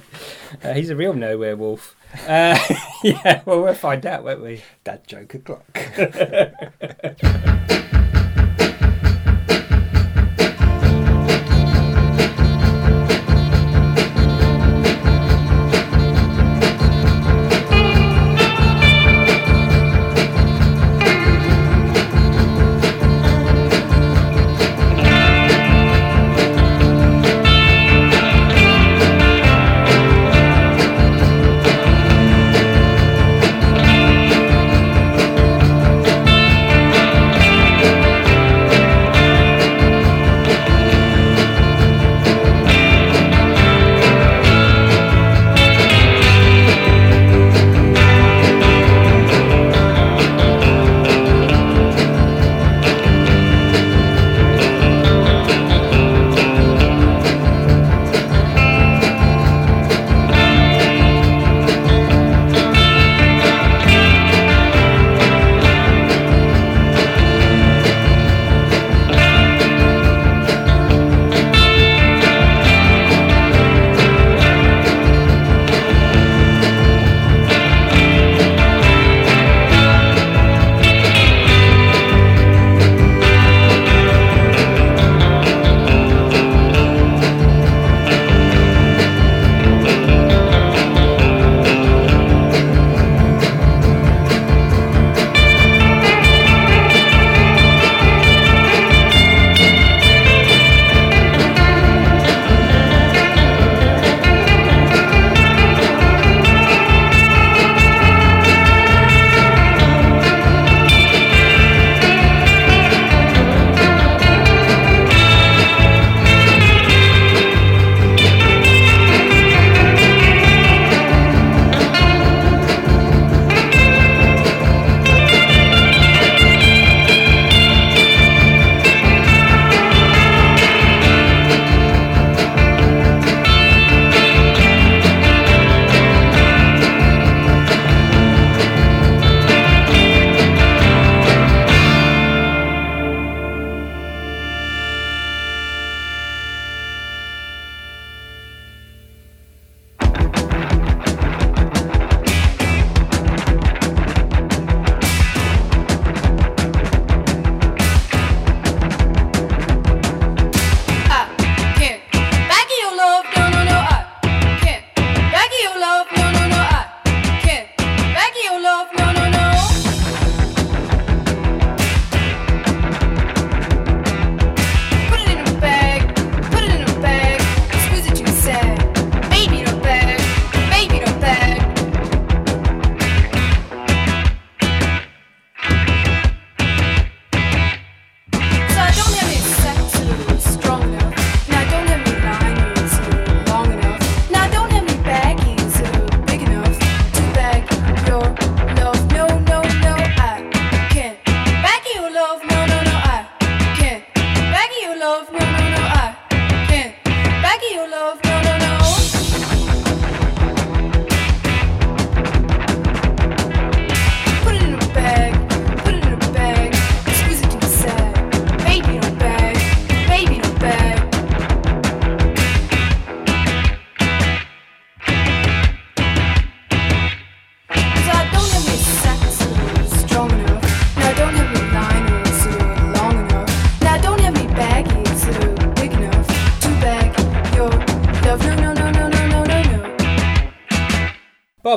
uh, 0.63 0.73
he's 0.73 0.91
a 0.91 0.97
real 0.97 1.13
no 1.13 1.37
werewolf. 1.39 1.95
Uh, 2.27 2.59
yeah, 3.03 3.43
well, 3.45 3.63
we'll 3.63 3.75
find 3.75 4.05
out, 4.07 4.25
won't 4.25 4.43
we? 4.43 4.63
Dad 4.85 5.07
joke 5.07 5.35
o'clock. 5.35 5.65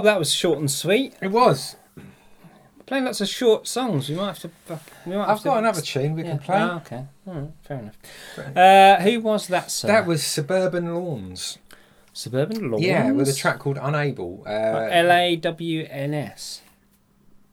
that 0.06 0.18
was 0.20 0.34
short 0.34 0.60
and 0.60 0.72
sweet. 0.72 1.14
It 1.22 1.32
was. 1.32 1.76
playing 2.86 3.06
lots 3.06 3.20
of 3.22 3.28
short 3.28 3.68
songs. 3.68 4.10
We 4.10 4.16
might 4.16 4.28
have 4.28 4.40
to. 4.40 4.52
We 5.06 5.16
might 5.16 5.22
have 5.28 5.30
I've 5.30 5.38
to 5.40 5.44
got 5.44 5.58
another 5.60 5.82
tune 5.82 6.14
we 6.14 6.24
yeah. 6.24 6.30
can 6.30 6.40
play. 6.40 6.62
Oh, 6.62 6.76
okay. 6.78 7.06
Right, 7.26 7.50
fair 7.64 7.80
enough. 7.80 8.58
Uh, 8.58 9.02
who 9.02 9.20
was 9.20 9.48
that, 9.48 9.72
sir? 9.72 9.88
That 9.88 10.06
was 10.06 10.24
Suburban 10.24 10.94
Lawns. 10.94 11.58
Suburban 12.14 12.72
Lawns. 12.72 12.84
Yeah, 12.84 13.12
with 13.12 13.28
a 13.28 13.34
track 13.34 13.60
called 13.60 13.78
Unable. 13.82 14.44
Uh, 14.46 14.50
L 14.50 15.12
A 15.12 15.36
W 15.36 15.88
N 15.90 16.14
S. 16.14 16.62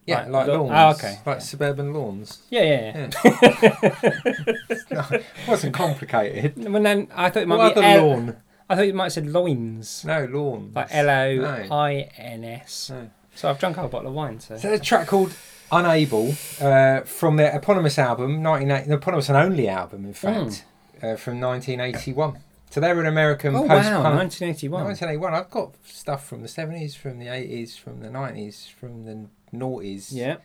yeah, 0.06 0.20
like 0.26 0.28
like 0.28 0.48
lawns. 0.48 0.70
oh, 0.72 0.90
okay. 0.90 1.18
Like 1.26 1.40
Suburban 1.40 1.92
Lawns. 1.92 2.42
Yeah, 2.50 2.62
yeah, 2.62 3.10
No, 4.90 5.04
it 5.10 5.24
wasn't 5.48 5.74
complicated. 5.74 6.56
And 6.58 6.84
then 6.86 7.08
I 7.14 7.30
thought 7.30 7.42
it 7.42 7.48
might 7.48 7.56
What 7.56 7.74
be 7.74 7.80
other 7.80 7.88
L- 7.88 8.06
lawn? 8.08 8.36
I 8.72 8.74
thought 8.76 8.86
you 8.86 8.94
might 8.94 9.04
have 9.04 9.12
said 9.12 9.26
loins, 9.26 10.02
No, 10.02 10.24
lawns. 10.24 10.74
like 10.74 10.88
L 10.90 11.10
O 11.10 11.66
I 11.70 12.08
N 12.16 12.42
S. 12.42 12.88
No. 12.88 13.10
So 13.34 13.50
I've 13.50 13.58
drunk 13.58 13.76
a 13.76 13.80
whole 13.80 13.90
bottle 13.90 14.08
of 14.08 14.14
wine. 14.14 14.40
So 14.40 14.56
there's 14.56 14.80
a 14.80 14.82
track 14.82 15.08
called 15.08 15.34
Unable 15.70 16.34
uh, 16.58 17.00
from 17.02 17.36
their 17.36 17.54
eponymous 17.54 17.98
album, 17.98 18.42
1980, 18.42 18.88
the 18.88 18.94
eponymous 18.96 19.28
and 19.28 19.36
only 19.36 19.68
album, 19.68 20.06
in 20.06 20.14
fact, 20.14 20.64
uh, 21.02 21.16
from 21.16 21.38
1981. 21.38 22.38
So 22.70 22.80
they 22.80 22.94
were 22.94 23.02
an 23.02 23.08
American 23.08 23.54
oh 23.54 23.66
post 23.68 23.90
wow, 23.90 24.02
punk. 24.04 24.16
1981. 24.16 24.84
1981. 24.84 25.34
I've 25.34 25.50
got 25.50 25.74
stuff 25.84 26.26
from 26.26 26.40
the 26.40 26.48
70s, 26.48 26.96
from 26.96 27.18
the 27.18 27.26
80s, 27.26 27.78
from 27.78 28.00
the 28.00 28.08
90s, 28.08 28.70
from 28.70 29.04
the 29.04 29.28
noughties, 29.54 30.08
Yeah, 30.12 30.36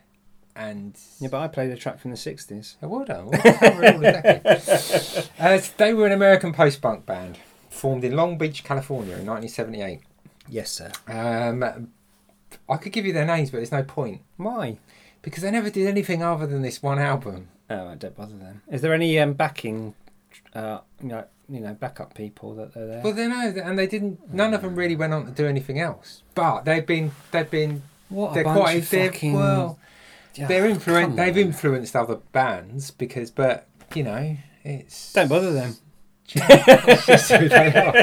and 0.54 1.00
yeah, 1.20 1.30
but 1.30 1.40
I 1.40 1.48
played 1.48 1.72
a 1.72 1.78
track 1.78 2.00
from 2.00 2.12
the 2.12 2.18
60s. 2.18 2.76
Oh, 2.84 2.90
well 2.90 3.06
done. 3.06 3.28
Well, 3.28 3.42
covered 3.54 3.94
all 3.94 4.00
the 4.00 5.30
uh, 5.40 5.62
they 5.78 5.94
were 5.94 6.08
an 6.08 6.12
American 6.12 6.52
post-punk 6.52 7.06
band 7.06 7.38
formed 7.78 8.04
in 8.04 8.16
Long 8.16 8.38
Beach, 8.38 8.64
California 8.64 9.16
in 9.18 9.26
1978. 9.26 10.02
Yes, 10.50 10.72
sir. 10.72 10.92
Um, 11.08 11.92
I 12.70 12.78
could 12.78 12.92
give 12.92 13.06
you 13.06 13.14
their 13.14 13.26
names, 13.26 13.52
but 13.52 13.58
there's 13.58 13.72
no 13.72 13.84
point 13.84 14.22
Why? 14.38 14.78
because 15.22 15.44
they 15.44 15.52
never 15.52 15.70
did 15.70 15.88
anything 15.88 16.24
other 16.24 16.48
than 16.48 16.62
this 16.62 16.82
one 16.82 17.00
album. 17.00 17.50
Oh, 17.70 17.88
I 17.88 17.96
don't 17.96 18.16
bother 18.16 18.38
them. 18.38 18.62
Is 18.72 18.82
there 18.82 18.94
any 18.94 19.20
um, 19.20 19.34
backing, 19.34 19.94
uh, 20.54 20.80
you 21.02 21.10
know, 21.10 21.26
you 21.50 21.60
know, 21.60 21.74
backup 21.74 22.14
people 22.14 22.56
that 22.56 22.78
are 22.78 22.88
there? 22.88 23.02
Well, 23.04 23.14
they 23.14 23.28
know, 23.28 23.54
and 23.62 23.78
they 23.78 23.88
didn't. 23.88 24.34
None 24.34 24.54
of 24.54 24.62
them 24.62 24.76
really 24.76 24.96
went 24.96 25.14
on 25.14 25.26
to 25.26 25.32
do 25.32 25.46
anything 25.46 25.80
else. 25.80 26.24
But 26.34 26.62
they've 26.64 26.86
been, 26.86 27.12
they've 27.32 27.50
been, 27.50 27.82
what 28.08 28.34
they're 28.34 28.44
quite, 28.44 28.84
they're, 28.90 29.12
well, 29.34 29.78
they're 30.34 30.66
Oh, 30.66 30.74
influen- 30.74 31.16
They've 31.18 31.38
influenced 31.38 31.96
other 31.96 32.16
bands 32.32 32.92
because, 32.92 33.32
but 33.32 33.68
you 33.94 34.04
know, 34.04 34.38
it's 34.64 35.12
Don't 35.12 35.28
bother 35.28 35.52
them. 35.52 35.76
It's 36.36 37.06
just 37.06 37.32
who 37.32 37.50
they 37.50 37.74
are. 37.74 37.96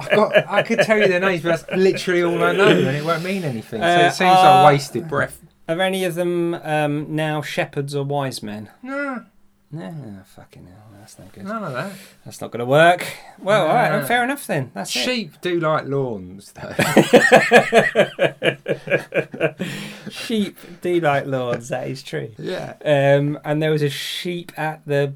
I, 0.00 0.14
got, 0.14 0.48
I 0.48 0.62
could 0.62 0.80
tell 0.80 0.98
you 0.98 1.08
their 1.08 1.20
names, 1.20 1.42
but 1.42 1.60
that's 1.60 1.76
literally 1.76 2.22
all 2.22 2.42
I 2.42 2.52
know, 2.52 2.68
and 2.68 2.96
it 2.96 3.04
won't 3.04 3.24
mean 3.24 3.44
anything. 3.44 3.80
So 3.80 3.86
Uh, 3.86 4.08
it 4.08 4.12
seems 4.12 4.30
uh, 4.30 4.42
like 4.62 4.72
wasted 4.74 5.08
breath. 5.08 5.40
Are 5.68 5.80
any 5.80 6.04
of 6.04 6.14
them 6.14 6.54
um, 6.54 7.14
now 7.14 7.42
shepherds 7.42 7.94
or 7.94 8.04
wise 8.04 8.42
men? 8.42 8.70
No, 8.82 9.24
No, 9.72 10.22
fucking 10.34 10.66
hell, 10.66 10.98
that's 10.98 11.18
no 11.18 11.26
good. 11.32 11.44
none 11.44 11.62
of 11.62 11.72
that. 11.72 11.92
That's 12.24 12.40
not 12.40 12.50
going 12.50 12.58
to 12.60 12.66
work. 12.66 13.06
Well, 13.38 13.68
all 13.68 13.74
right, 13.74 13.90
No. 13.90 13.98
then, 13.98 14.06
fair 14.06 14.24
enough 14.24 14.46
then. 14.46 14.70
That's 14.74 14.94
it. 14.94 14.98
Sheep 15.04 15.40
do 15.40 15.60
like 15.60 15.86
lawns, 15.86 16.52
though. 16.52 16.72
Sheep 20.10 20.56
do 20.80 21.00
like 21.00 21.26
lords. 21.26 21.68
That 21.68 21.88
is 21.88 22.02
true. 22.02 22.32
yeah. 22.38 22.74
Um, 22.84 23.38
and 23.44 23.62
there 23.62 23.70
was 23.70 23.82
a 23.82 23.90
sheep 23.90 24.52
at 24.58 24.84
the 24.86 25.14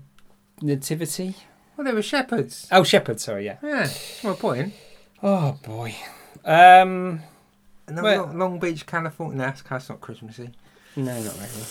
nativity. 0.63 1.35
Well, 1.77 1.85
they 1.85 1.93
were 1.93 2.03
shepherds. 2.03 2.69
Oh, 2.71 2.85
shepherds. 2.85 3.25
Sorry, 3.25 3.47
yeah. 3.47 3.57
Yeah, 3.63 3.89
my 4.23 4.35
point. 4.35 4.75
Oh 5.23 5.59
boy. 5.65 5.95
Um, 6.45 7.21
And 7.87 8.03
Well- 8.03 8.27
Long, 8.27 8.39
Long 8.39 8.59
Beach, 8.59 8.87
California. 8.87 9.37
No, 9.39 9.53
that's, 9.69 9.89
not 9.89 10.01
Christmassy. 10.01 10.51
no, 10.97 11.23
not 11.23 11.35
really. 11.35 11.67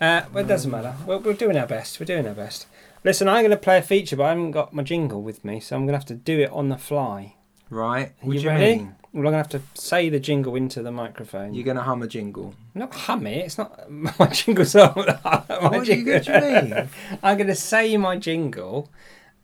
Uh, 0.00 0.22
well, 0.32 0.44
it 0.44 0.48
doesn't 0.48 0.70
matter. 0.70 0.94
We're, 1.06 1.18
we're 1.18 1.32
doing 1.34 1.56
our 1.56 1.66
best. 1.66 2.00
We're 2.00 2.06
doing 2.06 2.26
our 2.26 2.34
best. 2.34 2.66
Listen, 3.04 3.28
I'm 3.28 3.42
going 3.42 3.50
to 3.50 3.56
play 3.56 3.78
a 3.78 3.82
feature, 3.82 4.16
but 4.16 4.24
I 4.24 4.28
haven't 4.30 4.50
got 4.52 4.72
my 4.74 4.82
jingle 4.82 5.22
with 5.22 5.44
me, 5.44 5.60
so 5.60 5.76
I'm 5.76 5.82
going 5.82 5.92
to 5.92 5.98
have 5.98 6.06
to 6.06 6.14
do 6.14 6.40
it 6.40 6.50
on 6.50 6.68
the 6.70 6.78
fly. 6.78 7.34
Right. 7.70 8.12
Are 8.22 8.32
you 8.34 8.40
you 8.40 8.48
ready? 8.48 8.76
mean? 8.78 8.96
Well, 9.12 9.20
I'm 9.26 9.32
going 9.32 9.32
to 9.32 9.36
have 9.38 9.48
to 9.74 9.80
say 9.80 10.08
the 10.08 10.18
jingle 10.18 10.56
into 10.56 10.82
the 10.82 10.90
microphone. 10.90 11.54
You're 11.54 11.64
going 11.64 11.76
to 11.76 11.82
hum 11.82 12.02
a 12.02 12.08
jingle. 12.08 12.54
not 12.74 12.92
hum 12.94 13.26
it. 13.26 13.44
It's 13.46 13.58
not 13.58 13.88
my 14.18 14.26
jingle's 14.26 14.74
not 14.74 14.96
my 15.24 15.42
What 15.60 15.72
do 15.72 15.78
you, 15.78 15.84
jingle. 16.04 16.14
what 16.14 16.24
do 16.24 16.32
you 16.32 16.40
mean? 16.74 16.88
I'm 17.22 17.36
going 17.36 17.46
to 17.48 17.54
say 17.54 17.96
my 17.96 18.16
jingle, 18.16 18.90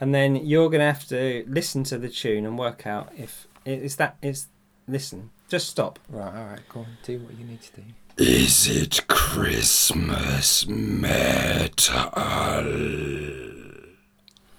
and 0.00 0.14
then 0.14 0.36
you're 0.36 0.70
going 0.70 0.80
to 0.80 0.86
have 0.86 1.06
to 1.08 1.44
listen 1.46 1.84
to 1.84 1.98
the 1.98 2.08
tune 2.08 2.46
and 2.46 2.58
work 2.58 2.86
out 2.86 3.12
if 3.16 3.46
is 3.64 3.96
that 3.96 4.16
is. 4.22 4.46
Listen, 4.88 5.30
just 5.48 5.68
stop. 5.68 5.98
right, 6.08 6.34
all 6.34 6.46
right, 6.46 6.60
go 6.68 6.80
on. 6.80 6.86
Do 7.04 7.18
what 7.20 7.38
you 7.38 7.44
need 7.44 7.60
to 7.62 7.76
do. 7.76 7.82
Is 8.16 8.66
it 8.66 9.06
Christmas 9.06 10.66
metal? 10.66 12.10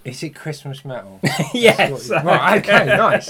Is 0.04 0.24
it 0.24 0.34
Christmas 0.34 0.86
metal? 0.86 1.20
yes. 1.54 2.10
right, 2.10 2.58
okay, 2.60 2.86
nice. 2.86 3.30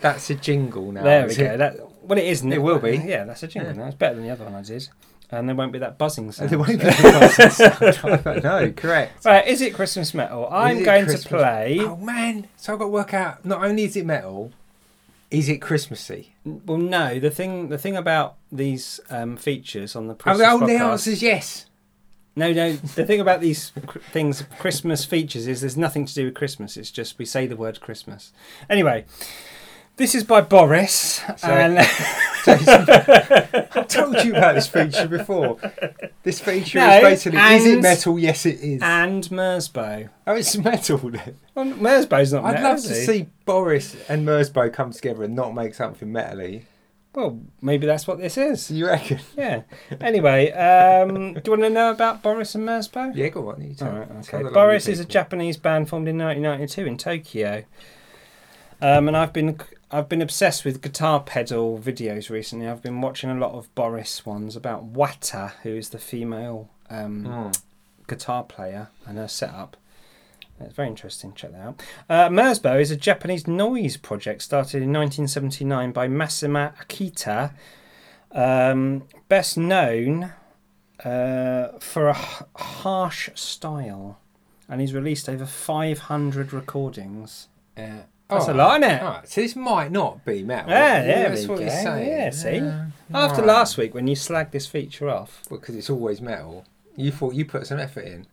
That's 0.00 0.30
a 0.30 0.34
jingle 0.34 0.92
now. 0.92 1.02
There 1.02 1.26
we 1.26 1.34
go. 1.34 1.44
it? 1.44 1.56
That, 1.58 1.76
well, 2.02 2.18
it 2.18 2.24
isn't. 2.24 2.52
It 2.52 2.62
will 2.62 2.78
be. 2.78 2.96
Yeah, 2.96 3.24
that's 3.24 3.42
a 3.42 3.48
jingle. 3.48 3.72
Yeah. 3.72 3.82
now. 3.82 3.86
It's 3.88 3.96
better 3.96 4.14
than 4.14 4.24
the 4.24 4.30
other 4.30 4.44
one 4.44 4.54
I 4.54 4.62
did, 4.62 4.88
and 5.30 5.48
there 5.48 5.56
won't 5.56 5.72
be 5.72 5.78
that 5.80 5.98
buzzing 5.98 6.30
sound. 6.32 6.50
There 6.50 6.58
won't 6.58 6.70
be 6.70 6.76
the 6.84 7.28
buzzing 7.38 7.50
sound. 7.50 8.42
No, 8.44 8.72
correct. 8.72 9.24
Right, 9.24 9.46
is 9.46 9.60
it 9.60 9.74
Christmas 9.74 10.14
metal? 10.14 10.48
I'm 10.50 10.82
going 10.82 11.04
Christmas- 11.04 11.22
to 11.24 11.28
play. 11.28 11.78
Oh 11.80 11.96
man! 11.96 12.48
So 12.56 12.72
I've 12.72 12.78
got 12.78 12.86
to 12.86 12.90
work 12.90 13.14
out. 13.14 13.44
Not 13.44 13.64
only 13.64 13.84
is 13.84 13.96
it 13.96 14.06
metal, 14.06 14.52
is 15.30 15.48
it 15.48 15.58
Christmassy? 15.58 16.34
Well, 16.44 16.78
no. 16.78 17.18
The 17.18 17.30
thing, 17.30 17.68
the 17.68 17.78
thing 17.78 17.96
about 17.96 18.36
these 18.52 19.00
um, 19.10 19.36
features 19.36 19.96
on 19.96 20.06
the 20.08 20.14
Oh, 20.14 20.16
Christmas 20.16 20.38
the 20.46 20.52
only 20.52 20.74
podcast- 20.74 20.90
answer 20.92 21.10
is 21.10 21.22
yes. 21.22 21.66
No, 22.36 22.52
no. 22.52 22.72
The 22.72 23.06
thing 23.06 23.20
about 23.20 23.40
these 23.40 23.70
cr- 23.86 24.00
things, 24.12 24.42
Christmas 24.58 25.04
features, 25.04 25.46
is 25.46 25.60
there's 25.60 25.76
nothing 25.76 26.04
to 26.04 26.12
do 26.14 26.24
with 26.24 26.34
Christmas. 26.34 26.76
It's 26.76 26.90
just 26.90 27.16
we 27.16 27.24
say 27.24 27.46
the 27.46 27.56
word 27.56 27.80
Christmas. 27.80 28.32
Anyway, 28.68 29.04
this 29.96 30.14
is 30.14 30.24
by 30.24 30.40
Boris, 30.40 31.22
So- 31.36 31.48
and 31.48 31.78
I 32.46 33.84
told 33.88 34.22
you 34.24 34.34
about 34.36 34.54
this 34.54 34.66
feature 34.66 35.08
before. 35.08 35.58
This 36.24 36.40
feature 36.40 36.78
No, 36.78 36.90
is 36.96 37.02
basically: 37.02 37.38
is 37.40 37.66
it 37.66 37.80
metal? 37.80 38.18
Yes, 38.18 38.44
it 38.46 38.60
is. 38.60 38.82
and 38.82 39.24
Merzbow. 39.24 40.08
oh, 40.26 40.34
it's 40.34 40.56
metal 40.58 40.98
then. 40.98 41.38
Well, 41.54 41.66
Merzbow's 41.66 42.32
not. 42.32 42.44
Metal. 42.44 42.56
I'd 42.58 42.62
metal, 42.62 42.70
love 42.70 42.82
to 42.82 42.94
see 42.94 43.28
Boris 43.46 43.96
and 44.08 44.26
Merzbow 44.26 44.72
come 44.72 44.90
together 44.92 45.24
and 45.24 45.34
not 45.34 45.54
make 45.54 45.74
something 45.74 46.08
metally. 46.08 46.62
Well, 47.14 47.40
maybe 47.62 47.86
that's 47.86 48.06
what 48.08 48.18
this 48.18 48.36
is. 48.36 48.70
You 48.70 48.88
reckon? 48.88 49.20
Yeah. 49.38 49.62
Anyway, 50.00 50.50
um, 50.50 51.34
do 51.34 51.40
you 51.44 51.50
want 51.52 51.62
to 51.62 51.70
know 51.70 51.90
about 51.92 52.22
Boris 52.22 52.54
and 52.56 52.68
Mersbo? 52.68 53.14
Yeah, 53.14 53.28
go 53.28 53.50
on. 53.52 53.62
You 53.62 53.74
tell 53.74 53.92
right, 53.92 54.08
Tell 54.24 54.40
okay. 54.40 54.42
the 54.42 54.50
Boris 54.50 54.88
is 54.88 54.98
a. 55.00 55.04
Japanese 55.04 55.56
band 55.56 55.88
formed 55.88 56.08
in 56.08 56.18
1992 56.18 56.86
in 56.86 56.98
Tokyo. 56.98 57.64
Um, 58.82 59.06
and 59.08 59.16
I've 59.16 59.32
been 59.32 59.58
I've 59.94 60.08
been 60.08 60.22
obsessed 60.22 60.64
with 60.64 60.82
guitar 60.82 61.20
pedal 61.20 61.78
videos 61.78 62.28
recently. 62.28 62.66
I've 62.66 62.82
been 62.82 63.00
watching 63.00 63.30
a 63.30 63.34
lot 63.34 63.52
of 63.52 63.72
Boris 63.76 64.26
ones 64.26 64.56
about 64.56 64.92
Wata, 64.92 65.52
who 65.62 65.68
is 65.70 65.90
the 65.90 65.98
female 66.00 66.68
um, 66.90 67.24
Mm. 67.24 67.60
guitar 68.08 68.42
player, 68.42 68.88
and 69.06 69.18
her 69.18 69.28
setup. 69.28 69.76
It's 70.60 70.74
very 70.74 70.88
interesting. 70.88 71.32
Check 71.34 71.52
that 71.52 71.60
out. 71.60 71.82
Uh, 72.08 72.28
Merzbow 72.28 72.80
is 72.80 72.90
a 72.90 72.96
Japanese 72.96 73.46
noise 73.46 73.96
project 73.96 74.42
started 74.42 74.82
in 74.82 74.92
1979 74.92 75.92
by 75.92 76.08
Masami 76.08 76.72
Akita, 76.76 77.52
um, 78.32 79.04
best 79.28 79.56
known 79.56 80.32
uh, 81.04 81.68
for 81.78 82.08
a 82.08 82.16
h- 82.18 82.42
harsh 82.56 83.30
style, 83.34 84.18
and 84.68 84.80
he's 84.80 84.92
released 84.94 85.28
over 85.28 85.46
500 85.46 86.52
recordings. 86.52 87.46
Yeah. 87.76 88.02
That's 88.38 88.48
a 88.48 88.52
isn't 88.52 88.82
it? 88.84 89.02
Alright, 89.02 89.28
so 89.28 89.40
this 89.40 89.56
might 89.56 89.90
not 89.92 90.24
be 90.24 90.42
metal. 90.42 90.70
Yeah, 90.70 91.04
yeah, 91.04 91.28
That's 91.28 91.46
what 91.46 91.56
go. 91.58 91.62
you're 91.62 91.70
saying. 91.70 92.08
Yeah, 92.08 92.30
see? 92.30 92.56
Yeah. 92.56 92.86
After 93.12 93.40
Alright. 93.42 93.46
last 93.46 93.76
week, 93.76 93.94
when 93.94 94.06
you 94.06 94.16
slagged 94.16 94.50
this 94.52 94.66
feature 94.66 95.08
off, 95.08 95.42
because 95.48 95.74
it's 95.76 95.90
always 95.90 96.20
metal. 96.20 96.64
You 96.96 97.10
thought 97.12 97.34
you 97.34 97.44
put 97.44 97.66
some 97.66 97.78
effort 97.80 98.04
in. 98.04 98.26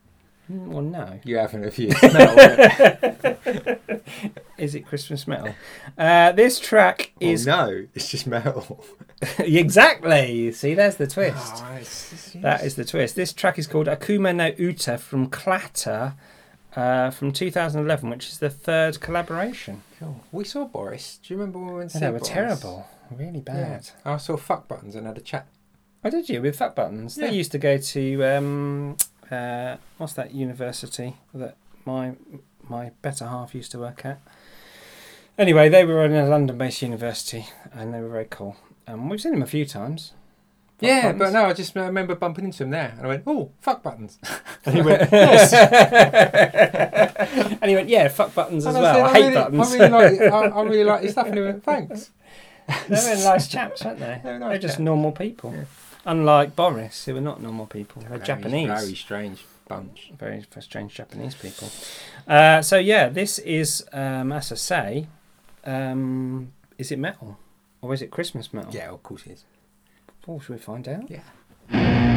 mm, 0.51 0.67
well, 0.67 0.81
no. 0.83 1.19
You 1.23 1.37
haven't 1.37 1.63
if 1.63 1.79
you. 1.79 1.89
It's 1.91 2.01
metal. 2.13 2.37
isn't 2.37 3.39
it? 3.45 4.45
Is 4.57 4.75
it 4.75 4.81
Christmas 4.85 5.27
metal? 5.27 5.55
Uh, 5.97 6.31
this 6.33 6.59
track 6.59 7.13
Well, 7.19 7.31
is 7.31 7.47
no, 7.47 7.85
it's 7.95 8.09
just 8.09 8.27
metal. 8.27 8.83
exactly. 9.39 10.51
See, 10.51 10.73
there's 10.73 10.95
the 10.97 11.07
twist. 11.07 11.63
Oh, 11.63 12.41
That 12.41 12.63
is 12.63 12.75
the 12.75 12.85
twist. 12.85 13.15
This 13.15 13.33
track 13.33 13.57
is 13.57 13.67
called 13.67 13.87
Akuma 13.87 14.35
no 14.35 14.51
Uta 14.57 14.97
from 14.97 15.29
Klatter 15.29 16.13
uh, 16.76 17.09
from 17.11 17.32
2011, 17.32 18.09
which 18.09 18.28
is 18.30 18.39
the 18.39 18.49
third 18.49 18.99
collaboration. 18.99 19.84
Cool. 19.99 20.22
We 20.32 20.43
saw 20.43 20.65
Boris. 20.65 21.19
Do 21.24 21.34
you 21.34 21.39
remember 21.39 21.59
when 21.59 21.67
we 21.69 21.76
went 21.80 21.91
to 21.91 21.99
they 21.99 22.07
were 22.09 22.19
Boris? 22.19 22.28
terrible, 22.30 22.88
really 23.09 23.43
Yeah. 23.45 23.53
bad. 23.53 23.89
I 24.05 24.17
saw 24.17 24.38
fuck 24.38 24.67
buttons 24.67 24.95
and 24.95 25.05
had 25.07 25.17
a 25.17 25.22
chat. 25.22 25.47
Oh, 26.03 26.09
did 26.09 26.30
you 26.30 26.41
with 26.41 26.55
Fat 26.57 26.76
Buttons? 26.76 27.15
Yeah. 27.17 27.28
They 27.28 27.36
used 27.36 27.51
to 27.51 27.59
go 27.59 27.78
to 27.78 28.24
um, 28.24 28.97
uh, 29.30 29.78
what's 29.99 30.13
that 30.13 30.34
university 30.34 31.15
that 31.34 31.55
my 31.86 32.13
my 32.67 32.91
better 33.03 33.28
half 33.28 33.53
used 33.53 33.72
to 33.74 33.80
work 33.80 34.03
at. 34.05 34.19
Anyway, 35.38 35.69
they 35.69 35.86
were 35.86 36.03
in 36.05 36.13
a 36.13 36.28
London-based 36.28 36.82
university, 36.82 37.45
and 37.74 37.93
they 37.93 37.99
were 38.01 38.09
very 38.09 38.28
cool. 38.30 38.55
Um, 38.88 39.09
we've 39.09 39.22
seen 39.22 39.32
them 39.34 39.41
a 39.43 39.47
few 39.47 39.65
times. 39.65 40.13
Yeah, 40.82 41.01
buttons? 41.13 41.19
but 41.19 41.34
no, 41.34 41.45
I 41.45 41.53
just 41.53 41.75
remember 41.75 42.15
bumping 42.15 42.45
into 42.45 42.63
him 42.63 42.71
there, 42.71 42.93
and 42.97 43.05
I 43.05 43.07
went, 43.07 43.23
"Oh, 43.27 43.51
fuck 43.59 43.84
buttons." 43.84 44.19
And 44.63 44.75
he 44.75 44.82
went, 44.84 45.01
yes. 45.11 45.53
and 47.61 47.69
he 47.69 47.75
went, 47.75 47.89
yeah, 47.89 48.07
fuck 48.09 48.36
buttons 48.36 48.65
as 48.65 48.75
And 48.75 48.84
well. 48.84 48.93
said, 48.93 49.03
I 49.03 49.13
hate 49.13 49.21
really, 49.29 49.34
buttons. 49.36 49.71
I 49.73 49.75
really 49.75 49.89
like, 50.19 50.32
I, 50.32 50.45
I 50.59 50.61
really 50.63 50.84
like 50.84 51.01
your 51.03 51.11
stuff, 51.11 51.25
and 51.27 51.36
he 51.36 51.41
went, 51.41 51.63
"Thanks." 51.63 52.11
They're 52.88 53.23
nice 53.23 53.47
chaps, 53.47 53.84
aren't 53.86 53.99
they? 53.99 54.21
They're 54.23 54.38
nice 54.39 54.49
They're 54.49 54.57
just 54.59 54.73
chaps. 54.75 54.79
normal 54.84 55.11
people. 55.11 55.51
Yeah. 55.53 55.63
Unlike 56.05 56.55
Boris, 56.55 57.05
who 57.05 57.13
were 57.15 57.21
not 57.21 57.41
normal 57.41 57.65
people. 57.67 58.01
They're 58.01 58.09
Very- 58.11 58.25
Japanese. 58.25 58.67
Very 58.67 58.95
strange 58.95 59.45
bunch. 59.67 60.11
very 60.17 60.45
strange 60.59 60.93
Japanese 60.93 61.34
people. 61.36 61.69
Uh, 62.27 62.61
so 62.61 62.77
yeah, 62.77 63.07
this 63.09 63.39
is, 63.39 63.84
um, 63.93 64.32
as 64.32 64.51
I 64.51 64.55
say, 64.55 65.07
um, 65.65 66.51
is 66.77 66.91
it 66.91 66.99
metal 66.99 67.38
or 67.82 67.93
is 67.93 68.01
it 68.01 68.11
Christmas 68.11 68.53
metal? 68.53 68.71
Yeah, 68.73 68.89
of 68.91 69.01
course 69.03 69.25
it 69.25 69.32
is. 69.34 69.43
Oh, 70.28 70.39
should 70.39 70.53
we 70.53 70.59
find 70.59 70.88
out? 70.88 71.09
Yeah. 71.09 72.07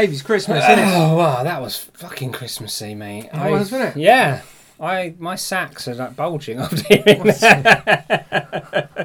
Davy's 0.00 0.22
Christmas, 0.22 0.64
isn't 0.64 0.78
it? 0.78 0.92
Oh 0.94 1.16
wow, 1.16 1.42
that 1.42 1.60
was 1.60 1.78
fucking 1.78 2.32
Christmassy, 2.32 2.94
mate. 2.94 3.30
It 3.32 3.50
was, 3.50 3.72
wasn't 3.72 3.96
it? 3.96 4.00
Yeah. 4.00 4.42
I 4.78 5.14
my 5.18 5.36
sacks 5.36 5.88
are 5.88 5.94
like 5.94 6.16
bulging 6.16 6.58
after 6.58 6.82
hearing 6.82 7.24
that. 7.24 9.00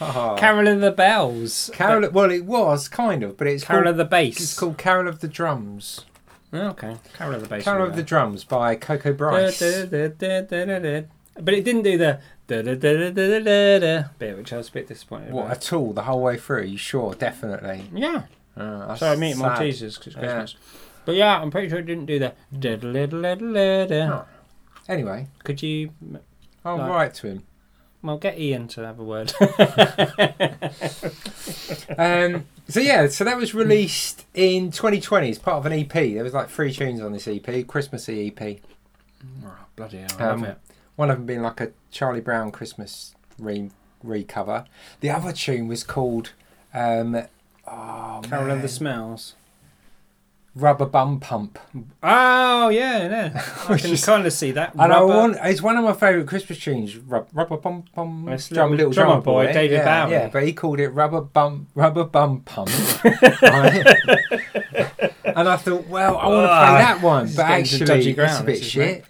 Oh. 0.00 0.34
Carol 0.38 0.66
of 0.66 0.80
the 0.80 0.90
Bells. 0.90 1.70
Carol. 1.72 2.10
Well, 2.10 2.30
it 2.30 2.44
was 2.44 2.88
kind 2.88 3.22
of, 3.22 3.36
but 3.36 3.46
it's 3.46 3.62
Carol 3.64 3.84
called, 3.84 3.92
of 3.92 3.96
the 3.98 4.04
Bass. 4.04 4.40
It's 4.40 4.58
called 4.58 4.78
Carol 4.78 5.06
of 5.08 5.20
the 5.20 5.28
Drums. 5.28 6.04
Oh, 6.52 6.68
okay. 6.70 6.96
Carol 7.14 7.36
of 7.36 7.42
the 7.42 7.48
Bass. 7.48 7.62
Carol 7.64 7.86
of 7.86 7.94
the 7.96 8.02
Drums 8.02 8.42
by 8.44 8.74
Coco 8.74 9.12
Bryce. 9.12 9.60
But 9.60 11.54
it 11.54 11.64
didn't 11.64 11.82
do 11.82 11.96
the 11.96 12.20
da-da-da-da-da-da-da 12.46 14.08
bit, 14.18 14.36
which 14.36 14.52
I 14.52 14.58
was 14.58 14.68
a 14.68 14.72
bit 14.72 14.88
disappointed 14.88 15.32
What 15.32 15.46
about. 15.46 15.56
at 15.56 15.72
all 15.72 15.92
the 15.94 16.02
whole 16.02 16.20
way 16.20 16.36
through? 16.36 16.64
You 16.64 16.76
sure? 16.76 17.14
Definitely. 17.14 17.84
Yeah. 17.94 18.24
Oh, 18.56 18.86
that's 18.88 19.00
So 19.00 19.10
I 19.12 19.16
meet 19.16 19.36
sad. 19.36 19.58
Maltesers 19.60 19.98
because 19.98 20.14
Yeah. 20.14 20.20
Christmas. 20.38 20.56
But 21.04 21.14
yeah, 21.16 21.40
I'm 21.40 21.50
pretty 21.50 21.68
sure 21.68 21.78
it 21.80 21.86
didn't 21.86 22.06
do. 22.06 22.30
Oh. 24.12 24.24
Anyway, 24.88 25.26
Could 25.44 25.62
you, 25.62 25.90
I'll 26.64 26.76
Like- 26.78 26.90
write 26.90 27.14
to 27.14 27.26
him. 27.28 27.42
well, 28.02 28.18
get 28.18 28.38
Ian 28.38 28.68
to 28.68 28.82
have 28.82 28.98
a 28.98 29.04
word. 29.04 29.32
Um, 31.98 32.46
so 32.68 32.80
yeah, 32.80 33.08
so 33.08 33.24
that 33.24 33.36
was 33.36 33.54
released 33.54 34.24
in 34.34 34.70
2020 34.70 35.30
as 35.30 35.38
part 35.38 35.56
of 35.58 35.66
an 35.66 35.72
EP. 35.72 35.92
There 35.92 36.22
was 36.24 36.32
like 36.34 36.48
three 36.48 36.72
tunes 36.72 37.00
on 37.00 37.12
this 37.12 37.26
EP, 37.28 37.66
Christmassy 37.66 38.28
EP. 38.36 38.58
oh, 39.44 39.54
bloody 39.76 39.98
hell, 39.98 40.08
I 40.18 40.22
Um, 40.24 40.40
love 40.42 40.50
it. 40.50 40.58
One 40.96 41.10
of 41.10 41.16
them 41.18 41.26
being 41.26 41.42
like 41.42 41.60
a 41.60 41.72
Charlie 41.90 42.20
Brown 42.20 42.50
Christmas 42.52 43.14
re 43.38 43.70
recover. 44.02 44.64
The 45.00 45.10
other 45.10 45.32
tune 45.32 45.68
was 45.68 45.84
called 45.84 46.32
um, 46.74 47.22
oh, 47.66 48.20
Carol 48.24 48.44
of 48.44 48.56
man. 48.56 48.62
the 48.62 48.68
Smells. 48.68 49.34
Rubber 50.54 50.84
Bum 50.84 51.18
Pump. 51.18 51.58
Oh, 52.02 52.68
yeah, 52.68 53.08
yeah. 53.08 53.42
I 53.70 53.78
can 53.78 53.92
is- 53.92 54.04
kind 54.04 54.26
of 54.26 54.34
see 54.34 54.50
that. 54.50 54.74
And 54.74 54.82
I 54.92 55.00
Rubber- 55.00 55.06
want, 55.06 55.36
it's 55.44 55.62
one 55.62 55.78
of 55.78 55.84
my 55.84 55.94
favourite 55.94 56.26
Christmas 56.26 56.58
tunes. 56.58 56.94
Rub, 56.98 57.26
rubber 57.32 57.56
Bum 57.56 57.84
Pum. 57.94 58.28
It's 58.28 58.50
Drum, 58.50 58.76
little 58.76 58.92
drummer 58.92 59.22
boy, 59.22 59.50
David 59.50 59.76
yeah, 59.76 60.04
Bowie. 60.04 60.12
Yeah, 60.12 60.28
but 60.28 60.42
he 60.42 60.52
called 60.52 60.78
it 60.78 60.90
Rubber 60.90 61.22
Bum 61.22 61.68
Rubber 61.74 62.04
Bum 62.04 62.40
Pump. 62.42 62.68
Right? 63.02 63.82
and 65.24 65.48
I 65.48 65.56
thought, 65.56 65.86
well, 65.88 66.18
I 66.18 66.26
want 66.28 66.46
to 66.46 66.50
Ah, 66.52 66.66
play 66.68 66.78
that 66.84 67.00
one, 67.02 67.26
but 67.28 67.48
getting 67.48 67.48
to 67.48 67.52
actually, 67.74 67.86
dodgy 67.86 68.10
it's 68.10 68.16
ground, 68.16 68.42
a 68.42 68.46
bit 68.46 68.62
shit. 68.62 69.04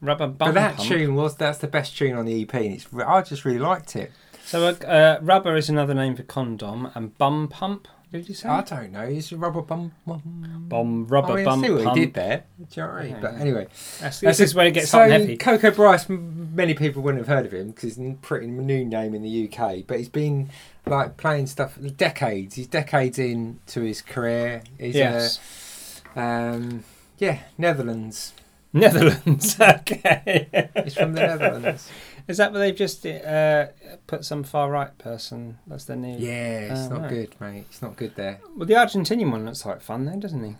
Rubber 0.00 0.26
bum 0.26 0.36
But 0.48 0.54
that 0.54 0.76
pump. 0.78 0.88
tune 0.88 1.14
was 1.14 1.36
that's 1.36 1.58
the 1.58 1.66
best 1.68 1.96
tune 1.96 2.16
on 2.16 2.24
the 2.24 2.42
EP, 2.42 2.54
and 2.54 2.74
it's 2.74 2.92
re- 2.92 3.04
I 3.04 3.22
just 3.22 3.44
really 3.44 3.58
liked 3.60 3.94
it. 3.94 4.10
So, 4.44 4.66
uh, 4.66 4.70
uh, 4.84 5.18
rubber 5.22 5.54
is 5.56 5.68
another 5.68 5.94
name 5.94 6.16
for 6.16 6.22
condom, 6.24 6.90
and 6.96 7.16
bum 7.18 7.46
pump. 7.46 7.86
Did 8.10 8.28
you 8.28 8.34
say? 8.34 8.48
I 8.48 8.62
don't 8.62 8.92
know, 8.92 9.06
He's 9.06 9.32
a 9.32 9.36
rubber 9.36 9.60
bum 9.60 9.92
bum. 10.06 10.66
Bum 10.68 11.06
rubber 11.06 11.32
I 11.32 11.36
mean, 11.36 11.44
bum 11.44 11.64
I 11.64 11.66
see 11.66 11.72
what 11.72 11.84
pump. 11.84 11.98
he 11.98 12.04
did 12.06 12.14
there. 12.14 12.44
Do 12.58 12.64
you 12.70 12.82
know 12.82 12.88
what 12.88 12.98
I 12.98 13.02
mean? 13.02 13.10
Yeah. 13.12 13.20
But 13.20 13.34
anyway, 13.34 13.66
That's, 14.00 14.20
That's 14.20 14.20
this 14.20 14.40
is 14.40 14.54
where 14.54 14.66
it 14.66 14.72
gets 14.72 14.90
so 14.90 14.98
hot 14.98 15.10
heavy. 15.10 15.36
Coco 15.36 15.70
Bryce, 15.70 16.08
m- 16.08 16.54
many 16.54 16.74
people 16.74 17.02
wouldn't 17.02 17.26
have 17.26 17.28
heard 17.28 17.44
of 17.44 17.52
him 17.52 17.68
because 17.68 17.96
he's 17.96 17.98
a 17.98 18.16
pretty 18.22 18.46
new 18.46 18.84
name 18.84 19.14
in 19.14 19.22
the 19.22 19.50
UK. 19.52 19.86
But 19.86 19.98
he's 19.98 20.08
been 20.08 20.48
like 20.86 21.18
playing 21.18 21.48
stuff 21.48 21.78
decades. 21.96 22.54
He's 22.54 22.66
decades 22.66 23.18
into 23.18 23.82
his 23.82 24.00
career. 24.00 24.62
He's 24.78 24.94
yes. 24.94 26.02
uh, 26.16 26.20
um, 26.20 26.84
yeah, 27.18 27.40
Netherlands. 27.58 28.32
Netherlands. 28.72 29.60
okay. 29.60 30.70
He's 30.84 30.94
from 30.94 31.12
the 31.14 31.20
Netherlands. 31.20 31.88
Is 32.28 32.36
that 32.36 32.52
where 32.52 32.60
they've 32.60 32.76
just 32.76 33.04
uh, 33.06 33.68
put 34.06 34.24
some 34.24 34.44
far 34.44 34.70
right 34.70 34.96
person? 34.98 35.58
That's 35.66 35.84
their 35.86 35.96
new. 35.96 36.16
Yeah, 36.18 36.72
it's 36.72 36.80
Oh, 36.86 36.90
not 36.90 37.00
right. 37.02 37.08
good, 37.10 37.34
mate. 37.40 37.64
It's 37.70 37.80
not 37.82 37.96
good 37.96 38.14
there. 38.16 38.38
Well, 38.56 38.66
the 38.66 38.74
Argentinian 38.74 39.30
one 39.32 39.46
looks 39.46 39.64
like 39.64 39.80
fun, 39.80 40.04
then, 40.04 40.20
doesn't 40.20 40.44
he? 40.44 40.50
Have 40.50 40.56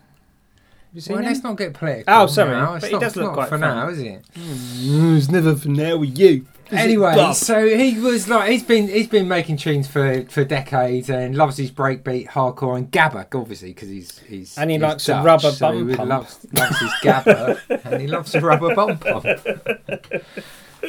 you 0.95 1.01
seen 1.03 1.17
Well, 1.17 1.23
him? 1.25 1.29
let's 1.31 1.43
not 1.45 1.59
get 1.59 1.75
political. 1.75 2.05
Oh, 2.15 2.27
sorry, 2.27 2.53
now. 2.53 2.67
but 2.73 2.75
It's 2.77 2.87
he 2.87 2.93
not, 2.93 3.01
does 3.03 3.09
it's 3.09 3.17
look 3.17 3.27
not 3.27 3.35
quite 3.35 3.49
for 3.51 3.59
fun. 3.59 3.61
now, 3.61 3.89
is 3.91 3.99
it? 4.01 4.23
Mm, 4.35 5.19
it's 5.19 5.29
never 5.29 5.55
for 5.55 5.69
now 5.69 5.99
with 5.99 6.19
you. 6.19 6.47
Anyway, 6.71 7.33
so 7.33 7.67
he 7.67 7.99
was 7.99 8.29
like 8.29 8.51
he's 8.51 8.63
been 8.63 8.89
he's 8.89 9.07
been 9.09 9.27
making 9.27 9.57
tunes 9.57 9.89
for 9.89 10.25
for 10.29 10.45
decades 10.45 11.09
and 11.09 11.35
loves 11.35 11.57
his 11.57 11.71
breakbeat, 11.71 12.29
hardcore, 12.29 12.77
and 12.77 12.91
gabba, 12.93 13.27
obviously 13.35 13.73
because 13.73 13.89
he's 13.89 14.19
he's 14.21 14.59
And 14.59 14.71
he 14.71 14.77
he's 14.77 14.83
likes 14.83 15.09
a 15.09 15.13
Dutch, 15.13 15.25
rubber 15.25 15.51
so 15.51 15.67
bum 15.73 15.89
he 15.89 15.97
pump. 15.97 16.09
Loves, 16.11 16.47
loves 16.53 16.79
his 16.79 16.91
gabba, 17.03 17.85
and 17.87 18.01
he 18.03 18.07
loves 18.07 18.35
a 18.35 18.41
rubber 18.43 18.75
bum 18.75 18.99
pump. 18.99 19.25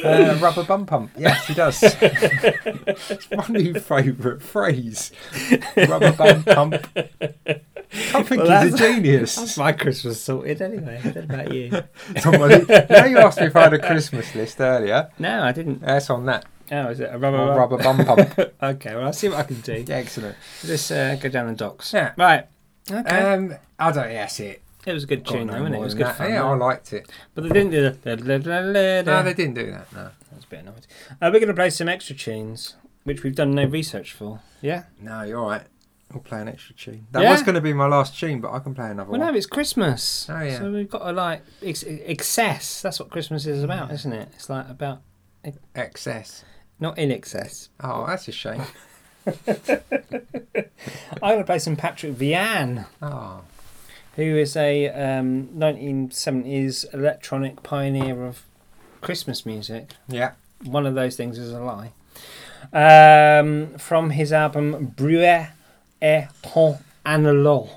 Uh, 0.04 0.38
rubber 0.40 0.62
bum 0.64 0.86
pump, 0.86 1.10
yes, 1.16 1.46
he 1.46 1.54
does. 1.54 1.82
it's 2.00 3.30
my 3.30 3.46
new 3.48 3.74
favourite 3.74 4.42
phrase. 4.42 5.12
Rubber 5.76 6.12
bum 6.12 6.44
pump. 6.44 6.74
I 8.14 8.22
think 8.22 8.42
Well, 8.42 8.62
he's 8.64 8.74
a 8.74 8.78
genius. 8.78 9.34
That's 9.36 9.58
my 9.58 9.72
Christmas 9.72 10.20
sorted 10.20 10.62
anyway. 10.62 11.00
What 11.02 11.16
about 11.16 11.52
you? 11.52 11.82
Somebody, 12.20 12.60
you 12.60 12.86
know, 12.88 13.04
you 13.04 13.18
asked 13.18 13.40
me 13.40 13.46
if 13.46 13.56
I 13.56 13.62
had 13.62 13.72
a 13.74 13.78
Christmas 13.80 14.32
list 14.34 14.60
earlier. 14.60 15.10
no, 15.18 15.42
I 15.42 15.52
didn't. 15.52 15.80
That's 15.80 16.08
on 16.08 16.26
that. 16.26 16.44
Oh, 16.72 16.88
is 16.90 17.00
it 17.00 17.10
a 17.12 17.18
rubber? 17.18 17.38
Rubber 17.38 17.78
bum 17.78 18.04
pump. 18.04 18.38
Okay, 18.62 18.94
well, 18.94 19.06
I'll 19.06 19.12
see 19.12 19.28
what 19.28 19.38
I 19.38 19.42
can 19.42 19.60
do. 19.60 19.84
Yeah, 19.86 19.96
excellent. 19.96 20.36
Just 20.64 20.92
uh, 20.92 21.16
go 21.16 21.28
down 21.28 21.48
the 21.48 21.54
docks. 21.54 21.92
Yeah. 21.92 22.12
Right. 22.16 22.46
Okay. 22.88 23.18
Um, 23.18 23.54
I 23.78 23.90
don't. 23.90 24.08
Yeah, 24.10 24.20
that's 24.22 24.38
it. 24.38 24.62
It 24.86 24.92
was 24.92 25.04
a 25.04 25.06
good 25.06 25.26
tune, 25.26 25.46
no 25.46 25.52
though, 25.54 25.58
wasn't 25.60 25.74
it? 25.74 25.78
It 25.78 25.82
was 25.84 25.94
good 25.94 26.06
that. 26.06 26.16
fun. 26.18 26.30
Yeah, 26.30 26.44
I 26.44 26.54
liked 26.56 26.92
it. 26.92 27.10
But 27.34 27.44
they 27.44 27.50
didn't 27.50 27.70
do 27.70 27.90
da. 27.90 28.14
No, 29.02 29.22
they 29.22 29.34
didn't 29.34 29.54
do 29.54 29.70
that. 29.70 29.92
No. 29.92 30.10
that's 30.32 30.44
a 30.44 30.48
bit 30.48 30.60
annoying. 30.60 30.76
Uh, 31.12 31.30
we're 31.32 31.40
going 31.40 31.48
to 31.48 31.54
play 31.54 31.70
some 31.70 31.88
extra 31.88 32.14
tunes, 32.16 32.76
which 33.04 33.22
we've 33.22 33.34
done 33.34 33.52
no 33.52 33.64
research 33.64 34.12
for. 34.12 34.40
Yeah. 34.60 34.84
No, 35.00 35.22
you're 35.22 35.40
right. 35.42 35.62
I'll 36.12 36.20
play 36.20 36.40
an 36.40 36.48
extra 36.48 36.74
tune. 36.74 37.06
That 37.12 37.22
Yeah? 37.22 37.30
was 37.32 37.42
going 37.42 37.54
to 37.54 37.60
be 37.60 37.72
my 37.72 37.86
last 37.86 38.18
tune, 38.18 38.40
but 38.40 38.50
I 38.52 38.58
can 38.58 38.74
play 38.74 38.90
another 38.90 39.10
one. 39.10 39.20
Well, 39.20 39.30
no, 39.32 39.36
it's 39.36 39.46
Christmas. 39.46 40.26
Oh, 40.28 40.40
yeah. 40.40 40.58
So 40.58 40.72
we've 40.72 40.90
got 40.90 41.04
to 41.06 41.12
like 41.12 41.42
ex- 41.62 41.84
excess. 41.86 42.82
That's 42.82 42.98
what 42.98 43.10
Christmas 43.10 43.46
is 43.46 43.62
about, 43.62 43.92
isn't 43.92 44.12
it? 44.12 44.28
It's 44.34 44.50
like 44.50 44.68
about 44.68 45.02
Excess. 45.74 46.44
not 46.80 46.98
in 46.98 47.10
excess. 47.12 47.68
Oh, 47.80 48.06
that's 48.06 48.26
a 48.28 48.32
shame. 48.32 48.62
I'm 49.26 49.36
going 51.20 51.38
to 51.38 51.44
play 51.44 51.58
some 51.58 51.76
Patrick 51.76 52.14
Vian. 52.14 52.86
Oh, 53.02 53.42
who 54.16 54.36
is 54.36 54.56
a 54.56 54.88
um, 54.88 55.48
1970s 55.56 56.92
electronic 56.92 57.62
pioneer 57.62 58.24
of 58.26 58.44
Christmas 59.00 59.44
music. 59.46 59.90
yeah. 60.08 60.32
One 60.64 60.84
of 60.86 60.94
those 60.94 61.16
things 61.16 61.38
is 61.38 61.52
a 61.52 61.60
lie. 61.60 61.92
Um, 62.72 63.78
from 63.78 64.10
his 64.10 64.30
album 64.32 64.92
Bruet 64.96 65.48
et 66.02 66.28
Pont 66.42 66.78
Analog. 67.06 67.68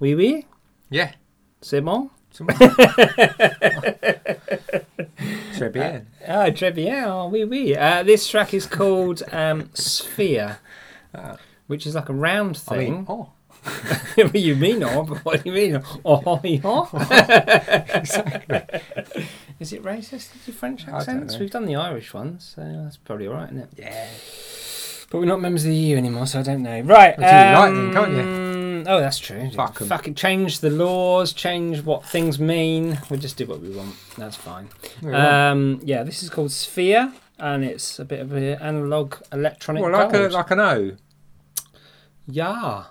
Oui, 0.00 0.14
oui, 0.14 0.44
Yeah. 0.90 1.10
c'est 1.60 1.80
bon. 1.84 2.10
Très 5.54 5.70
bien. 5.72 6.06
Ah, 6.26 6.50
très 6.52 6.70
bien, 6.74 7.04
oh, 7.08 7.28
oui, 7.28 7.44
oui. 7.44 7.76
Uh, 7.76 8.02
this 8.04 8.26
track 8.28 8.54
is 8.54 8.66
called 8.66 9.22
um, 9.32 9.68
Sphere, 9.74 10.58
Ah. 11.14 11.36
which 11.66 11.86
is 11.86 11.94
like 11.96 12.08
a 12.08 12.14
round 12.14 12.56
I 12.68 12.76
thing. 12.76 12.92
mean, 12.94 13.06
oh, 13.08 13.30
what 14.14 14.34
you 14.34 14.56
mean, 14.56 14.80
but 14.80 15.24
What 15.24 15.42
do 15.44 15.50
you 15.50 15.54
mean? 15.54 15.82
Oh, 16.04 16.22
oh, 16.26 16.40
oh? 16.64 16.88
Is 19.60 19.72
it 19.74 19.82
racist? 19.82 20.34
Is 20.36 20.48
it 20.48 20.54
French 20.54 20.88
accents? 20.88 21.38
We've 21.38 21.50
done 21.50 21.66
the 21.66 21.76
Irish 21.76 22.14
ones, 22.14 22.52
so 22.56 22.62
that's 22.84 22.96
probably 22.96 23.26
all 23.28 23.34
right, 23.34 23.44
isn't 23.52 23.58
it? 23.58 23.68
yeah. 23.76 24.06
But 25.10 25.18
we're 25.18 25.24
not 25.26 25.40
members 25.40 25.64
of 25.64 25.70
the 25.70 25.76
EU 25.76 25.96
anymore, 25.96 26.26
so 26.26 26.38
I 26.38 26.42
don't 26.42 26.62
know. 26.62 26.80
Right. 26.82 27.18
Well, 27.18 27.28
do 27.28 27.36
you 27.36 27.58
like 27.58 27.74
them, 27.74 27.92
can't 27.92 28.12
you? 28.12 28.20
um, 28.20 28.84
Oh, 28.86 29.00
that's 29.00 29.18
true. 29.18 29.50
Fuck 29.50 29.82
'em. 29.82 29.88
Fucking 29.88 30.14
change 30.14 30.60
the 30.60 30.70
laws, 30.70 31.32
change 31.32 31.82
what 31.82 32.04
things 32.06 32.38
mean. 32.38 32.98
We'll 33.10 33.20
just 33.20 33.36
do 33.36 33.44
what 33.46 33.60
we 33.60 33.70
want. 33.70 33.94
That's 34.16 34.36
fine. 34.36 34.68
Um, 35.04 35.80
yeah, 35.82 36.02
this 36.04 36.22
is 36.22 36.30
called 36.30 36.52
Sphere, 36.52 37.12
and 37.38 37.64
it's 37.64 37.98
a 37.98 38.04
bit 38.04 38.20
of 38.20 38.32
an 38.32 38.44
analog 38.60 39.16
electronic 39.32 39.82
well, 39.82 39.92
like 39.92 40.14
a 40.14 40.28
like 40.28 40.50
an 40.52 40.60
O, 40.60 40.92
yeah, 42.26 42.84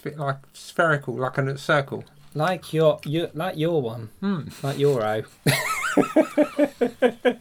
Sph- 0.00 0.16
like 0.18 0.36
spherical, 0.52 1.14
like 1.14 1.38
a 1.38 1.56
circle. 1.58 2.04
like 2.34 2.72
your, 2.72 3.00
your 3.06 3.30
like 3.34 3.56
your 3.56 3.80
one, 3.80 4.10
Hmm. 4.20 4.42
like 4.62 4.78
your 4.78 5.02
O. 5.04 5.22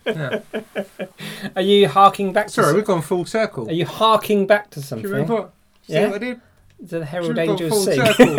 Yeah. 0.05 0.39
Are 1.55 1.61
you 1.61 1.87
harking 1.89 2.31
back 2.33 2.47
to? 2.47 2.53
Sorry, 2.53 2.67
some- 2.67 2.75
we've 2.77 2.85
gone 2.85 3.01
full 3.01 3.25
circle. 3.25 3.67
Are 3.69 3.73
you 3.73 3.85
harking 3.85 4.47
back 4.47 4.69
to 4.71 4.81
something? 4.81 5.03
Do 5.03 5.09
you 5.09 5.13
remember? 5.15 5.35
What, 5.35 5.51
see 5.87 5.93
Yeah. 5.93 6.07
what 6.07 6.15
I 6.15 6.17
did? 6.19 6.41
To 6.89 6.99
the 6.99 7.05
Herald 7.05 7.27
Should 7.27 7.37
have 7.37 7.47
gone 7.47 7.61
Angels 7.61 7.83
sing? 7.85 8.05
circle. 8.05 8.35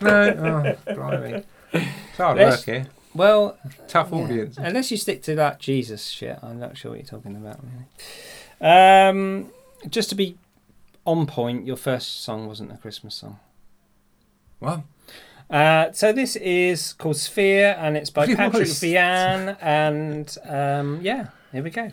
no, 0.02 0.76
oh, 0.86 0.94
blimey. 0.94 1.44
It's 1.72 2.16
hard 2.16 2.38
Let's- 2.38 2.56
work 2.58 2.64
here. 2.66 2.86
Well, 3.14 3.58
Tough 3.88 4.10
yeah. 4.12 4.18
audience. 4.18 4.56
Unless 4.58 4.90
you 4.92 4.96
stick 4.96 5.22
to 5.24 5.34
that 5.34 5.58
Jesus 5.58 6.06
shit, 6.06 6.38
I'm 6.42 6.60
not 6.60 6.76
sure 6.78 6.92
what 6.92 7.00
you're 7.00 7.06
talking 7.06 7.34
about. 7.36 7.58
Really. 8.60 8.70
Um, 8.72 9.50
just 9.88 10.10
to 10.10 10.14
be 10.14 10.36
on 11.06 11.26
point, 11.26 11.66
your 11.66 11.76
first 11.76 12.22
song 12.22 12.46
wasn't 12.46 12.72
a 12.72 12.76
Christmas 12.76 13.14
song. 13.14 13.38
Well, 14.60 14.84
Uh, 15.50 15.90
so 15.92 16.12
this 16.12 16.36
is 16.36 16.92
called 16.92 17.16
Sphere, 17.16 17.74
and 17.78 17.96
it's 17.96 18.10
by 18.10 18.26
Patrick. 18.34 18.68
Vian, 18.68 19.56
and 19.60 20.36
um, 20.48 21.00
yeah, 21.02 21.26
here 21.50 21.62
we 21.64 21.70
go. 21.70 21.90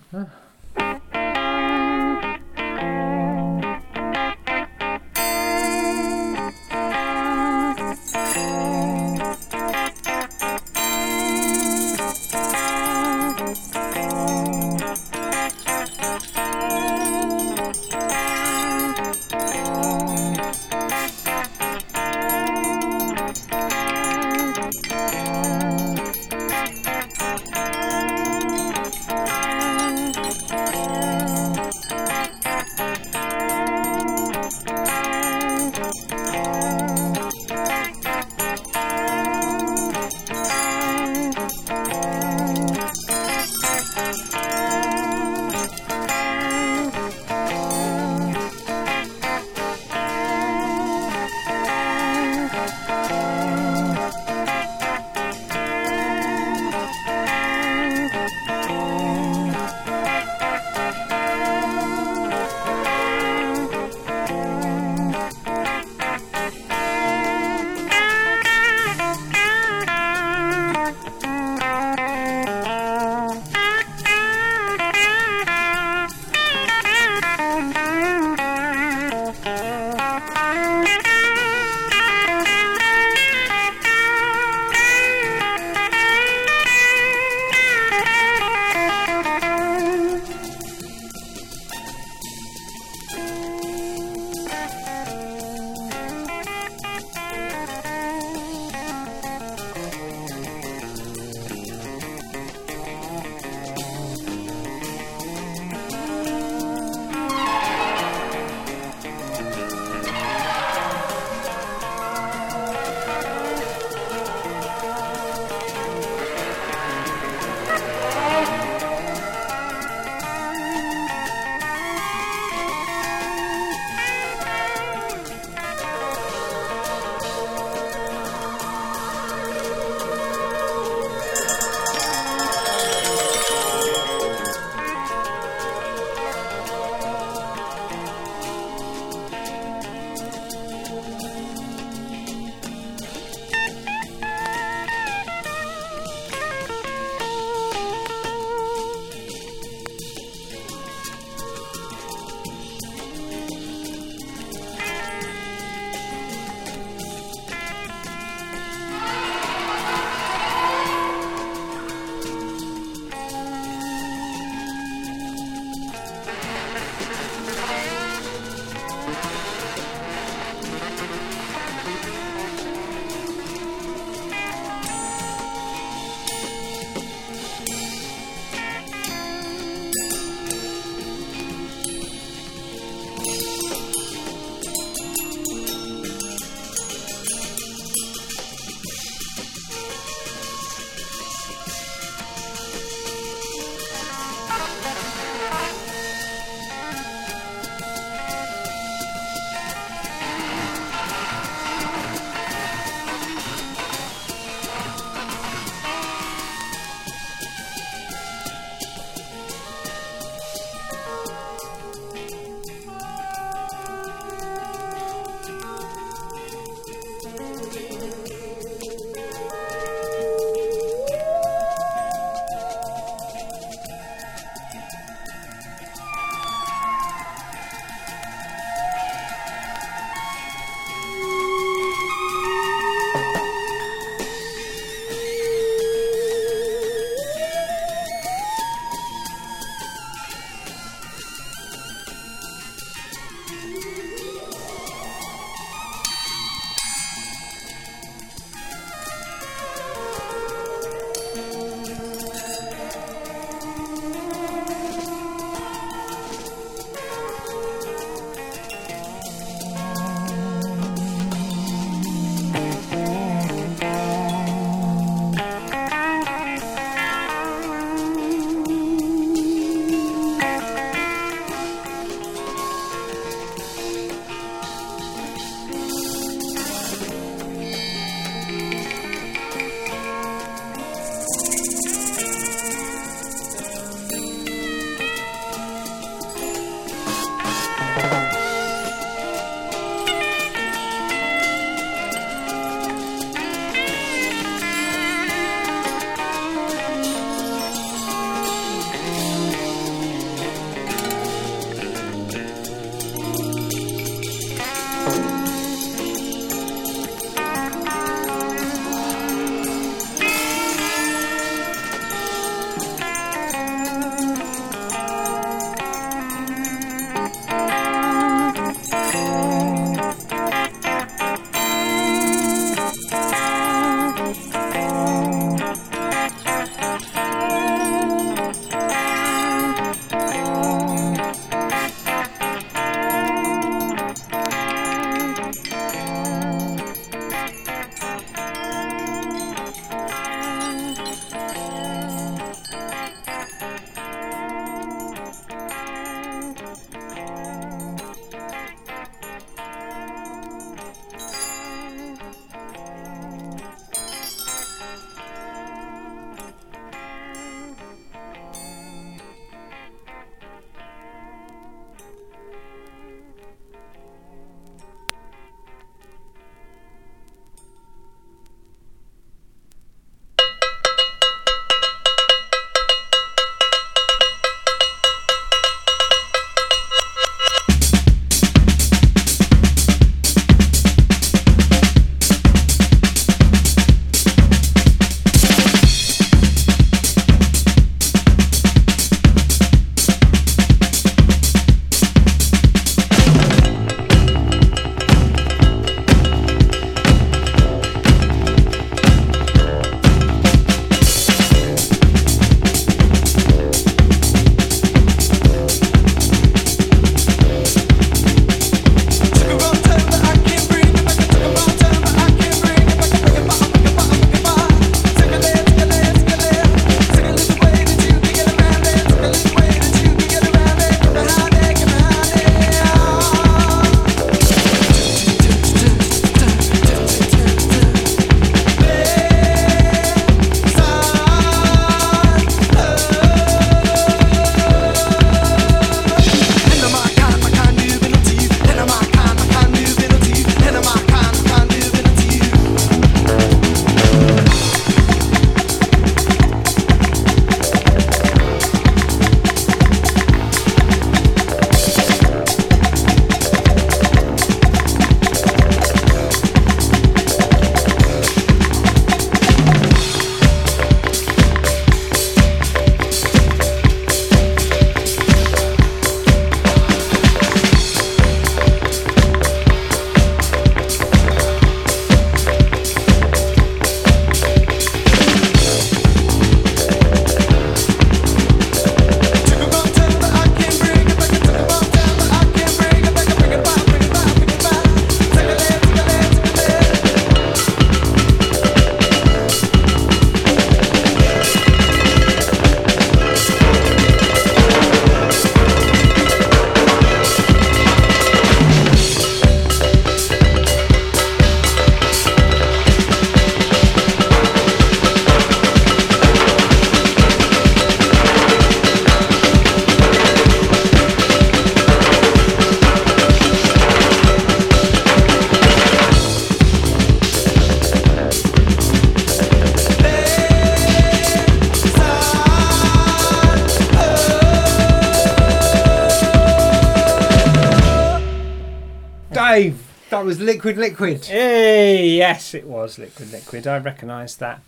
Dave, 529.57 529.83
that 530.11 530.23
was 530.23 530.39
Liquid 530.39 530.77
Liquid. 530.77 531.25
Hey, 531.25 532.09
yes, 532.09 532.53
it 532.53 532.65
was 532.67 532.99
Liquid 532.99 533.31
Liquid. 533.31 533.65
I 533.65 533.77
recognise 533.79 534.35
that 534.37 534.61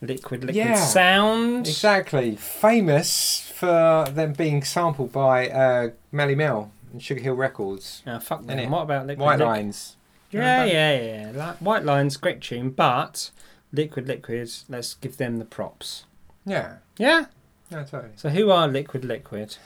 Liquid 0.00 0.42
Liquid 0.44 0.54
Yeah. 0.56 0.74
sound. 0.76 1.66
Exactly. 1.66 2.36
Famous 2.36 3.52
for 3.54 4.06
them 4.08 4.34
being 4.34 4.62
sampled 4.62 5.10
by 5.10 5.48
uh, 5.48 5.90
Melle 6.12 6.36
Mel 6.36 6.70
and 6.92 7.02
Sugar 7.02 7.20
Hill 7.22 7.34
Records. 7.34 8.02
Oh, 8.06 8.20
fuck 8.20 8.46
them. 8.46 8.70
What 8.70 8.82
about 8.82 9.06
Liquid 9.08 9.24
White 9.24 9.38
Liquid? 9.40 9.48
Lines. 9.56 9.96
Yeah, 10.30 10.40
Remember? 10.62 10.72
yeah, 10.72 11.00
yeah. 11.32 11.32
Like, 11.34 11.56
White 11.58 11.84
Lines, 11.84 12.16
great 12.16 12.40
tune, 12.40 12.70
but 12.70 13.30
Liquid 13.72 14.06
Liquid, 14.06 14.48
let's 14.68 14.94
give 14.94 15.16
them 15.16 15.38
the 15.38 15.44
props. 15.44 16.04
Yeah. 16.44 16.76
Yeah? 16.98 17.26
Yeah, 17.70 17.82
totally. 17.82 18.12
So 18.14 18.28
who 18.28 18.50
are 18.52 18.68
Liquid 18.68 19.04
Liquid? 19.04 19.56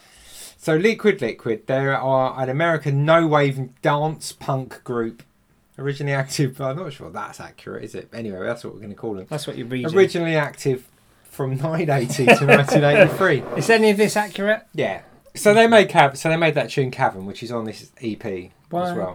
So 0.63 0.77
Liquid 0.77 1.23
Liquid, 1.23 1.67
they 1.67 1.87
are 1.87 2.35
an 2.39 2.51
American 2.51 3.07
no-wave 3.07 3.71
dance 3.81 4.33
punk 4.33 4.85
group. 4.85 5.23
Originally 5.79 6.13
active, 6.13 6.59
but 6.59 6.65
I'm 6.73 6.77
not 6.77 6.93
sure 6.93 7.09
that's 7.09 7.41
accurate, 7.41 7.83
is 7.83 7.95
it? 7.95 8.11
Anyway, 8.13 8.39
that's 8.45 8.63
what 8.63 8.75
we're 8.75 8.81
going 8.81 8.91
to 8.91 8.97
call 8.97 9.15
them. 9.15 9.27
That's 9.31 9.47
what 9.47 9.57
you're 9.57 9.67
reading. 9.67 9.95
Originally 9.97 10.37
active 10.37 10.87
from 11.25 11.51
1980 11.59 12.27
to 12.27 12.47
1983. 12.47 13.43
Is 13.57 13.71
any 13.71 13.89
of 13.89 13.97
this 13.97 14.19
accurate? 14.19 14.67
Yeah. 14.75 15.01
So 15.35 15.55
they 15.55 15.67
made 15.67 15.89
Cav- 15.89 16.19
so 16.19 16.29
they 16.29 16.37
made 16.37 16.55
that 16.57 16.69
tune 16.69 16.91
Cavern, 16.91 17.25
which 17.25 17.43
is 17.43 17.51
on 17.51 17.65
this 17.65 17.91
EP 18.03 18.23
as 18.27 18.51
well. 18.71 19.15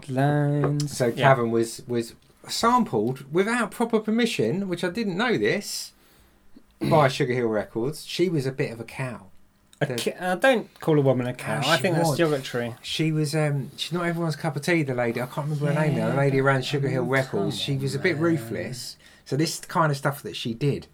So 0.87 1.07
Yeah. 1.07 1.13
Cavern 1.27 1.51
was 1.51 1.83
was 1.87 2.15
sampled 2.47 3.31
without 3.31 3.69
proper 3.69 3.99
permission, 3.99 4.67
which 4.67 4.83
I 4.83 4.89
didn't 4.89 5.15
know 5.17 5.37
this, 5.37 5.91
by 6.81 7.07
Sugar 7.07 7.33
Hill 7.33 7.47
Records. 7.49 8.03
She 8.07 8.29
was 8.29 8.47
a 8.47 8.51
bit 8.51 8.71
of 8.71 8.79
a 8.79 8.83
cow. 8.83 9.27
A 9.89 9.93
the- 9.95 10.11
ca- 10.11 10.17
uh, 10.19 10.35
don't 10.35 10.79
call 10.79 10.97
a 10.97 11.01
woman 11.01 11.27
a 11.27 11.33
cow. 11.33 11.61
Oh, 11.65 11.69
I 11.69 11.77
think 11.77 11.95
that's 11.95 12.09
was. 12.09 12.17
derogatory. 12.17 12.75
She 12.81 13.11
was 13.11 13.35
um 13.35 13.71
she's 13.77 13.91
not 13.91 14.05
everyone's 14.05 14.35
cup 14.35 14.55
of 14.55 14.61
tea, 14.61 14.83
the 14.83 14.93
lady. 14.93 15.21
I 15.21 15.25
can't 15.25 15.47
remember 15.47 15.67
her 15.73 15.79
name 15.87 15.97
now. 15.97 16.09
The 16.11 16.17
lady 16.17 16.39
around 16.41 16.65
Sugar 16.65 16.87
Hill 16.89 17.03
Records. 17.05 17.59
She 17.59 17.77
was 17.77 17.95
a 17.95 17.99
bit 17.99 18.17
ruthless. 18.17 18.97
So 19.25 19.35
this 19.35 19.55
is 19.55 19.59
the 19.61 19.67
kind 19.67 19.91
of 19.91 19.97
stuff 19.97 20.21
that 20.23 20.35
she 20.35 20.53
did. 20.53 20.87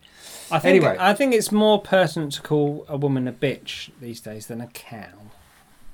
I 0.51 0.59
think 0.59 0.83
Anyway. 0.83 0.97
I 0.99 1.13
think 1.13 1.33
it's 1.33 1.51
more 1.51 1.81
pertinent 1.81 2.33
to 2.33 2.41
call 2.41 2.85
a 2.87 2.97
woman 2.97 3.27
a 3.27 3.33
bitch 3.33 3.89
these 4.01 4.19
days 4.21 4.47
than 4.47 4.59
a 4.61 4.67
cow, 4.67 5.31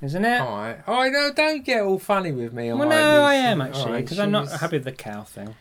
isn't 0.01 0.25
it? 0.25 0.41
Alright. 0.41 0.77
Oh 0.87 1.07
no, 1.09 1.31
don't 1.33 1.63
get 1.63 1.81
all 1.81 1.99
funny 1.99 2.31
with 2.31 2.53
me 2.53 2.71
well, 2.73 2.87
no, 2.89 3.21
I 3.23 3.35
am 3.35 3.61
actually 3.61 4.01
because 4.01 4.17
she 4.17 4.23
I'm 4.23 4.31
not 4.31 4.43
was- 4.45 4.59
happy 4.59 4.77
with 4.77 4.85
the 4.85 4.91
cow 4.91 5.23
thing. 5.23 5.55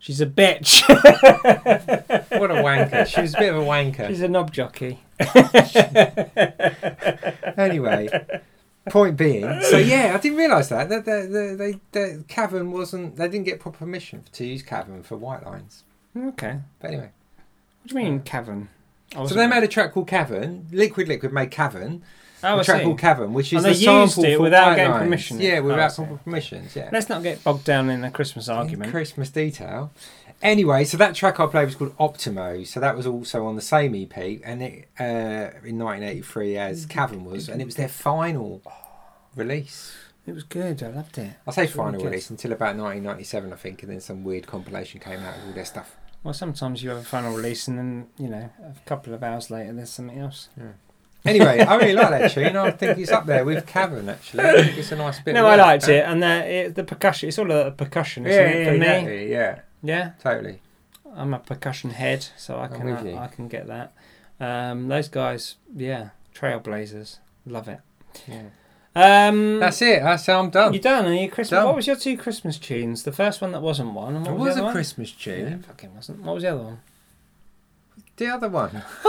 She's 0.00 0.20
a 0.20 0.26
bitch. 0.26 0.82
What 2.40 2.50
a 2.50 2.54
wanker. 2.54 3.06
She 3.06 3.20
was 3.20 3.34
a 3.34 3.38
bit 3.38 3.54
of 3.54 3.60
a 3.60 3.64
wanker. 3.66 4.08
She's 4.08 4.22
a 4.22 4.28
knob 4.28 4.50
jockey. 4.50 5.00
anyway, 7.58 8.08
point 8.88 9.16
being, 9.18 9.60
so 9.62 9.76
yeah, 9.76 10.12
I 10.14 10.18
didn't 10.20 10.38
realise 10.38 10.68
that 10.68 10.88
that 10.88 11.04
the, 11.04 11.28
the, 11.30 11.54
they 11.56 11.80
the 11.92 12.24
Cavern 12.28 12.72
wasn't. 12.72 13.16
They 13.16 13.28
didn't 13.28 13.44
get 13.44 13.60
proper 13.60 13.78
permission 13.78 14.24
to 14.32 14.46
use 14.46 14.62
Cavern 14.62 15.02
for 15.02 15.16
White 15.16 15.44
Lines. 15.44 15.84
Okay. 16.16 16.60
But 16.80 16.88
anyway, 16.88 17.10
What 17.82 17.88
do 17.88 17.94
you 17.98 18.04
mean, 18.04 18.20
cavern? 18.20 18.68
So 19.12 19.26
they 19.34 19.46
made 19.46 19.62
a 19.64 19.68
track 19.68 19.92
called 19.92 20.08
Cavern. 20.08 20.66
Liquid 20.72 21.08
Liquid 21.08 21.32
made 21.32 21.50
Cavern. 21.50 22.02
Oh, 22.42 22.58
I 22.58 22.62
track 22.62 22.78
see. 22.78 22.84
called 22.84 22.98
Cavern, 22.98 23.32
which 23.34 23.52
is 23.52 23.64
And 23.64 23.74
the 23.74 23.78
they 23.78 23.84
used 23.84 24.14
sample 24.14 24.24
it 24.24 24.36
for 24.36 24.42
without 24.42 24.76
getting 24.76 24.92
permission? 24.92 25.40
Yeah, 25.40 25.58
Oh, 25.58 25.62
without 25.64 25.80
I 25.80 25.88
see. 25.88 26.02
proper 26.04 26.16
permissions. 26.24 26.74
Yeah. 26.76 26.88
Let's 26.92 27.08
not 27.08 27.22
get 27.22 27.42
bogged 27.44 27.64
down 27.64 27.90
in 27.90 28.02
a 28.04 28.10
Christmas 28.10 28.48
argument. 28.48 28.90
Christmas 28.90 29.28
detail. 29.30 29.92
Anyway, 30.42 30.84
so 30.84 30.96
that 30.96 31.14
track 31.14 31.38
I 31.38 31.46
played 31.46 31.66
was 31.66 31.74
called 31.74 31.94
Optimo. 31.98 32.66
So 32.66 32.80
that 32.80 32.96
was 32.96 33.06
also 33.06 33.44
on 33.44 33.56
the 33.56 33.62
same 33.62 33.94
EP, 33.94 34.40
and 34.42 34.62
it 34.62 34.88
uh, 34.98 35.52
in 35.66 35.78
1983 35.78 36.56
as 36.56 36.86
Cavern 36.86 37.24
was, 37.26 37.48
and 37.50 37.60
it 37.60 37.66
was 37.66 37.74
their 37.76 37.88
final 37.88 38.62
release. 39.36 39.94
It 40.26 40.32
was 40.32 40.42
good. 40.44 40.82
I 40.82 40.88
loved 40.88 41.18
it. 41.18 41.32
I 41.46 41.50
say 41.50 41.66
final 41.66 42.00
good. 42.00 42.06
release 42.06 42.30
until 42.30 42.52
about 42.52 42.76
1997, 42.76 43.52
I 43.52 43.56
think, 43.56 43.82
and 43.82 43.92
then 43.92 44.00
some 44.00 44.22
weird 44.24 44.46
compilation 44.46 45.00
came 45.00 45.20
out 45.20 45.36
of 45.36 45.46
all 45.46 45.52
their 45.52 45.64
stuff. 45.64 45.96
Well, 46.22 46.34
sometimes 46.34 46.82
you 46.82 46.90
have 46.90 46.98
a 46.98 47.02
final 47.02 47.34
release, 47.34 47.68
and 47.68 47.78
then 47.78 48.06
you 48.18 48.28
know 48.28 48.50
a 48.62 48.74
couple 48.86 49.12
of 49.12 49.22
hours 49.22 49.50
later, 49.50 49.72
there's 49.74 49.90
something 49.90 50.18
else. 50.18 50.48
Anyway, 51.24 51.60
I 51.60 51.76
really 51.76 51.92
like 51.94 52.10
that 52.10 52.30
tune. 52.32 52.56
I 52.56 52.70
think 52.70 52.98
it's 52.98 53.10
up 53.12 53.26
there 53.26 53.44
with 53.44 53.66
Cavern. 53.66 54.08
Actually, 54.08 54.44
I 54.44 54.62
think 54.64 54.78
it's 54.78 54.92
a 54.92 54.96
nice 54.96 55.20
bit. 55.20 55.34
no, 55.34 55.46
I 55.46 55.56
liked 55.56 55.88
it, 55.88 56.04
and 56.06 56.22
the, 56.22 56.50
it, 56.50 56.74
the 56.74 56.84
percussion. 56.84 57.28
It's 57.28 57.38
all 57.38 57.50
a 57.50 57.70
percussion, 57.70 58.26
isn't 58.26 58.40
Yeah, 58.42 58.48
it? 58.48 58.78
yeah, 58.80 59.00
For 59.02 59.06
me, 59.08 59.30
yeah, 59.30 59.60
yeah. 59.82 60.10
totally. 60.22 60.60
I'm 61.14 61.34
a 61.34 61.38
percussion 61.38 61.90
head, 61.90 62.26
so 62.36 62.58
I 62.58 62.68
can 62.68 62.88
uh. 62.88 63.18
I 63.20 63.26
can 63.26 63.48
get 63.48 63.66
that. 63.66 63.92
Um, 64.40 64.88
those 64.88 65.08
guys, 65.08 65.56
yeah, 65.76 66.10
trailblazers, 66.34 67.18
love 67.46 67.68
it. 67.68 67.80
Yeah. 68.26 68.42
Um, 68.96 69.60
That's 69.60 69.80
it. 69.82 70.02
That's 70.02 70.26
how 70.26 70.40
I'm 70.40 70.50
done. 70.50 70.72
You 70.74 70.80
done? 70.80 71.06
Are 71.06 71.12
you 71.14 71.28
Christmas? 71.28 71.50
Done. 71.50 71.66
What 71.66 71.76
was 71.76 71.86
your 71.86 71.96
two 71.96 72.16
Christmas 72.16 72.58
tunes? 72.58 73.02
The 73.04 73.12
first 73.12 73.40
one 73.40 73.52
that 73.52 73.60
wasn't 73.62 73.92
one, 73.92 74.16
and 74.16 74.24
what 74.26 74.32
It 74.34 74.38
was, 74.38 74.46
was 74.48 74.54
the 74.56 74.62
a 74.62 74.64
other 74.64 74.72
Christmas 74.72 75.12
one? 75.26 75.36
Yeah, 75.36 75.48
tune. 75.50 75.62
fucking 75.62 75.94
wasn't. 75.94 76.22
What 76.22 76.34
was 76.34 76.42
the 76.42 76.48
other 76.54 76.62
one? 76.64 76.80
The 78.20 78.26
other 78.28 78.50
one. 78.50 78.70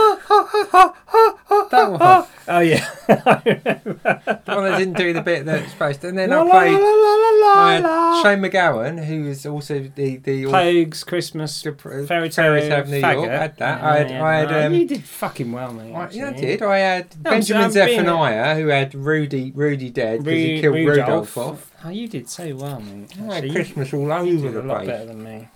that 1.70 1.86
one. 1.90 2.26
Oh 2.48 2.60
yeah. 2.60 2.88
The 3.06 4.40
one 4.46 4.64
that 4.64 4.78
didn't 4.78 4.96
do 4.96 5.12
the 5.12 5.20
bit 5.20 5.44
that 5.44 5.62
it's 5.64 5.72
supposed 5.72 6.00
to. 6.00 6.08
And 6.08 6.16
then 6.16 6.30
La, 6.30 6.38
I 6.40 6.42
la, 6.44 6.50
played. 6.50 6.72
la, 6.72 6.78
la, 6.80 7.30
la, 7.46 7.68
had 7.68 7.82
la. 7.82 8.22
Shane 8.22 8.38
MacGowan, 8.40 9.04
who 9.04 9.26
is 9.26 9.44
also 9.44 9.80
the 9.94 10.16
the 10.16 10.46
Plagues, 10.46 11.04
Christmas, 11.04 11.60
the 11.60 11.72
Fairy 11.74 12.06
Fairy 12.06 12.30
Tale, 12.30 12.58
Tale 12.60 12.80
of 12.80 12.88
New. 12.88 12.96
York. 12.96 13.04
I 13.28 13.32
had 13.36 13.56
that. 13.58 13.82
I 13.82 13.96
had. 13.98 14.10
yeah. 14.10 14.24
I 14.24 14.34
had. 14.36 14.50
Oh, 14.52 14.66
Um, 14.66 14.74
you 14.74 14.86
did 14.88 15.04
fucking 15.04 15.52
well, 15.52 15.72
mate. 15.74 15.92
I, 15.94 16.08
yeah, 16.10 16.24
I 16.24 16.28
actually. 16.28 16.46
did. 16.46 16.62
I 16.62 16.78
had 16.78 17.04
No, 17.22 17.30
I'm 17.30 17.36
Benjamin 17.36 17.62
I'm 17.64 17.72
being- 17.72 17.86
Zephaniah, 17.88 18.54
who 18.56 18.66
had 18.68 18.92
Rudie 18.94 19.52
Rudie 19.54 19.90
dead 19.92 20.24
because 20.24 20.38
he 20.38 20.54
Ru- 20.54 20.60
killed 20.62 20.96
Rudolph, 20.96 21.36
off. 21.36 21.70
Oh, 21.84 21.90
you 21.90 22.08
did 22.08 22.30
so 22.30 22.54
well, 22.56 22.80
mate. 22.80 23.12
I 23.18 23.22
had 23.24 23.32
Actually, 23.32 23.48
you- 23.48 23.54
Christmas 23.56 23.92
all 23.92 24.00
you 24.24 24.38
over 24.38 24.46
did 24.48 24.54
the 24.54 24.60
a 24.60 24.62
lot 24.62 24.76
place. 24.78 24.88
better 24.88 25.04
than 25.04 25.22
me. 25.22 25.48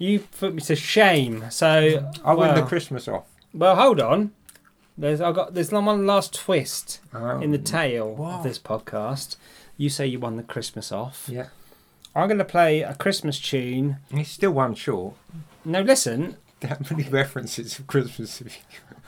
You 0.00 0.20
put 0.20 0.54
me 0.54 0.62
to 0.62 0.74
shame. 0.74 1.44
So 1.50 2.10
I 2.24 2.32
win 2.32 2.54
the 2.54 2.62
Christmas 2.62 3.06
off. 3.06 3.26
well, 3.52 3.76
hold 3.76 4.00
on. 4.00 4.32
There's 4.96 5.20
I 5.20 5.30
got 5.32 5.52
there's 5.52 5.70
one 5.70 6.06
last 6.06 6.34
twist 6.34 7.00
oh. 7.12 7.38
in 7.38 7.50
the 7.50 7.58
tail 7.58 8.16
of 8.18 8.42
this 8.42 8.58
podcast. 8.58 9.36
You 9.76 9.90
say 9.90 10.06
you 10.06 10.18
won 10.18 10.38
the 10.38 10.42
Christmas 10.42 10.90
off. 10.90 11.28
Yeah, 11.30 11.48
I'm 12.16 12.28
going 12.28 12.38
to 12.38 12.46
play 12.46 12.80
a 12.80 12.94
Christmas 12.94 13.38
tune. 13.38 13.98
he's 14.10 14.30
still 14.30 14.52
one 14.52 14.74
short. 14.74 15.16
No, 15.66 15.82
listen. 15.82 16.36
That 16.60 16.90
many 16.90 17.04
references 17.04 17.78
of 17.78 17.86
Christmas. 17.86 18.42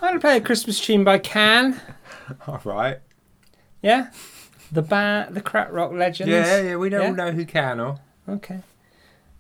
I'm 0.01 0.09
going 0.09 0.15
to 0.15 0.21
play 0.21 0.37
a 0.37 0.41
Christmas 0.43 0.79
tune 0.79 1.05
by 1.05 1.19
Can. 1.19 1.81
all 2.47 2.61
right. 2.65 2.99
Yeah, 3.83 4.11
the 4.71 4.83
band, 4.83 5.35
the 5.35 5.41
Crack 5.41 5.73
Rock 5.73 5.93
legends. 5.93 6.31
Yeah, 6.31 6.61
yeah, 6.61 6.77
we 6.77 6.91
don't 6.91 7.17
Yeah? 7.17 7.25
know 7.25 7.33
who 7.33 7.47
can 7.47 7.81
or. 7.81 7.99
Okay. 8.29 8.61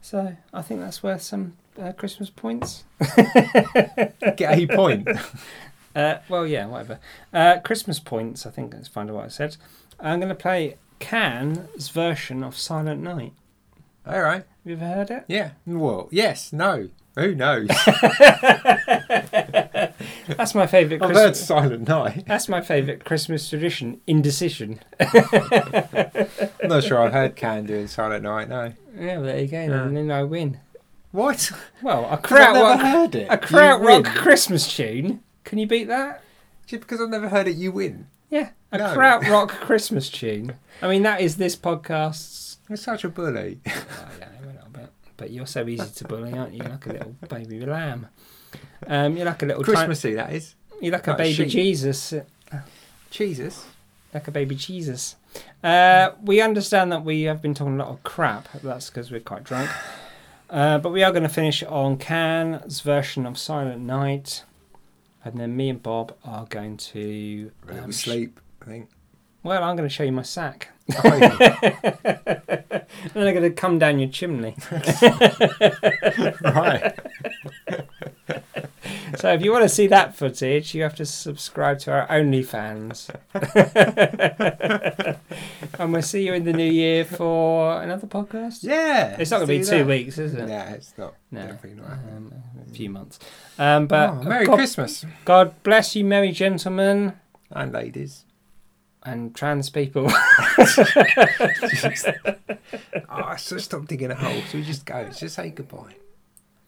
So 0.03 0.37
I 0.53 0.62
think 0.62 0.81
that's 0.81 1.03
worth 1.03 1.23
some 1.23 1.55
uh, 1.81 1.93
Christmas 1.93 2.29
points. 2.29 2.85
Get 4.37 4.59
a 4.59 4.66
point. 4.66 5.09
Uh, 5.95 6.20
well, 6.31 6.47
yeah, 6.47 6.65
whatever. 6.65 6.99
Uh, 7.35 7.59
Christmas 7.61 8.01
points. 8.01 8.47
I 8.47 8.51
think 8.51 8.73
let's 8.73 8.89
find 8.89 9.11
out 9.11 9.16
what 9.16 9.24
I 9.27 9.29
said. 9.29 9.59
I'm 10.01 10.20
going 10.20 10.31
to 10.31 10.35
play 10.35 10.79
Can's 11.01 11.91
version 11.91 12.43
of 12.43 12.57
Silent 12.57 13.03
Night. 13.03 13.35
all 14.07 14.23
right. 14.23 14.37
Have 14.37 14.47
you 14.65 14.73
ever 14.73 14.87
heard 14.87 15.11
it? 15.11 15.24
Yeah. 15.29 15.51
Well, 15.66 16.09
yes, 16.11 16.51
no. 16.51 16.89
Who 17.17 17.35
knows? 17.35 17.69
That's 20.37 20.55
my 20.55 20.67
favourite 20.67 21.03
I've 21.03 21.11
heard 21.11 21.29
Christmas. 21.35 21.47
Silent 21.47 21.89
Night. 21.89 22.25
That's 22.27 22.49
my 22.49 22.61
favourite 22.61 23.05
Christmas 23.05 23.49
tradition. 23.49 24.01
Indecision. 24.07 24.81
I'm 25.01 26.29
not 26.65 26.85
sure 26.85 26.99
I've 27.01 27.13
heard 27.13 27.37
Can 27.37 27.67
doing 27.67 27.87
Silent 27.89 28.25
Night, 28.25 28.49
no. 28.49 28.73
Yeah, 28.97 29.17
well, 29.19 29.23
there 29.25 29.41
you 29.41 29.49
go. 29.49 29.61
Yeah. 29.63 29.83
And 29.85 29.97
then 29.97 30.11
I 30.11 30.23
win. 30.25 30.59
What? 31.11 31.53
Well, 31.83 32.05
a 32.05 32.13
I've 32.13 32.31
never 32.31 32.77
heard 32.79 33.15
it. 33.15 33.27
a 33.31 33.37
Kraut 33.37 33.81
You 33.83 33.89
Rock. 33.89 34.05
Christmas 34.07 34.75
tune. 34.75 35.23
Can 35.45 35.59
you 35.59 35.67
beat 35.67 35.89
that? 35.89 36.23
Just 36.67 36.81
because 36.83 37.01
I've 37.03 37.11
never 37.11 37.29
heard 37.29 37.47
it, 37.49 37.57
you 37.57 37.73
win. 37.73 38.07
Yeah, 38.31 38.51
a 38.71 38.79
No. 38.79 38.95
Kraut 38.95 39.29
Rock 39.29 39.51
Christmas 39.51 40.09
tune. 40.09 40.55
I 40.81 40.89
mean, 40.89 41.03
that 41.03 41.21
is 41.21 41.37
this 41.37 41.55
podcast's. 41.57 42.57
You're 42.69 42.77
such 42.79 43.05
a 43.05 43.11
bully. 43.11 43.61
Oh, 43.67 43.71
yeah, 43.71 43.77
a 43.77 44.01
little 44.11 44.19
bit. 44.19 44.29
But 45.23 45.31
you're 45.31 45.47
so 45.47 45.69
easy 45.69 45.89
to 45.89 46.05
bully, 46.09 46.32
aren't 46.32 46.53
you? 46.53 46.65
You're 46.65 46.70
like 46.70 46.86
a 46.86 46.93
little 46.94 47.15
baby 47.28 47.65
lamb. 47.65 48.09
Um, 48.89 49.16
you're 49.16 49.24
like 49.24 49.40
a 49.44 49.47
little. 49.47 49.62
Christmassy, 49.62 50.15
that 50.15 50.32
is. 50.32 50.57
you're 50.81 50.90
like 50.90 51.07
a 51.07 51.15
baby 51.15 51.32
sheep. 51.32 51.49
Jesus. 51.49 52.12
Jesus. 53.09 53.65
Like 54.12 54.27
a 54.27 54.32
baby 54.32 54.57
Jesus. 54.57 55.15
Uh, 55.62 56.11
we 56.24 56.40
understand 56.40 56.90
that 56.90 57.05
we 57.05 57.23
have 57.23 57.40
been 57.40 57.55
talking 57.55 57.74
a 57.74 57.85
lot 57.85 57.90
of 57.90 58.03
crap. 58.03 58.49
That's 58.65 58.90
because 58.90 59.12
we're 59.12 59.20
quite 59.20 59.44
drunk. 59.44 59.70
Uh, 60.51 60.78
but 60.78 60.90
we 60.90 61.05
are 61.05 61.12
going 61.12 61.23
to 61.23 61.28
finish 61.28 61.62
on 61.62 61.99
Can's 61.99 62.81
version 62.81 63.24
of 63.24 63.39
Silent 63.39 63.82
Night. 63.82 64.43
And 65.24 65.39
then 65.39 65.57
me 65.57 65.69
and 65.69 65.81
Bob 65.81 66.16
are 66.24 66.47
going 66.47 66.78
to. 66.78 67.53
Um, 67.69 67.93
sleep, 67.93 68.40
I 68.61 68.65
think. 68.65 68.89
well, 69.44 69.62
I'm 69.62 69.77
going 69.77 69.89
to 69.89 69.94
show 69.94 70.03
you 70.03 70.11
my 70.11 70.23
sack. 70.23 70.70
And 71.05 72.82
then 73.14 73.24
they're 73.24 73.32
going 73.32 73.43
to 73.43 73.51
come 73.51 73.78
down 73.78 73.98
your 73.98 74.09
chimney. 74.09 74.56
right. 76.43 76.98
so 79.16 79.32
if 79.32 79.43
you 79.43 79.52
want 79.52 79.62
to 79.62 79.69
see 79.69 79.86
that 79.89 80.16
footage, 80.16 80.74
you 80.74 80.82
have 80.82 80.94
to 80.97 81.06
subscribe 81.06 81.78
to 81.81 81.93
our 81.93 82.06
OnlyFans. 82.09 83.10
and 85.78 85.93
we'll 85.93 86.02
see 86.02 86.27
you 86.27 86.35
in 86.35 86.44
the 86.44 86.52
new 86.52 86.70
year 86.70 87.05
for 87.05 87.82
another 87.82 88.06
podcast. 88.06 88.62
Yeah. 88.62 89.16
It's 89.19 89.31
not 89.31 89.39
going 89.39 89.48
to 89.48 89.59
be 89.59 89.64
two 89.64 89.78
that. 89.78 89.86
weeks, 89.86 90.19
is 90.19 90.35
it? 90.35 90.48
Yeah, 90.48 90.73
it's 90.73 90.97
not. 90.97 91.14
No. 91.31 91.43
Um, 91.43 92.32
uh, 92.35 92.62
a 92.70 92.74
few 92.74 92.90
months. 92.90 93.19
Um, 93.59 93.86
but 93.86 94.10
oh, 94.10 94.23
Merry 94.23 94.47
God, 94.47 94.56
Christmas. 94.56 95.05
God 95.24 95.55
bless 95.62 95.97
you, 95.97 96.05
merry 96.05 96.32
gentlemen. 96.32 97.14
And 97.51 97.73
ladies 97.73 98.24
and 99.05 99.35
trans 99.35 99.70
people. 99.70 100.11
Ah, 100.59 100.65
just, 101.70 102.09
oh, 103.11 103.37
so 103.37 103.59
stop 103.59 103.87
digging 103.87 104.11
a 104.11 104.15
hole. 104.15 104.41
So 104.49 104.59
we 104.59 104.65
just 104.65 104.87
go. 104.87 105.09
Just 105.11 105.35
say 105.37 105.51
goodbye. 105.51 105.95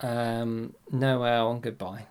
Um, 0.01 0.75
Noel 0.91 1.51
and 1.51 1.59
uh, 1.59 1.61
goodbye. 1.61 2.07